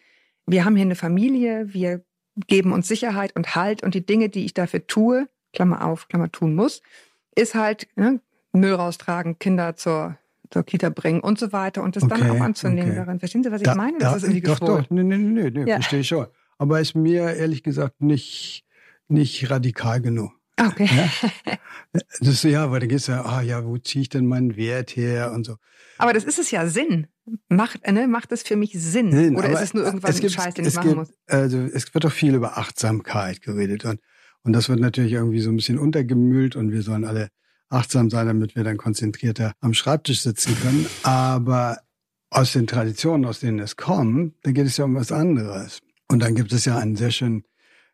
wir 0.46 0.64
haben 0.64 0.76
hier 0.76 0.84
eine 0.84 0.94
Familie, 0.94 1.74
wir 1.74 2.04
geben 2.46 2.72
uns 2.72 2.86
Sicherheit 2.86 3.34
und 3.34 3.56
Halt 3.56 3.82
und 3.82 3.94
die 3.94 4.06
Dinge, 4.06 4.28
die 4.28 4.44
ich 4.44 4.54
dafür 4.54 4.86
tue, 4.86 5.28
Klammer 5.52 5.84
auf, 5.84 6.08
Klammer 6.08 6.30
tun 6.30 6.54
muss, 6.54 6.82
ist 7.34 7.54
halt 7.54 7.88
ne, 7.96 8.20
Müll 8.52 8.74
raustragen, 8.74 9.38
Kinder 9.38 9.76
zur, 9.76 10.16
zur 10.50 10.62
Kita 10.64 10.88
bringen 10.90 11.20
und 11.20 11.38
so 11.38 11.52
weiter 11.52 11.82
und 11.82 11.96
das 11.96 12.06
dann 12.06 12.22
Okay, 12.22 12.30
auch 12.30 12.40
anzunehmen 12.40 12.90
okay. 12.90 12.98
darin. 13.04 13.18
Verstehen 13.18 13.42
Sie, 13.42 13.50
was 13.52 13.60
ich 13.60 13.66
Da- 13.66 13.74
meine? 13.74 13.98
da- 13.98 14.08
Das 14.12 14.18
ist 14.18 14.22
irgendwie 14.24 14.40
Doch, 14.42 14.58
geschwurbelt. 14.60 14.86
doch, 14.86 14.90
nee, 14.90 15.02
nee, 15.02 15.16
nee, 15.18 15.50
nee, 15.50 15.68
Ja. 15.70 15.76
verstehe 15.76 16.00
ich 16.00 16.08
schon. 16.08 16.26
Aber 16.58 16.80
ist 16.80 16.94
mir 16.94 17.34
ehrlich 17.34 17.62
gesagt 17.62 18.00
nicht, 18.00 18.64
nicht 19.08 19.50
radikal 19.50 20.00
genug. 20.00 20.32
Okay. 20.58 20.88
Ja? 20.90 21.08
Das 22.20 22.28
ist, 22.28 22.44
ja, 22.44 22.70
weil 22.70 22.80
da 22.80 22.86
geht's 22.86 23.06
ja, 23.06 23.24
ah 23.24 23.40
ja, 23.40 23.64
wo 23.64 23.78
ziehe 23.78 24.02
ich 24.02 24.08
denn 24.10 24.26
meinen 24.26 24.56
Wert 24.56 24.96
her 24.96 25.32
und 25.32 25.44
so. 25.46 25.56
Aber 25.96 26.12
das 26.12 26.24
ist 26.24 26.38
es 26.38 26.50
ja 26.50 26.66
Sinn. 26.66 27.06
Macht, 27.48 27.86
ne, 27.90 28.06
macht 28.06 28.32
es 28.32 28.42
für 28.42 28.54
mich 28.56 28.72
Sinn? 28.74 29.08
Nein, 29.08 29.34
Oder 29.36 29.50
ist 29.50 29.60
es 29.62 29.74
nur 29.74 29.84
irgendwas 29.84 30.20
gibt- 30.20 30.32
Scheiß, 30.32 30.52
den 30.54 30.66
ich 30.66 30.74
machen 30.74 30.88
gibt, 30.88 30.96
muss? 30.98 31.12
Also 31.26 31.58
es 31.58 31.92
wird 31.94 32.04
doch 32.04 32.12
viel 32.12 32.34
über 32.34 32.58
Achtsamkeit 32.58 33.40
geredet 33.40 33.84
und, 33.86 34.00
und 34.42 34.52
das 34.52 34.68
wird 34.68 34.78
natürlich 34.80 35.12
irgendwie 35.12 35.40
so 35.40 35.48
ein 35.50 35.56
bisschen 35.56 35.78
untergemüllt 35.78 36.54
und 36.54 36.70
wir 36.70 36.82
sollen 36.82 37.04
alle 37.06 37.28
achtsam 37.68 38.10
sein, 38.10 38.26
damit 38.26 38.56
wir 38.56 38.64
dann 38.64 38.76
konzentrierter 38.76 39.52
am 39.60 39.74
Schreibtisch 39.74 40.20
sitzen 40.20 40.56
können. 40.60 40.86
Aber 41.02 41.78
aus 42.30 42.52
den 42.52 42.66
Traditionen, 42.66 43.24
aus 43.26 43.40
denen 43.40 43.58
es 43.58 43.76
kommt, 43.76 44.34
da 44.42 44.52
geht 44.52 44.66
es 44.66 44.76
ja 44.76 44.84
um 44.84 44.94
was 44.94 45.12
anderes. 45.12 45.80
Und 46.08 46.20
dann 46.20 46.34
gibt 46.34 46.52
es 46.52 46.64
ja 46.64 46.78
einen 46.78 46.96
sehr 46.96 47.10
schönen, 47.10 47.44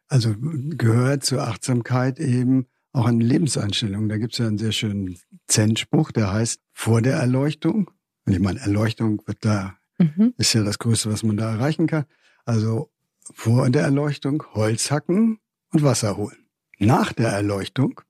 also 0.08 0.34
gehört 0.38 1.24
zur 1.24 1.42
Achtsamkeit 1.42 2.20
eben 2.20 2.66
auch 2.92 3.06
eine 3.06 3.24
Lebenseinstellung. 3.24 4.08
Da 4.08 4.18
gibt 4.18 4.34
es 4.34 4.38
ja 4.38 4.46
einen 4.46 4.58
sehr 4.58 4.72
schönen 4.72 5.18
Zen-Spruch, 5.46 6.12
der 6.12 6.32
heißt, 6.32 6.60
vor 6.72 7.00
der 7.00 7.16
Erleuchtung, 7.16 7.90
und 8.26 8.32
ich 8.32 8.40
meine, 8.40 8.60
Erleuchtung 8.60 9.22
wird 9.26 9.44
da 9.44 9.76
Mhm. 9.98 10.34
ist 10.36 10.52
ja 10.52 10.64
das 10.64 10.78
Größte, 10.78 11.12
was 11.12 11.22
man 11.22 11.36
da 11.36 11.52
erreichen 11.52 11.86
kann. 11.86 12.06
Also 12.44 12.90
vor 13.34 13.68
der 13.70 13.82
Erleuchtung 13.82 14.42
Holz 14.54 14.90
hacken 14.90 15.38
und 15.72 15.82
Wasser 15.82 16.16
holen. 16.16 16.48
Nach 16.78 17.12
der 17.12 17.28
Erleuchtung 17.28 18.00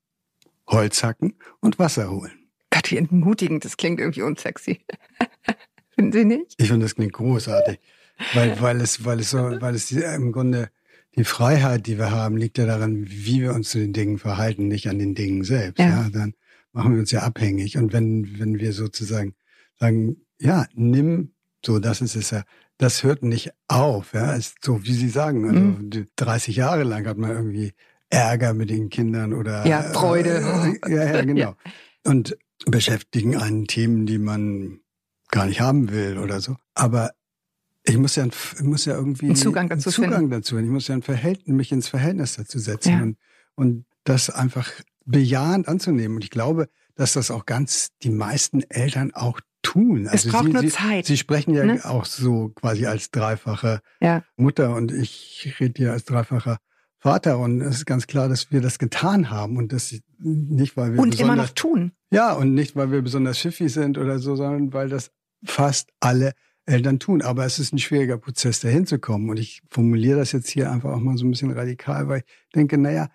Holz 0.72 1.02
hacken 1.02 1.34
und 1.60 1.78
Wasser 1.78 2.10
holen. 2.10 2.32
Gott, 2.70 2.90
wie 2.90 2.96
entmutigend, 2.96 3.64
das 3.64 3.76
klingt 3.76 4.00
irgendwie 4.00 4.22
unsexy. 4.22 4.80
Finden 5.90 6.12
Sie 6.12 6.24
nicht? 6.24 6.54
Ich 6.56 6.68
finde, 6.68 6.86
das 6.86 6.94
klingt 6.94 7.12
großartig, 7.12 7.78
weil, 8.34 8.60
weil 8.60 8.80
es, 8.80 9.04
weil 9.04 9.20
es 9.20 9.30
so, 9.30 9.38
weil 9.38 9.74
es 9.74 9.92
im 9.92 10.32
Grunde 10.32 10.70
die 11.16 11.24
Freiheit, 11.24 11.86
die 11.86 11.98
wir 11.98 12.10
haben, 12.10 12.36
liegt 12.38 12.56
ja 12.56 12.64
daran, 12.64 13.04
wie 13.06 13.42
wir 13.42 13.52
uns 13.52 13.70
zu 13.70 13.78
den 13.78 13.92
Dingen 13.92 14.18
verhalten, 14.18 14.68
nicht 14.68 14.88
an 14.88 14.98
den 14.98 15.14
Dingen 15.14 15.44
selbst. 15.44 15.78
Ja. 15.78 15.88
Ja. 16.04 16.08
Dann 16.10 16.32
machen 16.72 16.94
wir 16.94 17.00
uns 17.00 17.10
ja 17.10 17.20
abhängig. 17.20 17.76
Und 17.76 17.92
wenn, 17.92 18.38
wenn 18.38 18.58
wir 18.58 18.72
sozusagen 18.72 19.34
sagen, 19.78 20.16
ja, 20.40 20.66
nimm, 20.74 21.32
so, 21.64 21.78
das 21.78 22.00
ist 22.00 22.16
es 22.16 22.30
ja, 22.30 22.44
das 22.78 23.02
hört 23.04 23.22
nicht 23.22 23.50
auf, 23.68 24.14
ja, 24.14 24.32
ist 24.32 24.56
so, 24.64 24.82
wie 24.84 24.94
Sie 24.94 25.10
sagen, 25.10 25.46
also 25.46 25.60
Mhm. 25.60 25.90
die 25.90 26.06
30 26.16 26.56
Jahre 26.56 26.82
lang 26.84 27.06
hat 27.06 27.18
man 27.18 27.30
irgendwie 27.30 27.74
Ärger 28.12 28.52
mit 28.54 28.70
den 28.70 28.90
Kindern 28.90 29.32
oder 29.32 29.66
Ja, 29.66 29.82
Freude. 29.82 30.78
Äh, 30.86 30.94
ja, 30.94 31.04
ja, 31.16 31.22
genau. 31.24 31.40
Ja. 32.04 32.10
Und 32.10 32.36
beschäftigen 32.66 33.36
einen 33.36 33.66
Themen, 33.66 34.06
die 34.06 34.18
man 34.18 34.80
gar 35.30 35.46
nicht 35.46 35.60
haben 35.60 35.90
will 35.90 36.18
oder 36.18 36.40
so. 36.40 36.56
Aber 36.74 37.12
ich 37.84 37.96
muss 37.96 38.16
ja, 38.16 38.26
ich 38.26 38.62
muss 38.62 38.84
ja 38.84 38.94
irgendwie 38.94 39.26
Einen 39.26 39.36
Zugang 39.36 39.68
dazu 39.68 39.88
einen 39.88 39.94
Zugang 39.94 40.12
finden. 40.14 40.30
dazu. 40.30 40.58
Ich 40.58 40.66
muss 40.66 40.88
ja 40.88 40.94
ein 40.94 41.02
Verhältnis, 41.02 41.56
mich 41.56 41.72
ins 41.72 41.88
Verhältnis 41.88 42.36
dazu 42.36 42.58
setzen 42.58 42.90
Ja. 42.92 43.02
und, 43.02 43.16
und 43.54 43.84
das 44.04 44.30
einfach 44.30 44.70
bejahend 45.04 45.68
anzunehmen. 45.68 46.16
Und 46.16 46.24
ich 46.24 46.30
glaube, 46.30 46.68
dass 46.96 47.14
das 47.14 47.30
auch 47.30 47.46
ganz 47.46 47.88
die 48.02 48.10
meisten 48.10 48.62
Eltern 48.68 49.12
auch 49.14 49.40
tun. 49.62 50.08
Es 50.12 50.28
braucht 50.28 50.44
sie, 50.46 50.52
nur 50.52 50.62
sie, 50.62 50.68
Zeit, 50.68 51.06
Sie 51.06 51.16
sprechen 51.16 51.54
ja 51.54 51.64
ne? 51.64 51.84
auch 51.84 52.04
so 52.04 52.48
quasi 52.50 52.86
als 52.86 53.10
dreifache 53.10 53.80
Ja. 54.00 54.22
Mutter 54.36 54.74
und 54.74 54.92
ich 54.92 55.54
rede 55.60 55.74
hier 55.76 55.92
als 55.92 56.04
dreifacher 56.04 56.58
Vater 57.02 57.38
und 57.38 57.60
es 57.60 57.76
ist 57.78 57.86
ganz 57.86 58.06
klar, 58.06 58.28
dass 58.28 58.52
wir 58.52 58.60
das 58.60 58.78
getan 58.78 59.28
haben 59.28 59.56
und 59.56 59.72
das 59.72 59.92
nicht, 60.20 60.76
weil 60.76 60.92
wir 60.94 61.00
Und 61.00 61.18
immer 61.18 61.34
noch 61.34 61.48
tun. 61.50 61.90
ja, 62.12 62.32
und 62.32 62.54
nicht, 62.54 62.76
weil 62.76 62.92
wir 62.92 63.02
besonders 63.02 63.38
pfiffig 63.40 63.72
sind 63.72 63.98
oder 63.98 64.20
so, 64.20 64.36
sondern 64.36 64.72
weil 64.72 64.88
das 64.88 65.10
fast 65.44 65.90
alle 65.98 66.32
Eltern 66.64 67.00
tun. 67.00 67.20
Aber 67.20 67.44
es 67.44 67.58
ist 67.58 67.72
ein 67.72 67.78
schwieriger 67.80 68.18
Prozess, 68.18 68.60
dahin 68.60 68.86
zu 68.86 69.00
kommen. 69.00 69.28
Und 69.30 69.38
ich 69.40 69.62
formuliere 69.68 70.20
das 70.20 70.30
jetzt 70.30 70.48
hier 70.48 70.70
einfach 70.70 70.92
auch 70.92 71.00
mal 71.00 71.16
so 71.16 71.26
ein 71.26 71.30
bisschen 71.32 71.50
radikal, 71.50 72.06
weil 72.06 72.20
ich 72.20 72.52
denke, 72.54 72.78
naja, 72.78 73.08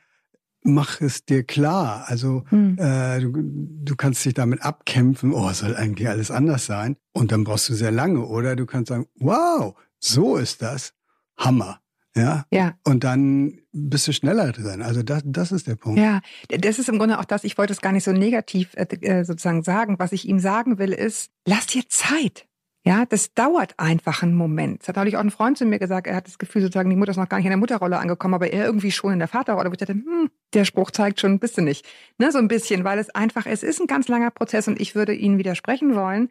mach 0.64 1.00
es 1.00 1.24
dir 1.24 1.46
klar. 1.46 2.04
Also 2.08 2.44
Hm. 2.50 2.78
äh, 2.78 3.22
du, 3.22 3.32
du 3.34 3.96
kannst 3.96 4.26
dich 4.26 4.34
damit 4.34 4.64
abkämpfen, 4.64 5.32
oh, 5.32 5.50
soll 5.54 5.78
eigentlich 5.78 6.10
alles 6.10 6.30
anders 6.30 6.66
sein. 6.66 6.98
Und 7.14 7.32
dann 7.32 7.46
brauchst 7.46 7.70
du 7.70 7.74
sehr 7.74 7.92
lange. 7.92 8.26
Oder 8.26 8.58
du 8.58 8.66
kannst 8.66 8.90
sagen, 8.90 9.06
wow, 9.16 9.76
so 9.98 10.36
ist 10.36 10.62
das. 10.62 10.94
Hammer. 11.38 11.80
Ja. 12.18 12.46
Ja. 12.52 12.74
Und 12.84 13.04
dann 13.06 13.60
bist 13.78 14.08
du 14.08 14.14
schneller 14.14 14.52
drin. 14.52 14.82
Also 14.82 15.04
das, 15.04 15.22
das 15.26 15.52
ist 15.52 15.68
der 15.68 15.76
Punkt. 15.76 16.00
Ja, 16.00 16.22
das 16.50 16.80
ist 16.80 16.90
im 16.90 16.98
Grunde 16.98 17.20
auch 17.20 17.26
das, 17.26 17.44
ich 17.44 17.58
wollte 17.58 17.74
es 17.74 17.82
gar 17.82 17.92
nicht 17.92 18.04
so 18.04 18.12
negativ 18.12 18.74
äh, 18.76 18.86
äh, 19.02 19.24
sozusagen 19.24 19.64
sagen. 19.64 20.00
Was 20.00 20.12
ich 20.12 20.28
ihm 20.28 20.40
sagen 20.40 20.80
will, 20.80 20.92
ist, 20.94 21.32
lass 21.46 21.68
dir 21.68 21.84
Zeit. 21.88 22.48
Ja, 22.88 23.06
das 23.06 23.34
dauert 23.34 23.74
einfach 23.78 24.24
einen 24.24 24.34
Moment. 24.34 24.82
Das 24.82 24.90
hat 24.90 24.96
neulich 24.96 25.18
auch 25.18 25.22
ein 25.22 25.32
Freund 25.32 25.58
zu 25.58 25.66
mir 25.66 25.78
gesagt, 25.78 26.08
er 26.08 26.16
hat 26.16 26.26
das 26.26 26.38
Gefühl 26.38 26.62
sozusagen, 26.62 26.90
die 26.90 26.96
Mutter 26.96 27.12
ist 27.12 27.18
noch 27.18 27.28
gar 27.28 27.36
nicht 27.38 27.46
in 27.46 27.52
der 27.52 27.58
Mutterrolle 27.58 28.00
angekommen, 28.00 28.34
aber 28.34 28.54
er 28.54 28.66
irgendwie 28.66 28.92
schon 28.92 29.12
in 29.12 29.20
der 29.20 29.28
Vaterrolle. 29.28 29.70
Wo 29.70 29.74
ich 29.74 29.80
dachte, 29.80 29.94
hm, 29.94 30.30
der 30.54 30.64
Spruch 30.64 30.92
zeigt 30.92 31.20
schon, 31.20 31.38
bist 31.38 31.58
du 31.58 31.62
nicht. 31.62 31.86
Ne, 32.18 32.32
so 32.32 32.38
ein 32.38 32.48
bisschen, 32.48 32.86
weil 32.86 32.98
es 32.98 33.10
einfach, 33.10 33.46
es 33.46 33.62
ist 33.62 33.82
ein 33.82 33.88
ganz 33.88 34.08
langer 34.08 34.32
Prozess 34.32 34.70
und 34.70 34.80
ich 34.80 34.96
würde 34.96 35.14
Ihnen 35.14 35.38
widersprechen 35.38 35.96
wollen. 35.96 36.30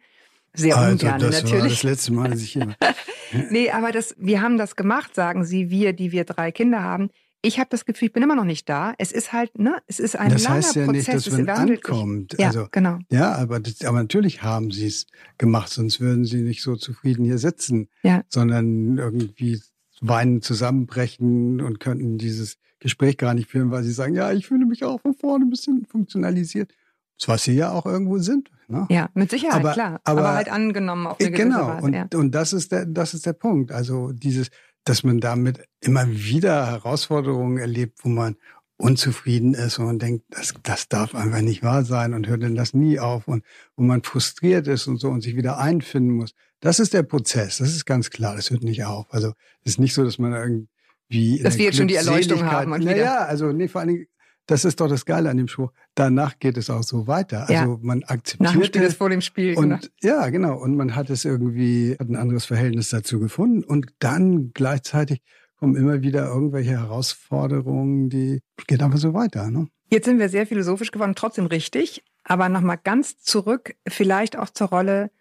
Sehr 0.55 0.75
also, 0.75 0.93
ungern 0.93 1.19
das 1.19 1.23
war 1.23 1.41
das 1.41 1.43
natürlich. 1.43 1.83
letzte 1.83 2.13
Mal, 2.13 2.31
dass 2.31 2.41
ich 2.41 2.53
hier 2.53 2.67
war. 2.67 2.75
Nee, 3.51 3.69
aber 3.69 3.91
das, 3.91 4.15
wir 4.17 4.41
haben 4.41 4.57
das 4.57 4.75
gemacht, 4.75 5.13
sagen 5.13 5.45
Sie, 5.45 5.69
wir, 5.69 5.93
die 5.93 6.11
wir 6.11 6.23
drei 6.23 6.51
Kinder 6.51 6.81
haben. 6.81 7.11
Ich 7.43 7.59
habe 7.59 7.67
das 7.69 7.85
Gefühl, 7.85 8.07
ich 8.07 8.13
bin 8.13 8.23
immer 8.23 8.35
noch 8.35 8.43
nicht 8.45 8.67
da. 8.67 8.93
Es 8.97 9.11
ist 9.11 9.31
halt, 9.31 9.57
ne, 9.59 9.77
es 9.85 9.99
ist 9.99 10.17
ein 10.17 10.29
Das 10.31 10.43
langer 10.43 10.55
heißt 10.55 10.75
ja 10.75 10.85
Prozess. 10.85 11.07
nicht, 11.07 11.13
dass 11.15 11.27
es 11.27 11.37
man 11.37 11.49
ankommt. 11.49 12.35
Ja, 12.39 12.47
Also, 12.47 12.67
genau. 12.71 12.97
ja, 13.11 13.33
aber, 13.35 13.59
das, 13.59 13.83
aber 13.85 13.99
natürlich 14.01 14.41
haben 14.41 14.71
sie 14.71 14.87
es 14.87 15.05
gemacht, 15.37 15.69
sonst 15.69 15.99
würden 16.01 16.25
sie 16.25 16.41
nicht 16.41 16.61
so 16.63 16.75
zufrieden 16.75 17.23
hier 17.25 17.37
sitzen, 17.37 17.89
Ja. 18.01 18.23
sondern 18.27 18.97
irgendwie 18.97 19.61
weinen, 20.01 20.41
zusammenbrechen 20.41 21.61
und 21.61 21.79
könnten 21.79 22.17
dieses 22.17 22.57
Gespräch 22.79 23.17
gar 23.17 23.33
nicht 23.33 23.49
führen, 23.49 23.71
weil 23.71 23.83
sie 23.83 23.91
sagen, 23.91 24.13
ja, 24.13 24.31
ich 24.31 24.47
fühle 24.47 24.65
mich 24.65 24.83
auch 24.83 25.01
von 25.01 25.13
vorne 25.13 25.45
ein 25.45 25.49
bisschen 25.49 25.85
funktionalisiert. 25.85 26.73
Das, 27.19 27.27
was 27.27 27.43
sie 27.45 27.53
ja 27.53 27.71
auch 27.71 27.85
irgendwo 27.87 28.19
sind. 28.19 28.51
Ne? 28.67 28.85
Ja, 28.91 29.09
mit 29.15 29.31
Sicherheit, 29.31 29.61
Aber- 29.61 29.73
klar. 29.73 30.01
Aber, 30.03 30.19
aber- 30.21 30.33
halt 30.35 30.49
angenommen 30.51 31.07
auf 31.07 31.19
eine 31.19 31.31
gewisse 31.31 31.43
Genau, 31.47 31.79
und, 31.81 31.93
ja. 31.93 32.07
und 32.13 32.31
das 32.35 32.53
ist 32.53 32.71
der, 32.71 32.85
das 32.85 33.13
ist 33.15 33.25
der 33.25 33.33
Punkt. 33.33 33.71
Also 33.71 34.11
dieses, 34.11 34.49
dass 34.87 35.03
man 35.03 35.19
damit 35.19 35.67
immer 35.81 36.07
wieder 36.07 36.67
Herausforderungen 36.67 37.57
erlebt, 37.57 37.99
wo 38.03 38.09
man 38.09 38.35
unzufrieden 38.77 39.53
ist 39.53 39.79
und 39.79 39.85
man 39.85 39.99
denkt, 39.99 40.25
das, 40.29 40.53
das 40.63 40.87
darf 40.87 41.15
einfach 41.15 41.41
nicht 41.41 41.63
wahr 41.63 41.83
sein 41.83 42.13
und 42.13 42.27
hört 42.27 42.43
denn 42.43 42.55
das 42.55 42.73
nie 42.73 42.99
auf 42.99 43.27
und 43.27 43.43
wo 43.75 43.83
man 43.83 44.03
frustriert 44.03 44.67
ist 44.67 44.87
und 44.87 44.97
so 44.97 45.09
und 45.09 45.21
sich 45.21 45.35
wieder 45.35 45.57
einfinden 45.57 46.11
muss. 46.11 46.33
Das 46.59 46.79
ist 46.79 46.93
der 46.93 47.03
Prozess, 47.03 47.57
das 47.57 47.69
ist 47.69 47.85
ganz 47.85 48.11
klar, 48.11 48.35
das 48.35 48.51
hört 48.51 48.63
nicht 48.63 48.85
auf. 48.85 49.07
Also 49.09 49.33
es 49.63 49.73
ist 49.73 49.79
nicht 49.79 49.93
so, 49.93 50.03
dass 50.03 50.19
man 50.19 50.33
irgendwie 50.33 51.41
Dass 51.41 51.57
wir 51.57 51.65
jetzt 51.65 51.77
schon 51.77 51.87
die 51.87 51.95
Erleuchtung 51.95 52.45
haben 52.45 52.71
und 52.71 52.83
Naja, 52.83 53.25
also 53.25 53.51
nee, 53.51 53.67
vor 53.67 53.81
allen 53.81 53.89
Dingen, 53.89 54.07
das 54.47 54.65
ist 54.65 54.79
doch 54.79 54.87
das 54.87 55.05
Geile 55.05 55.29
an 55.29 55.37
dem 55.37 55.47
Spruch. 55.47 55.71
Danach 55.93 56.39
geht 56.39 56.57
es 56.57 56.69
auch 56.69 56.83
so 56.83 57.05
weiter. 57.05 57.45
Ja. 57.49 57.61
Also 57.61 57.79
man 57.81 57.99
Nach 57.99 58.07
dem 58.07 58.17
akzeptiert 58.17 58.65
Spiel 58.65 58.83
es 58.83 58.93
vor 58.95 59.09
dem 59.09 59.21
Spiel. 59.21 59.55
genau. 59.55 59.75
und 59.75 59.91
ja, 60.01 60.29
genau. 60.29 60.57
Und 60.57 60.75
man 60.75 60.95
hat 60.95 61.09
es 61.09 61.25
irgendwie, 61.25 61.95
hat 61.99 62.09
ein 62.09 62.15
anderes 62.15 62.45
Verhältnis 62.45 62.89
dazu 62.89 63.19
gefunden. 63.19 63.63
Und 63.63 63.87
dann 63.99 64.51
gleichzeitig 64.53 65.21
kommen 65.57 65.75
immer 65.75 66.01
wieder 66.01 66.27
irgendwelche 66.27 66.71
Herausforderungen, 66.71 68.09
die 68.09 68.41
geht 68.67 68.81
einfach 68.81 68.99
so 68.99 69.13
weiter. 69.13 69.51
Ne? 69.51 69.67
Jetzt 69.89 70.05
sind 70.05 70.19
wir 70.19 70.29
sehr 70.29 70.47
philosophisch 70.47 70.91
geworden, 70.91 71.15
trotzdem 71.15 71.45
richtig. 71.45 72.03
Aber 72.23 72.49
nochmal 72.49 72.79
ganz 72.81 73.19
zurück, 73.19 73.75
vielleicht 73.87 74.37
auch 74.37 74.49
zur 74.49 74.67
Rolle 74.67 75.11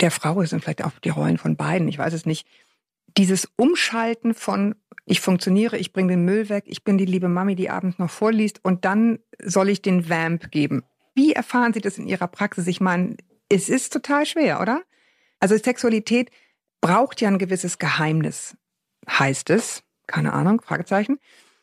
der 0.00 0.10
Frau, 0.10 0.40
es 0.42 0.50
sind 0.50 0.62
vielleicht 0.62 0.84
auch 0.84 0.92
die 1.04 1.10
Rollen 1.10 1.38
von 1.38 1.56
beiden, 1.56 1.88
ich 1.88 1.98
weiß 1.98 2.12
es 2.14 2.26
nicht. 2.26 2.46
Dieses 3.16 3.48
Umschalten 3.56 4.34
von, 4.34 4.74
ich 5.04 5.20
funktioniere, 5.20 5.76
ich 5.78 5.92
bringe 5.92 6.12
den 6.12 6.24
Müll 6.24 6.48
weg, 6.48 6.64
ich 6.66 6.84
bin 6.84 6.98
die 6.98 7.04
liebe 7.04 7.28
Mami, 7.28 7.56
die 7.56 7.70
abends 7.70 7.98
noch 7.98 8.10
vorliest 8.10 8.64
und 8.64 8.84
dann 8.84 9.18
soll 9.42 9.68
ich 9.68 9.82
den 9.82 10.08
Vamp 10.08 10.50
geben. 10.50 10.84
Wie 11.14 11.32
erfahren 11.32 11.72
Sie 11.72 11.80
das 11.80 11.98
in 11.98 12.06
Ihrer 12.06 12.28
Praxis? 12.28 12.66
Ich 12.66 12.80
meine, 12.80 13.16
es 13.48 13.68
ist 13.68 13.92
total 13.92 14.26
schwer, 14.26 14.60
oder? 14.60 14.82
Also 15.40 15.56
Sexualität 15.56 16.30
braucht 16.80 17.20
ja 17.20 17.28
ein 17.28 17.38
gewisses 17.38 17.78
Geheimnis, 17.78 18.56
heißt 19.08 19.50
es. 19.50 19.82
Keine 20.06 20.32
Ahnung, 20.32 20.60
Fragezeichen. 20.60 21.18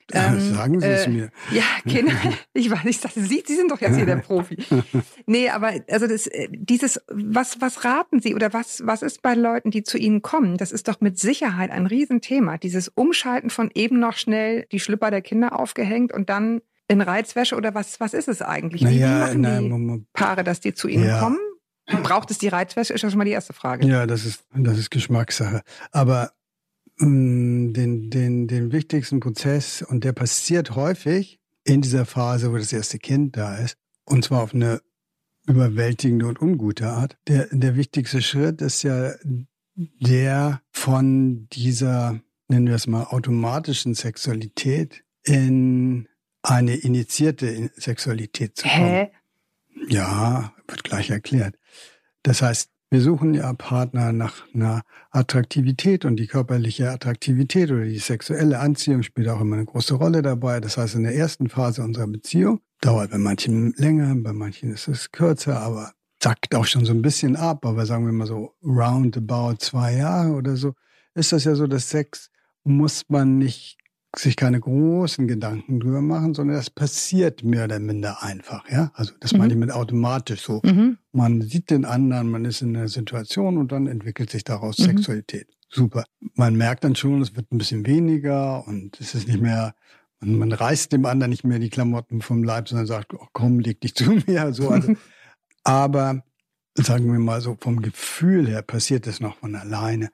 Ähm, 0.14 0.40
Sagen 0.40 0.80
Sie 0.80 0.88
es 0.88 1.06
äh, 1.06 1.10
mir. 1.10 1.30
Ja, 1.52 1.64
genau. 1.84 2.12
Ich 2.54 2.72
weiß 2.72 2.86
nicht, 2.86 3.02
Sie, 3.14 3.44
Sie 3.46 3.56
sind 3.56 3.72
doch 3.72 3.82
jetzt 3.82 3.98
hier 3.98 4.06
der 4.06 4.18
Profi. 4.18 4.58
Nee, 5.26 5.50
aber 5.50 5.74
also 5.90 6.08
das, 6.08 6.28
äh, 6.28 6.48
dieses, 6.52 7.02
was, 7.10 7.60
was 7.60 7.84
raten 7.84 8.22
Sie 8.22 8.34
oder 8.34 8.54
was, 8.54 8.82
was 8.86 9.02
ist 9.02 9.22
bei 9.22 9.34
Leuten, 9.34 9.70
die 9.72 9.84
zu 9.84 9.98
Ihnen 9.98 10.22
kommen? 10.22 10.56
Das 10.58 10.72
ist 10.72 10.88
doch 10.88 11.02
mit 11.02 11.20
Sicherheit 11.20 11.72
ein 11.72 11.86
Riesenthema. 11.88 12.58
Dieses 12.58 12.88
Umschalten 12.88 13.50
von 13.50 13.70
eben 13.74 14.00
noch 14.00 14.18
schnell 14.18 14.66
die 14.72 14.80
Schlüpper 14.80 15.12
der 15.12 15.22
Kinder 15.22 15.60
aufgehängt 15.60 16.14
und 16.14 16.30
dann 16.30 16.62
in 16.88 17.02
Reizwäsche 17.02 17.56
oder 17.58 17.76
was, 17.76 18.00
was 18.00 18.14
ist 18.14 18.30
es 18.30 18.42
eigentlich? 18.42 18.82
Wie, 18.82 18.86
Naja, 18.86 19.20
machen 19.20 19.42
na, 19.42 19.60
die 19.60 19.68
Moment. 19.68 20.14
Paare, 20.14 20.46
dass 20.46 20.62
die 20.62 20.74
zu 20.74 20.88
Ihnen 20.88 21.06
Ja. 21.06 21.20
kommen? 21.20 21.40
Braucht 22.04 22.32
es 22.32 22.38
die 22.38 22.48
Reizwäsche? 22.48 22.94
Ist 22.94 23.02
ja 23.02 23.10
schon 23.10 23.18
mal 23.18 23.26
die 23.26 23.32
erste 23.32 23.52
Frage. 23.54 23.86
Ja, 23.88 24.06
das 24.08 24.26
ist, 24.26 24.46
das 24.54 24.78
ist 24.78 24.90
Geschmackssache. 24.90 25.62
Aber 25.92 26.32
den, 27.00 28.10
den, 28.10 28.48
den 28.48 28.72
wichtigsten 28.72 29.20
Prozess, 29.20 29.82
und 29.82 30.04
der 30.04 30.14
passiert 30.14 30.76
häufig 30.76 31.40
in 31.64 31.82
dieser 31.82 32.06
Phase, 32.06 32.52
wo 32.52 32.58
das 32.58 32.74
erste 32.74 32.98
Kind 32.98 33.38
da 33.38 33.58
ist, 33.58 33.78
und 34.06 34.24
zwar 34.24 34.42
auf 34.42 34.54
eine 34.54 34.82
überwältigende 35.48 36.28
und 36.28 36.42
ungute 36.42 36.88
Art. 36.90 37.18
Der, 37.28 37.48
der 37.52 37.76
wichtigste 37.76 38.22
Schritt 38.22 38.62
ist 38.62 38.84
ja 38.84 39.14
der 39.76 40.62
von 40.72 41.48
dieser, 41.50 42.20
nennen 42.48 42.68
wir 42.68 42.76
es 42.76 42.88
mal, 42.88 43.04
automatischen 43.04 43.94
Sexualität 43.94 45.04
in 45.24 46.08
eine 46.42 46.76
initiierte 46.76 47.72
Sexualität 47.76 48.58
zu 48.58 48.68
kommen. 48.68 48.86
Hä? 48.86 49.12
Ja, 49.88 50.54
wird 50.68 50.84
gleich 50.84 51.10
erklärt. 51.10 51.56
Das 52.24 52.42
heißt, 52.42 52.72
wir 52.90 53.02
suchen 53.02 53.34
ja 53.34 53.52
Partner 53.54 54.14
nach 54.14 54.46
einer 54.54 54.84
Attraktivität 55.12 56.06
und 56.06 56.16
die 56.16 56.28
körperliche 56.28 56.90
Attraktivität 56.90 57.70
oder 57.70 57.84
die 57.84 58.00
sexuelle 58.00 58.60
Anziehung 58.60 59.04
spielt 59.04 59.28
auch 59.28 59.42
immer 59.42 59.58
eine 59.58 59.66
große 59.66 59.96
Rolle 59.96 60.22
dabei. 60.22 60.62
Das 60.62 60.78
heißt, 60.78 60.96
in 60.96 61.04
der 61.04 61.16
ersten 61.16 61.50
Phase 61.50 61.84
unserer 61.84 62.08
Beziehung 62.08 62.62
dauert 62.80 63.12
bei 63.12 63.18
manchen 63.18 63.74
länger, 63.74 64.16
bei 64.16 64.32
manchen 64.32 64.72
ist 64.72 64.88
es 64.88 65.12
kürzer, 65.12 65.60
aber 65.60 65.94
zackt 66.20 66.56
auch 66.56 66.66
schon 66.66 66.86
so 66.86 66.94
ein 66.94 67.02
bisschen 67.02 67.36
ab. 67.36 67.66
Aber 67.66 67.86
sagen 67.86 68.06
wir 68.06 68.14
mal 68.14 68.28
so 68.28 68.54
roundabout 68.64 69.58
zwei 69.60 69.96
Jahre 69.96 70.32
oder 70.32 70.56
so, 70.56 70.74
ist 71.14 71.34
das 71.34 71.44
ja 71.44 71.56
so, 71.56 71.68
dass 71.68 71.90
Sex 71.90 72.30
muss 72.64 73.04
man 73.10 73.38
nicht 73.38 73.78
sich 74.16 74.36
keine 74.36 74.60
großen 74.60 75.28
Gedanken 75.28 75.80
drüber 75.80 76.02
machen, 76.02 76.34
sondern 76.34 76.56
das 76.56 76.70
passiert 76.70 77.44
mehr 77.44 77.66
oder 77.66 77.80
minder 77.80 78.24
einfach, 78.24 78.68
ja. 78.70 78.92
Also 78.96 79.14
das 79.20 79.34
Mhm. 79.34 79.40
meine 79.40 79.54
ich 79.54 79.60
mit 79.60 79.72
automatisch 79.72 80.42
so. 80.42 80.62
Mhm. 80.64 80.98
Man 81.12 81.42
sieht 81.42 81.70
den 81.70 81.86
anderen, 81.86 82.30
man 82.32 82.46
ist 82.46 82.62
in 82.62 82.76
einer 82.76 82.88
Situation 82.88 83.58
und 83.58 83.72
dann 83.72 83.86
entwickelt 83.88 84.30
sich 84.30 84.44
daraus 84.44 84.80
Mhm. 84.80 84.84
Sexualität. 84.86 85.48
Super. 85.70 86.06
Man 86.36 86.56
merkt 86.56 86.84
dann 86.86 86.96
schon, 86.96 87.22
es 87.22 87.36
wird 87.36 87.52
ein 87.52 87.58
bisschen 87.58 87.86
weniger 87.86 88.66
und 88.68 89.00
es 89.02 89.14
ist 89.14 89.28
nicht 89.28 89.42
mehr, 89.42 89.76
man, 90.22 90.38
man 90.40 90.52
reißt 90.54 90.94
dem 90.94 91.06
anderen 91.06 91.30
nicht 91.30 91.44
mehr 91.44 91.60
die 91.60 91.70
Klamotten 91.70 92.22
vom 92.22 92.42
Leib, 92.44 92.70
sondern 92.70 92.88
sagt, 92.88 93.14
oh, 93.14 93.28
komm, 93.34 93.60
leg 93.60 93.82
dich 93.82 93.94
zu 93.94 94.06
mir. 94.28 94.54
So, 94.54 94.70
also, 94.70 94.94
aber 95.64 96.24
sagen 96.76 97.12
wir 97.12 97.20
mal 97.20 97.42
so, 97.42 97.58
vom 97.60 97.82
Gefühl 97.82 98.48
her 98.48 98.62
passiert 98.62 99.06
es 99.08 99.20
noch 99.20 99.36
von 99.38 99.56
alleine. 99.56 100.10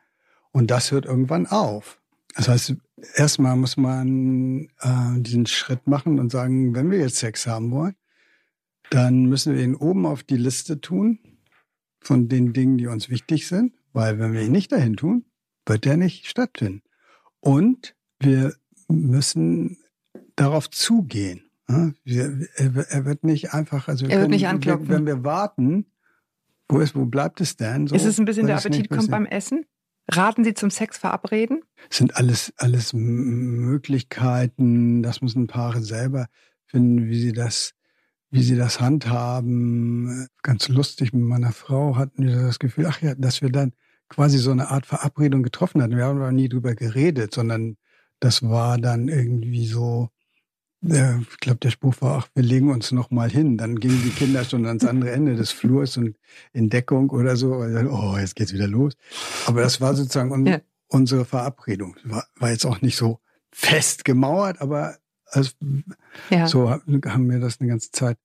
Und 0.52 0.72
das 0.72 0.92
hört 0.92 1.06
irgendwann 1.06 1.46
auf. 1.46 2.00
Das 2.36 2.48
heißt, 2.48 2.76
erstmal 3.16 3.56
muss 3.56 3.78
man 3.78 4.70
äh, 4.82 5.20
diesen 5.20 5.46
Schritt 5.46 5.88
machen 5.88 6.20
und 6.20 6.32
sagen, 6.32 6.74
wenn 6.76 6.90
wir 6.90 7.00
jetzt 7.00 7.18
Sex 7.18 7.46
haben 7.48 7.72
wollen, 7.72 7.96
dann 8.90 9.26
müssen 9.26 9.56
wir 9.56 9.64
ihn 9.64 9.76
oben 9.76 10.06
auf 10.06 10.24
die 10.24 10.38
Liste 10.38 10.82
tun 10.82 11.20
von 12.02 12.28
den 12.28 12.54
Dingen, 12.54 12.78
die 12.78 12.88
uns 12.88 13.10
wichtig 13.10 13.48
sind, 13.48 13.74
weil 13.94 14.20
wenn 14.20 14.34
wir 14.34 14.42
ihn 14.42 14.52
nicht 14.52 14.72
dahin 14.72 14.96
tun, 14.96 15.26
wird 15.66 15.86
er 15.86 15.98
nicht 15.98 16.28
stattfinden. 16.28 16.82
Und 17.40 17.96
wir 18.20 18.54
müssen 18.88 19.78
darauf 20.36 20.70
zugehen. 20.70 21.44
Wir, 22.04 22.48
er, 22.56 23.06
wird 23.06 23.24
nicht 23.24 23.54
einfach, 23.54 23.88
also 23.88 24.06
wir 24.06 24.14
Er 24.14 24.22
wird 24.22 24.30
nicht 24.32 24.44
wenn, 24.44 24.50
anklopfen. 24.50 24.90
wenn 24.90 25.06
wir 25.06 25.24
warten, 25.24 25.86
wo 26.68 26.80
ist, 26.80 26.96
wo 26.96 27.06
bleibt 27.06 27.42
es 27.42 27.56
denn? 27.56 27.88
So, 27.88 27.96
ist 27.96 28.06
es 28.06 28.20
ein 28.20 28.26
bisschen 28.26 28.48
der 28.48 28.58
nicht 28.58 28.66
Appetit 28.66 28.90
kommt 28.90 29.10
beim 29.10 29.26
Essen? 29.26 29.66
Raten 30.12 30.44
Sie 30.44 30.54
zum 30.54 30.70
Sex 30.70 30.98
verabreden? 30.98 31.63
Sind 31.90 32.18
alles, 32.18 32.54
alles 32.58 32.94
Möglichkeiten. 32.94 35.04
Das 35.04 35.22
müssen 35.22 35.48
Paare 35.48 35.82
selber 35.82 36.28
finden, 36.66 37.08
wie 37.08 37.20
sie 37.20 37.34
das, 37.34 37.74
wie 38.32 38.44
sie 38.44 38.56
das 38.56 38.80
handhaben. 38.80 40.28
Ganz 40.42 40.70
lustig 40.70 41.14
mit 41.14 41.24
meiner 41.24 41.52
Frau 41.52 41.96
hatten 41.96 42.26
wir 42.26 42.42
das 42.42 42.60
Gefühl, 42.60 42.88
ach 42.88 43.02
ja, 43.02 43.16
dass 43.16 43.42
wir 43.42 43.50
dann 43.50 43.74
quasi 44.10 44.38
so 44.38 44.52
eine 44.52 44.70
Art 44.70 44.86
Verabredung 44.86 45.44
getroffen 45.44 45.82
hatten. 45.82 45.98
Wir 45.98 46.06
haben 46.06 46.18
aber 46.18 46.32
nie 46.32 46.50
drüber 46.50 46.76
geredet, 46.76 47.34
sondern 47.34 47.78
das 48.20 48.44
war 48.44 48.78
dann 48.78 49.08
irgendwie 49.08 49.68
so, 49.68 50.10
äh, 50.88 51.20
ich 51.20 51.38
glaube, 51.40 51.60
der 51.60 51.72
Spruch 51.72 51.96
war, 52.00 52.20
ach, 52.20 52.28
wir 52.34 52.44
legen 52.44 52.72
uns 52.72 52.92
noch 52.92 53.12
mal 53.12 53.30
hin. 53.30 53.58
Dann 53.58 53.80
gingen 53.80 54.02
die 54.04 54.12
Kinder 54.12 54.46
schon 54.46 54.66
ans 54.66 54.86
andere 54.86 55.12
Ende 55.12 55.36
des 55.36 55.52
Flurs 55.52 55.98
und 55.98 56.18
in 56.54 56.70
Deckung 56.70 57.10
oder 57.10 57.36
so. 57.36 57.56
Und 57.56 57.88
oh, 57.88 58.18
jetzt 58.18 58.36
geht's 58.36 58.54
wieder 58.54 58.68
los. 58.68 58.94
Aber 59.46 59.62
das 59.62 59.82
war 59.82 59.96
sozusagen 59.96 60.32
un 60.32 60.46
Ja. 60.46 60.62
Unsere 60.94 61.26
Verabredung. 61.26 61.96
War, 62.04 62.26
war 62.38 62.52
jetzt 62.52 62.66
auch 62.66 62.82
nicht 62.82 62.96
so 62.96 63.20
fest 63.52 64.06
gemauert, 64.06 64.62
aber 64.62 64.98
also, 65.26 65.52
Ja. 66.30 66.48
so 66.48 66.70
haben 66.70 67.30
wir 67.30 67.40
das 67.40 67.60
eine 67.60 67.70
ganze 67.70 67.92
Zeit 67.92 68.18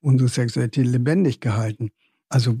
unsere 0.00 0.28
Sexualität 0.28 0.86
lebendig 0.86 1.40
gehalten. 1.40 1.90
Also 2.28 2.56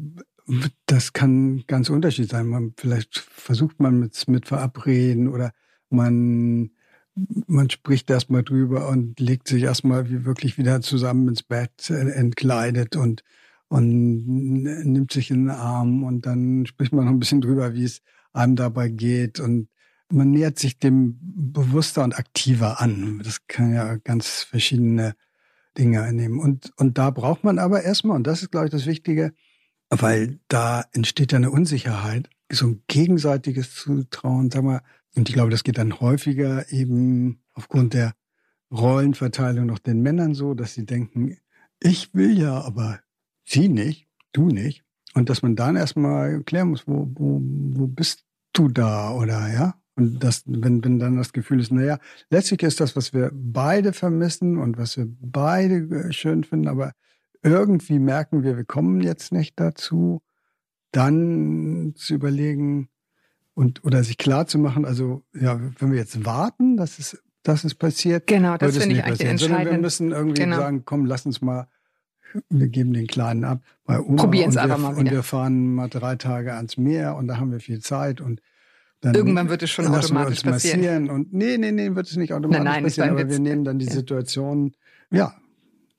das 0.86 1.12
kann 1.12 1.64
ganz 1.66 1.90
unterschiedlich 1.90 2.30
sein. 2.30 2.46
Man, 2.46 2.74
vielleicht 2.76 3.18
versucht 3.18 3.80
man 3.80 3.98
mit, 3.98 4.28
mit 4.28 4.46
Verabreden 4.46 5.28
oder 5.28 5.52
man, 5.90 6.70
man 7.46 7.68
spricht 7.70 8.08
erstmal 8.10 8.44
drüber 8.44 8.88
und 8.88 9.18
legt 9.18 9.48
sich 9.48 9.64
erstmal 9.64 10.08
wie 10.08 10.24
wirklich 10.24 10.58
wieder 10.58 10.80
zusammen 10.82 11.28
ins 11.28 11.42
Bett, 11.42 11.90
entkleidet 11.90 12.94
und, 12.94 13.24
und 13.68 14.24
nimmt 14.26 15.12
sich 15.12 15.30
in 15.32 15.46
den 15.46 15.50
Arm 15.50 16.04
und 16.04 16.26
dann 16.26 16.66
spricht 16.66 16.92
man 16.92 17.06
noch 17.06 17.12
ein 17.12 17.18
bisschen 17.18 17.40
drüber, 17.40 17.74
wie 17.74 17.84
es 17.84 18.02
einem 18.36 18.56
dabei 18.56 18.88
geht 18.88 19.40
und 19.40 19.68
man 20.08 20.30
nähert 20.30 20.58
sich 20.58 20.78
dem 20.78 21.18
bewusster 21.20 22.04
und 22.04 22.18
aktiver 22.18 22.80
an. 22.80 23.20
Das 23.24 23.46
kann 23.48 23.74
ja 23.74 23.96
ganz 23.96 24.42
verschiedene 24.42 25.14
Dinge 25.76 26.02
einnehmen. 26.02 26.38
Und, 26.38 26.72
und 26.76 26.98
da 26.98 27.10
braucht 27.10 27.44
man 27.44 27.58
aber 27.58 27.82
erstmal, 27.82 28.16
und 28.16 28.26
das 28.26 28.42
ist, 28.42 28.50
glaube 28.50 28.66
ich, 28.66 28.72
das 28.72 28.86
Wichtige, 28.86 29.32
weil 29.90 30.38
da 30.48 30.84
entsteht 30.92 31.32
ja 31.32 31.36
eine 31.36 31.50
Unsicherheit, 31.50 32.30
so 32.50 32.66
ein 32.68 32.82
gegenseitiges 32.86 33.74
Zutrauen, 33.74 34.50
sag 34.50 34.62
mal, 34.62 34.82
und 35.16 35.28
ich 35.28 35.34
glaube, 35.34 35.50
das 35.50 35.64
geht 35.64 35.78
dann 35.78 35.98
häufiger 36.00 36.70
eben 36.70 37.42
aufgrund 37.54 37.94
der 37.94 38.14
Rollenverteilung 38.70 39.66
noch 39.66 39.78
den 39.78 40.02
Männern 40.02 40.34
so, 40.34 40.54
dass 40.54 40.74
sie 40.74 40.84
denken, 40.84 41.38
ich 41.80 42.14
will 42.14 42.38
ja, 42.38 42.60
aber 42.60 43.00
sie 43.44 43.68
nicht, 43.68 44.08
du 44.32 44.48
nicht. 44.48 44.84
Und 45.14 45.30
dass 45.30 45.42
man 45.42 45.56
dann 45.56 45.76
erstmal 45.76 46.42
klären 46.42 46.68
muss, 46.68 46.86
wo, 46.86 47.08
wo, 47.14 47.40
wo 47.40 47.86
bist 47.86 48.25
du 48.58 48.68
da 48.68 49.12
oder 49.12 49.48
ja? 49.52 49.74
Und 49.98 50.22
das, 50.22 50.42
wenn, 50.46 50.84
wenn 50.84 50.98
dann 50.98 51.16
das 51.16 51.32
Gefühl 51.32 51.58
ist, 51.60 51.72
naja, 51.72 51.98
letztlich 52.28 52.62
ist 52.62 52.80
das, 52.80 52.96
was 52.96 53.14
wir 53.14 53.30
beide 53.32 53.92
vermissen 53.94 54.58
und 54.58 54.76
was 54.76 54.96
wir 54.98 55.06
beide 55.08 55.76
äh, 55.76 56.12
schön 56.12 56.44
finden, 56.44 56.68
aber 56.68 56.92
irgendwie 57.42 57.98
merken 57.98 58.42
wir, 58.42 58.56
wir 58.58 58.64
kommen 58.64 59.00
jetzt 59.00 59.32
nicht 59.32 59.58
dazu, 59.58 60.20
dann 60.92 61.94
zu 61.96 62.14
überlegen 62.14 62.88
und 63.54 63.84
oder 63.84 64.04
sich 64.04 64.18
klar 64.18 64.46
zu 64.46 64.58
machen, 64.58 64.84
also 64.84 65.24
ja, 65.34 65.58
wenn 65.78 65.92
wir 65.92 65.98
jetzt 65.98 66.24
warten, 66.26 66.76
dass 66.76 66.98
es, 66.98 67.22
dass 67.42 67.64
es 67.64 67.74
passiert, 67.74 68.26
Genau, 68.26 68.56
das 68.58 68.74
wird 68.74 68.76
es 68.76 68.82
finde 68.82 68.88
nicht 68.96 68.98
ich 68.98 69.04
eigentlich 69.06 69.18
passieren. 69.18 69.38
Sondern 69.38 69.56
wir 69.56 69.60
entscheidend. 69.60 69.82
müssen 69.82 70.12
irgendwie 70.12 70.42
Genau. 70.42 70.56
sagen, 70.56 70.82
komm, 70.84 71.06
lass 71.06 71.24
uns 71.24 71.40
mal, 71.40 71.68
wir 72.50 72.68
geben 72.68 72.92
den 72.92 73.06
Kleinen 73.06 73.44
ab 73.44 73.60
bei 73.84 74.00
Oma 74.00 74.24
und, 74.24 74.32
wir, 74.32 74.46
einfach 74.46 74.78
mal 74.78 74.88
und 74.94 75.00
wieder. 75.00 75.10
wir 75.12 75.22
fahren 75.22 75.74
mal 75.74 75.88
drei 75.88 76.16
Tage 76.16 76.54
ans 76.54 76.76
Meer 76.76 77.16
und 77.16 77.28
da 77.28 77.38
haben 77.38 77.52
wir 77.52 77.60
viel 77.60 77.80
Zeit 77.80 78.20
und 78.20 78.40
dann 79.00 79.14
Irgendwann 79.14 79.48
wird 79.50 79.62
es 79.62 79.70
schon 79.70 79.84
wir 79.90 79.98
automatisch 79.98 80.42
uns 80.44 80.52
passieren. 80.52 81.10
und 81.10 81.32
nee, 81.32 81.58
nee, 81.58 81.70
nee, 81.72 81.94
wird 81.94 82.06
es 82.08 82.16
nicht 82.16 82.32
automatisch 82.32 82.64
Nein, 82.64 82.72
nein, 82.74 82.82
passieren, 82.84 83.10
aber 83.10 83.18
wir 83.20 83.28
Witz. 83.28 83.38
nehmen 83.38 83.64
dann 83.64 83.78
die 83.78 83.86
Ja. 83.86 83.92
Situation, 83.92 84.72
ja, 85.10 85.34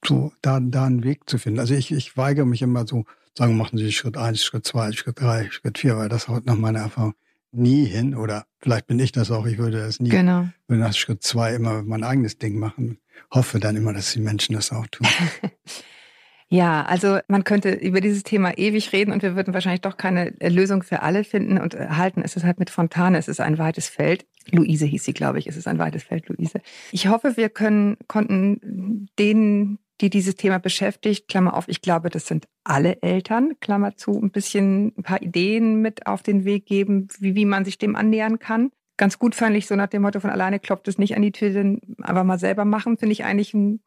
so 0.06 0.32
da, 0.42 0.60
da 0.60 0.86
einen 0.86 1.04
Weg 1.04 1.30
zu 1.30 1.38
finden. 1.38 1.60
Also 1.60 1.74
ich, 1.76 1.92
ich 1.92 2.18
weigere 2.18 2.46
mich 2.46 2.62
immer 2.62 2.86
so, 2.88 3.06
sagen, 3.38 3.56
machen 3.58 3.78
Sie 3.78 3.92
Schritt 3.92 4.18
eins, 4.18 4.44
Schritt 4.44 4.66
zwei, 4.66 4.92
Schritt 4.94 5.20
drei, 5.22 5.48
Schritt 5.52 5.78
vier, 5.78 5.98
weil 5.98 6.10
das 6.10 6.28
haut 6.28 6.46
nach 6.46 6.56
meiner 6.58 6.80
Erfahrung 6.80 7.14
nie 7.52 7.86
hin. 7.86 8.16
Oder 8.16 8.46
vielleicht 8.60 8.88
bin 8.88 9.00
ich 9.00 9.12
das 9.12 9.30
auch, 9.32 9.46
ich 9.46 9.58
würde 9.60 9.78
das 9.80 10.00
nie, 10.00 10.10
Genau. 10.10 10.48
würde 10.68 10.82
nach 10.82 10.94
Schritt 10.94 11.24
zwei 11.24 11.54
immer 11.56 11.84
mein 11.84 12.04
eigenes 12.04 12.38
Ding 12.40 12.58
machen. 12.58 12.98
Hoffe 13.32 13.60
dann 13.60 13.76
immer, 13.76 13.94
dass 13.94 14.12
die 14.14 14.22
Menschen 14.22 14.54
das 14.56 14.72
auch 14.72 14.88
tun. 14.88 15.08
Ja, 16.50 16.84
also 16.84 17.20
man 17.28 17.44
könnte 17.44 17.72
über 17.72 18.00
dieses 18.00 18.24
Thema 18.24 18.58
ewig 18.58 18.94
reden 18.94 19.12
und 19.12 19.22
wir 19.22 19.36
würden 19.36 19.54
wahrscheinlich 19.54 19.82
doch 19.82 19.98
keine 19.98 20.40
äh, 20.40 20.48
Lösung 20.48 20.82
für 20.82 21.02
alle 21.02 21.26
finden 21.26 21.58
und 21.58 21.74
äh, 21.74 21.90
halten. 21.90 22.22
Es 22.24 22.38
ist 22.38 22.46
halt 22.46 22.58
mit 22.58 22.70
Fontane, 22.70 23.18
es 23.18 23.28
ist 23.28 23.42
ein 23.42 23.58
weites 23.58 23.90
Feld. 23.90 24.26
Luise 24.52 24.86
hieß 24.86 25.04
sie, 25.04 25.14
glaube 25.14 25.40
ich. 25.40 25.48
Es 25.48 25.58
ist 25.58 25.68
ein 25.68 25.78
weites 25.78 26.04
Feld, 26.04 26.30
Luise. 26.30 26.62
Ich 26.94 27.08
hoffe, 27.08 27.36
wir 27.36 27.50
können, 27.50 27.98
konnten 28.08 29.10
denen, 29.20 29.80
die 30.00 30.10
dieses 30.10 30.36
Thema 30.36 30.58
beschäftigt, 30.58 31.28
Klammer 31.28 31.54
auf, 31.54 31.68
ich 31.68 31.82
glaube, 31.82 32.10
das 32.10 32.28
sind 32.28 32.48
alle 32.64 33.02
Eltern, 33.02 33.60
Klammer 33.60 33.98
zu, 33.98 34.18
ein 34.18 34.32
bisschen 34.32 34.94
ein 34.98 35.04
paar 35.04 35.22
Ideen 35.22 35.82
mit 35.82 36.08
auf 36.08 36.24
den 36.24 36.46
Weg 36.46 36.66
geben, 36.66 37.10
wie, 37.20 37.36
wie 37.36 37.46
man 37.46 37.66
sich 37.66 37.78
dem 37.78 37.98
annähern 37.98 38.40
kann. 38.40 38.72
Ganz 38.96 39.20
gut 39.20 39.36
fand 39.36 39.58
ich 39.58 39.68
so 39.68 39.76
nach 39.76 39.88
dem 39.88 40.04
Motto 40.04 40.22
von 40.22 40.30
alleine 40.30 40.60
klopft 40.60 40.88
es 40.88 40.98
nicht 40.98 41.16
an 41.16 41.24
die 41.24 41.32
Tür, 41.34 41.78
aber 42.04 42.24
mal 42.24 42.40
selber 42.40 42.64
machen, 42.64 42.98
finde 42.98 43.14
ich 43.14 43.26
eigentlich 43.26 43.54
einen 43.54 43.82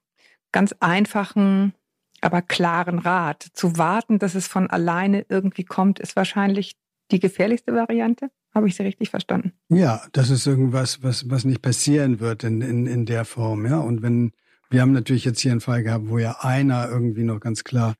ganz 0.52 0.74
einfachen, 0.80 1.74
aber 2.21 2.43
klaren 2.43 2.99
Rat. 2.99 3.47
Zu 3.55 3.77
warten, 3.77 4.18
dass 4.18 4.35
es 4.35 4.47
von 4.47 4.68
alleine 4.68 5.25
irgendwie 5.29 5.64
kommt, 5.64 5.99
ist 6.01 6.16
wahrscheinlich 6.16 6.77
die 7.11 7.21
gefährlichste 7.21 7.75
Variante. 7.75 8.31
Habe 8.55 8.68
ich 8.68 8.75
Sie 8.75 8.83
richtig 8.83 9.11
verstanden? 9.11 9.53
Ja, 9.68 10.03
das 10.12 10.29
ist 10.31 10.47
irgendwas, 10.47 11.03
was, 11.03 11.31
was 11.31 11.45
nicht 11.45 11.62
passieren 11.62 12.18
wird 12.18 12.43
in, 12.43 12.61
in, 12.62 12.87
in 12.87 13.07
der 13.07 13.25
Form, 13.25 13.64
ja. 13.64 13.79
Und 13.79 14.03
wenn, 14.03 14.33
wir 14.71 14.81
haben 14.81 14.93
natürlich 14.93 15.25
jetzt 15.25 15.41
hier 15.41 15.53
einen 15.53 15.61
Fall 15.61 15.83
gehabt, 15.83 16.09
wo 16.09 16.18
ja 16.18 16.39
einer 16.41 16.89
irgendwie 16.89 17.23
noch 17.23 17.39
ganz 17.39 17.62
klar 17.62 17.95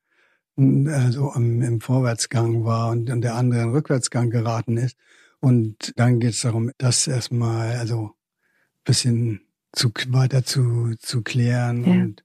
äh, 0.57 1.11
so 1.11 1.33
im, 1.35 1.63
im 1.63 1.81
Vorwärtsgang 1.81 2.65
war 2.65 2.91
und, 2.91 3.11
und 3.11 3.21
der 3.23 3.37
andere 3.37 3.61
in 3.61 3.67
den 3.69 3.75
Rückwärtsgang 3.75 4.31
geraten 4.31 4.77
ist. 4.77 4.97
Und 5.39 5.93
dann 5.97 6.21
geht 6.21 6.33
es 6.33 6.41
darum, 6.41 6.71
das 6.79 7.07
erstmal, 7.07 7.77
also 7.77 8.11
bisschen 8.85 9.43
zu, 9.73 9.91
weiter 10.09 10.45
zu, 10.45 10.95
zu 10.99 11.23
klären 11.23 11.85
Ja. 11.85 11.93
und 11.93 12.25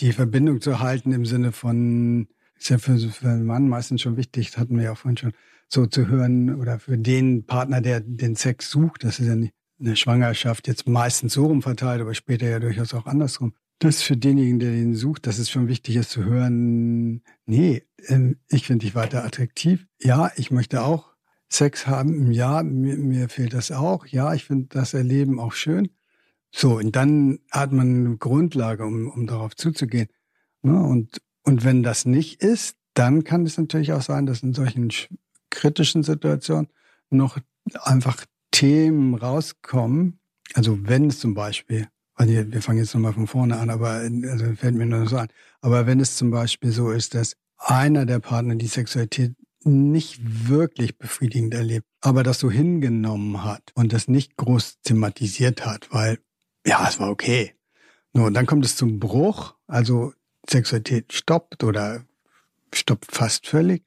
die 0.00 0.12
Verbindung 0.12 0.60
zu 0.60 0.80
halten 0.80 1.12
im 1.12 1.26
Sinne 1.26 1.52
von, 1.52 2.28
ist 2.56 2.70
ja 2.70 2.78
für, 2.78 2.98
für 2.98 3.28
einen 3.28 3.46
Mann 3.46 3.68
meistens 3.68 4.02
schon 4.02 4.16
wichtig, 4.16 4.56
hatten 4.56 4.76
wir 4.76 4.84
ja 4.84 4.92
auch 4.92 4.98
vorhin 4.98 5.16
schon, 5.16 5.32
so 5.68 5.86
zu 5.86 6.08
hören 6.08 6.54
oder 6.54 6.78
für 6.78 6.96
den 6.96 7.44
Partner, 7.44 7.80
der 7.80 8.00
den 8.00 8.36
Sex 8.36 8.70
sucht, 8.70 9.04
das 9.04 9.20
ist 9.20 9.26
ja 9.26 9.36
nicht 9.36 9.52
eine 9.80 9.96
Schwangerschaft 9.96 10.66
jetzt 10.66 10.88
meistens 10.88 11.34
so 11.34 11.46
rum 11.46 11.62
verteilt, 11.62 12.00
aber 12.00 12.14
später 12.14 12.48
ja 12.48 12.58
durchaus 12.58 12.94
auch 12.94 13.06
andersrum. 13.06 13.54
Das 13.80 14.02
für 14.02 14.16
denjenigen, 14.16 14.58
der 14.58 14.72
den 14.72 14.94
sucht, 14.94 15.26
dass 15.26 15.38
es 15.38 15.50
schon 15.50 15.68
wichtig 15.68 15.96
ist 15.96 16.10
zu 16.10 16.24
hören, 16.24 17.22
nee, 17.46 17.84
ähm, 18.06 18.38
ich 18.48 18.66
finde 18.66 18.84
dich 18.84 18.96
weiter 18.96 19.24
attraktiv. 19.24 19.86
Ja, 20.00 20.32
ich 20.36 20.50
möchte 20.50 20.82
auch 20.82 21.14
Sex 21.48 21.86
haben. 21.86 22.32
Ja, 22.32 22.62
mir, 22.64 22.96
mir 22.96 23.28
fehlt 23.28 23.54
das 23.54 23.70
auch. 23.70 24.06
Ja, 24.06 24.34
ich 24.34 24.44
finde 24.44 24.66
das 24.70 24.94
Erleben 24.94 25.38
auch 25.38 25.52
schön. 25.52 25.90
So, 26.50 26.78
und 26.78 26.96
dann 26.96 27.40
hat 27.50 27.72
man 27.72 28.06
eine 28.06 28.16
Grundlage, 28.16 28.84
um, 28.84 29.08
um 29.08 29.26
darauf 29.26 29.54
zuzugehen. 29.54 30.08
Ne? 30.62 30.80
Und, 30.82 31.20
und 31.44 31.64
wenn 31.64 31.82
das 31.82 32.04
nicht 32.04 32.42
ist, 32.42 32.76
dann 32.94 33.24
kann 33.24 33.44
es 33.44 33.58
natürlich 33.58 33.92
auch 33.92 34.02
sein, 34.02 34.26
dass 34.26 34.42
in 34.42 34.54
solchen 34.54 34.90
sch- 34.90 35.08
kritischen 35.50 36.02
Situationen 36.02 36.68
noch 37.10 37.38
einfach 37.82 38.24
Themen 38.50 39.14
rauskommen. 39.14 40.20
Also 40.54 40.78
wenn 40.82 41.08
es 41.08 41.20
zum 41.20 41.34
Beispiel, 41.34 41.88
also 42.14 42.32
wir 42.32 42.62
fangen 42.62 42.78
jetzt 42.78 42.94
nochmal 42.94 43.12
von 43.12 43.26
vorne 43.26 43.58
an, 43.58 43.70
aber 43.70 43.90
also 43.90 44.54
fällt 44.56 44.74
mir 44.74 44.86
nur 44.86 45.06
so 45.06 45.18
an. 45.18 45.28
Aber 45.60 45.86
wenn 45.86 46.00
es 46.00 46.16
zum 46.16 46.30
Beispiel 46.30 46.72
so 46.72 46.90
ist, 46.90 47.14
dass 47.14 47.36
einer 47.58 48.06
der 48.06 48.20
Partner 48.20 48.54
die 48.54 48.66
Sexualität 48.66 49.34
nicht 49.64 50.48
wirklich 50.48 50.98
befriedigend 50.98 51.52
erlebt, 51.52 51.86
aber 52.00 52.22
das 52.22 52.38
so 52.38 52.50
hingenommen 52.50 53.44
hat 53.44 53.70
und 53.74 53.92
das 53.92 54.08
nicht 54.08 54.36
groß 54.36 54.80
thematisiert 54.82 55.66
hat, 55.66 55.88
weil 55.92 56.18
ja, 56.68 56.86
es 56.86 57.00
war 57.00 57.10
okay. 57.10 57.54
Nur 58.12 58.26
und 58.26 58.34
dann 58.34 58.46
kommt 58.46 58.64
es 58.64 58.76
zum 58.76 59.00
Bruch, 59.00 59.54
also 59.66 60.12
Sexualität 60.48 61.12
stoppt 61.12 61.64
oder 61.64 62.04
stoppt 62.74 63.10
fast 63.10 63.46
völlig. 63.46 63.84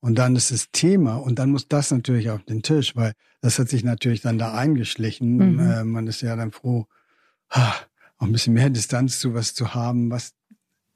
Und 0.00 0.16
dann 0.16 0.36
ist 0.36 0.50
das 0.50 0.70
Thema 0.72 1.16
und 1.16 1.38
dann 1.38 1.50
muss 1.50 1.68
das 1.68 1.90
natürlich 1.90 2.30
auf 2.30 2.42
den 2.44 2.62
Tisch, 2.62 2.94
weil 2.96 3.12
das 3.40 3.58
hat 3.58 3.68
sich 3.68 3.82
natürlich 3.82 4.20
dann 4.20 4.38
da 4.38 4.54
eingeschlichen. 4.54 5.54
Mhm. 5.54 5.60
Äh, 5.60 5.84
man 5.84 6.06
ist 6.06 6.20
ja 6.20 6.36
dann 6.36 6.52
froh, 6.52 6.86
ah, 7.48 7.74
auch 8.18 8.26
ein 8.26 8.32
bisschen 8.32 8.54
mehr 8.54 8.70
Distanz 8.70 9.18
zu 9.20 9.34
was 9.34 9.54
zu 9.54 9.74
haben, 9.74 10.10
was 10.10 10.34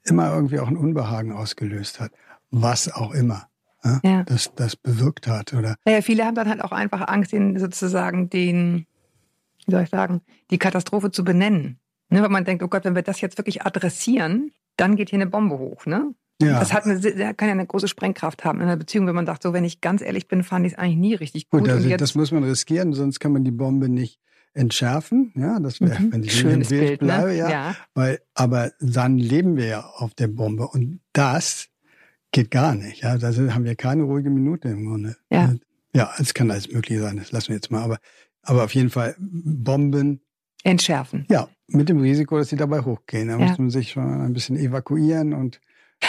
immer 0.05 0.33
irgendwie 0.35 0.59
auch 0.59 0.69
ein 0.69 0.77
Unbehagen 0.77 1.33
ausgelöst 1.33 2.01
hat. 2.01 2.13
Was 2.51 2.93
auch 2.93 3.13
immer. 3.13 3.49
Ja, 3.85 4.01
Ja. 4.05 4.23
Das, 4.25 4.55
das 4.55 4.77
bewirkt 4.77 5.27
hat. 5.27 5.53
Oder 5.55 5.77
Naja, 5.85 6.03
viele 6.03 6.25
haben 6.25 6.35
dann 6.35 6.49
halt 6.49 6.63
auch 6.63 6.73
einfach 6.73 7.07
Angst, 7.09 7.33
den 7.33 7.59
sozusagen 7.59 8.31
den, 8.31 8.87
wie 9.67 9.73
soll 9.73 9.83
ich 9.83 9.91
sagen, 9.91 10.21
die 10.51 10.59
Katastrophe 10.59 11.11
zu 11.11 11.25
benennen. 11.25 11.79
Ne, 12.09 12.23
weil 12.23 12.29
man 12.29 12.45
denkt, 12.45 12.63
oh 12.65 12.69
Gott, 12.69 12.85
wenn 12.85 12.97
wir 12.97 13.03
das 13.03 13.21
jetzt 13.21 13.39
wirklich 13.39 13.63
adressieren, 13.63 14.51
dann 14.77 14.97
geht 14.97 15.11
hier 15.11 15.19
eine 15.19 15.31
Bombe 15.31 15.59
hoch. 15.59 15.87
Ne? 15.87 16.13
ja, 16.43 16.59
Das 16.59 16.73
hat 16.73 16.85
eine, 16.85 16.99
kann 17.35 17.49
ja 17.49 17.53
eine 17.55 17.67
große 17.67 17.87
Sprengkraft 17.87 18.45
haben 18.45 18.59
in 18.61 18.67
einer 18.67 18.77
Beziehung, 18.77 19.07
wenn 19.07 19.15
man 19.15 19.27
sagt, 19.27 19.43
so 19.45 19.53
wenn 19.53 19.65
ich 19.65 19.81
ganz 19.81 20.03
ehrlich 20.03 20.27
bin, 20.27 20.43
fand 20.43 20.67
ich 20.67 20.73
es 20.73 20.79
eigentlich 20.79 20.97
nie 20.97 21.15
richtig 21.15 21.49
gut. 21.51 21.61
gut, 21.61 21.71
also 21.71 21.89
das 21.97 22.15
muss 22.17 22.33
man 22.33 22.43
riskieren, 22.43 22.93
sonst 22.95 23.21
kann 23.21 23.33
man 23.33 23.45
die 23.45 23.53
Bombe 23.53 23.89
nicht 23.89 24.19
entschärfen. 24.55 25.33
Ja, 25.37 25.61
das 25.61 25.81
wäre, 25.81 26.01
Mhm. 26.03 26.13
wenn 26.13 26.23
ich 26.25 26.41
in 26.41 26.49
dem 26.49 26.51
schönes 26.51 26.69
Bild, 26.69 26.87
Bild, 26.87 27.01
bleibe, 27.01 27.29
ne? 27.29 27.37
ja. 27.37 27.51
ja. 27.51 27.77
Weil, 27.95 28.21
aber 28.35 28.73
dann 28.81 29.17
leben 29.19 29.57
wir 29.57 29.67
ja 29.67 29.81
auf 29.85 30.15
der 30.15 30.29
Bombe 30.29 30.67
und 30.67 31.01
das 31.13 31.69
geht 32.33 32.51
gar 32.51 32.75
nicht. 32.75 33.03
Ja, 33.03 33.19
da 33.19 33.33
haben 33.33 33.65
wir 33.65 33.77
keine 33.77 34.03
ruhige 34.03 34.31
Minute 34.31 34.69
im 34.69 34.87
Grunde. 34.87 35.17
Ja. 35.31 35.55
Ja, 35.95 36.13
es 36.19 36.35
kann 36.35 36.51
alles 36.51 36.71
möglich 36.73 37.01
sein, 37.01 37.17
das 37.17 37.33
lassen 37.33 37.49
wir 37.49 37.57
jetzt 37.57 37.71
mal. 37.71 37.83
Aber, 37.83 37.99
aber 38.43 38.65
auf 38.65 38.75
jeden 38.75 38.91
Fall 38.91 39.15
Bomben, 39.19 40.21
Entschärfen. 40.63 41.27
ja, 41.31 41.49
mit 41.69 41.89
dem 41.89 42.01
Risiko, 42.01 42.37
dass 42.39 42.49
sie 42.49 42.57
dabei 42.57 42.81
hochgehen. 42.83 43.29
Da 43.29 43.39
Ja. 43.39 43.47
muss 43.47 43.59
man 43.59 43.71
sich 43.71 43.93
schon 43.93 44.21
ein 44.21 44.33
bisschen 44.33 44.57
evakuieren 44.57 45.33
und 45.33 45.61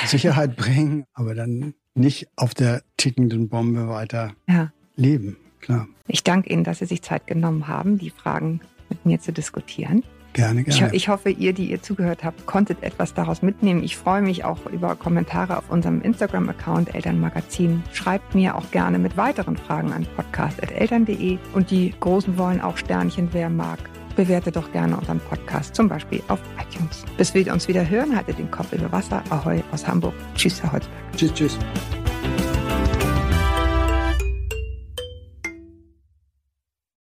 Sicherheit 0.05 0.55
bringen, 0.57 1.05
aber 1.13 1.35
dann 1.35 1.73
nicht 1.95 2.27
auf 2.35 2.53
der 2.53 2.83
tickenden 2.97 3.49
Bombe 3.49 3.87
weiter 3.87 4.33
Ja. 4.47 4.71
leben. 4.95 5.37
Klar, 5.61 5.87
Ich 6.07 6.23
danke 6.23 6.49
Ihnen, 6.51 6.63
dass 6.63 6.79
Sie 6.79 6.85
sich 6.85 7.01
Zeit 7.03 7.27
genommen 7.27 7.67
haben, 7.67 7.97
die 7.99 8.09
Fragen 8.09 8.61
mit 8.89 9.05
mir 9.05 9.19
zu 9.19 9.31
diskutieren. 9.31 10.03
Gerne, 10.33 10.61
Ich, 10.61 10.77
gerne. 10.79 10.93
ich 10.95 11.07
hoffe, 11.09 11.29
ihr, 11.29 11.53
die 11.53 11.69
ihr 11.71 11.81
zugehört 11.81 12.23
habt, 12.23 12.45
konntet 12.45 12.83
etwas 12.83 13.13
daraus 13.13 13.41
mitnehmen. 13.41 13.83
Ich 13.83 13.97
freue 13.97 14.21
mich 14.21 14.43
auch 14.43 14.65
über 14.71 14.95
Kommentare 14.95 15.57
auf 15.57 15.69
unserem 15.69 16.01
Instagram-Account 16.01 16.93
Elternmagazin. 16.95 17.83
Schreibt 17.93 18.35
mir 18.35 18.55
auch 18.55 18.69
gerne 18.71 18.99
mit 18.99 19.17
weiteren 19.17 19.57
Fragen 19.57 19.91
an 19.93 20.05
podcast.eltern.de. 20.15 21.37
Und 21.53 21.71
die 21.71 21.93
Großen 21.99 22.37
wollen 22.37 22.61
auch 22.61 22.77
Sternchen, 22.77 23.29
wer 23.31 23.49
mag. 23.49 23.79
Bewerte 24.15 24.51
doch 24.51 24.71
gerne 24.73 24.97
unseren 24.97 25.19
Podcast, 25.21 25.73
zum 25.73 25.87
Beispiel 25.87 26.21
auf 26.27 26.39
iTunes. 26.59 27.05
Bis 27.17 27.33
wir 27.33 27.51
uns 27.53 27.67
wieder 27.69 27.89
hören, 27.89 28.15
haltet 28.15 28.39
den 28.39 28.51
Kopf 28.51 28.73
über 28.73 28.91
Wasser. 28.91 29.23
Ahoi 29.29 29.63
aus 29.71 29.87
Hamburg. 29.87 30.13
Tschüss, 30.35 30.61
Herr 30.61 30.73
Holzberg. 30.73 30.93
tschüss, 31.15 31.33
tschüss. 31.33 32.00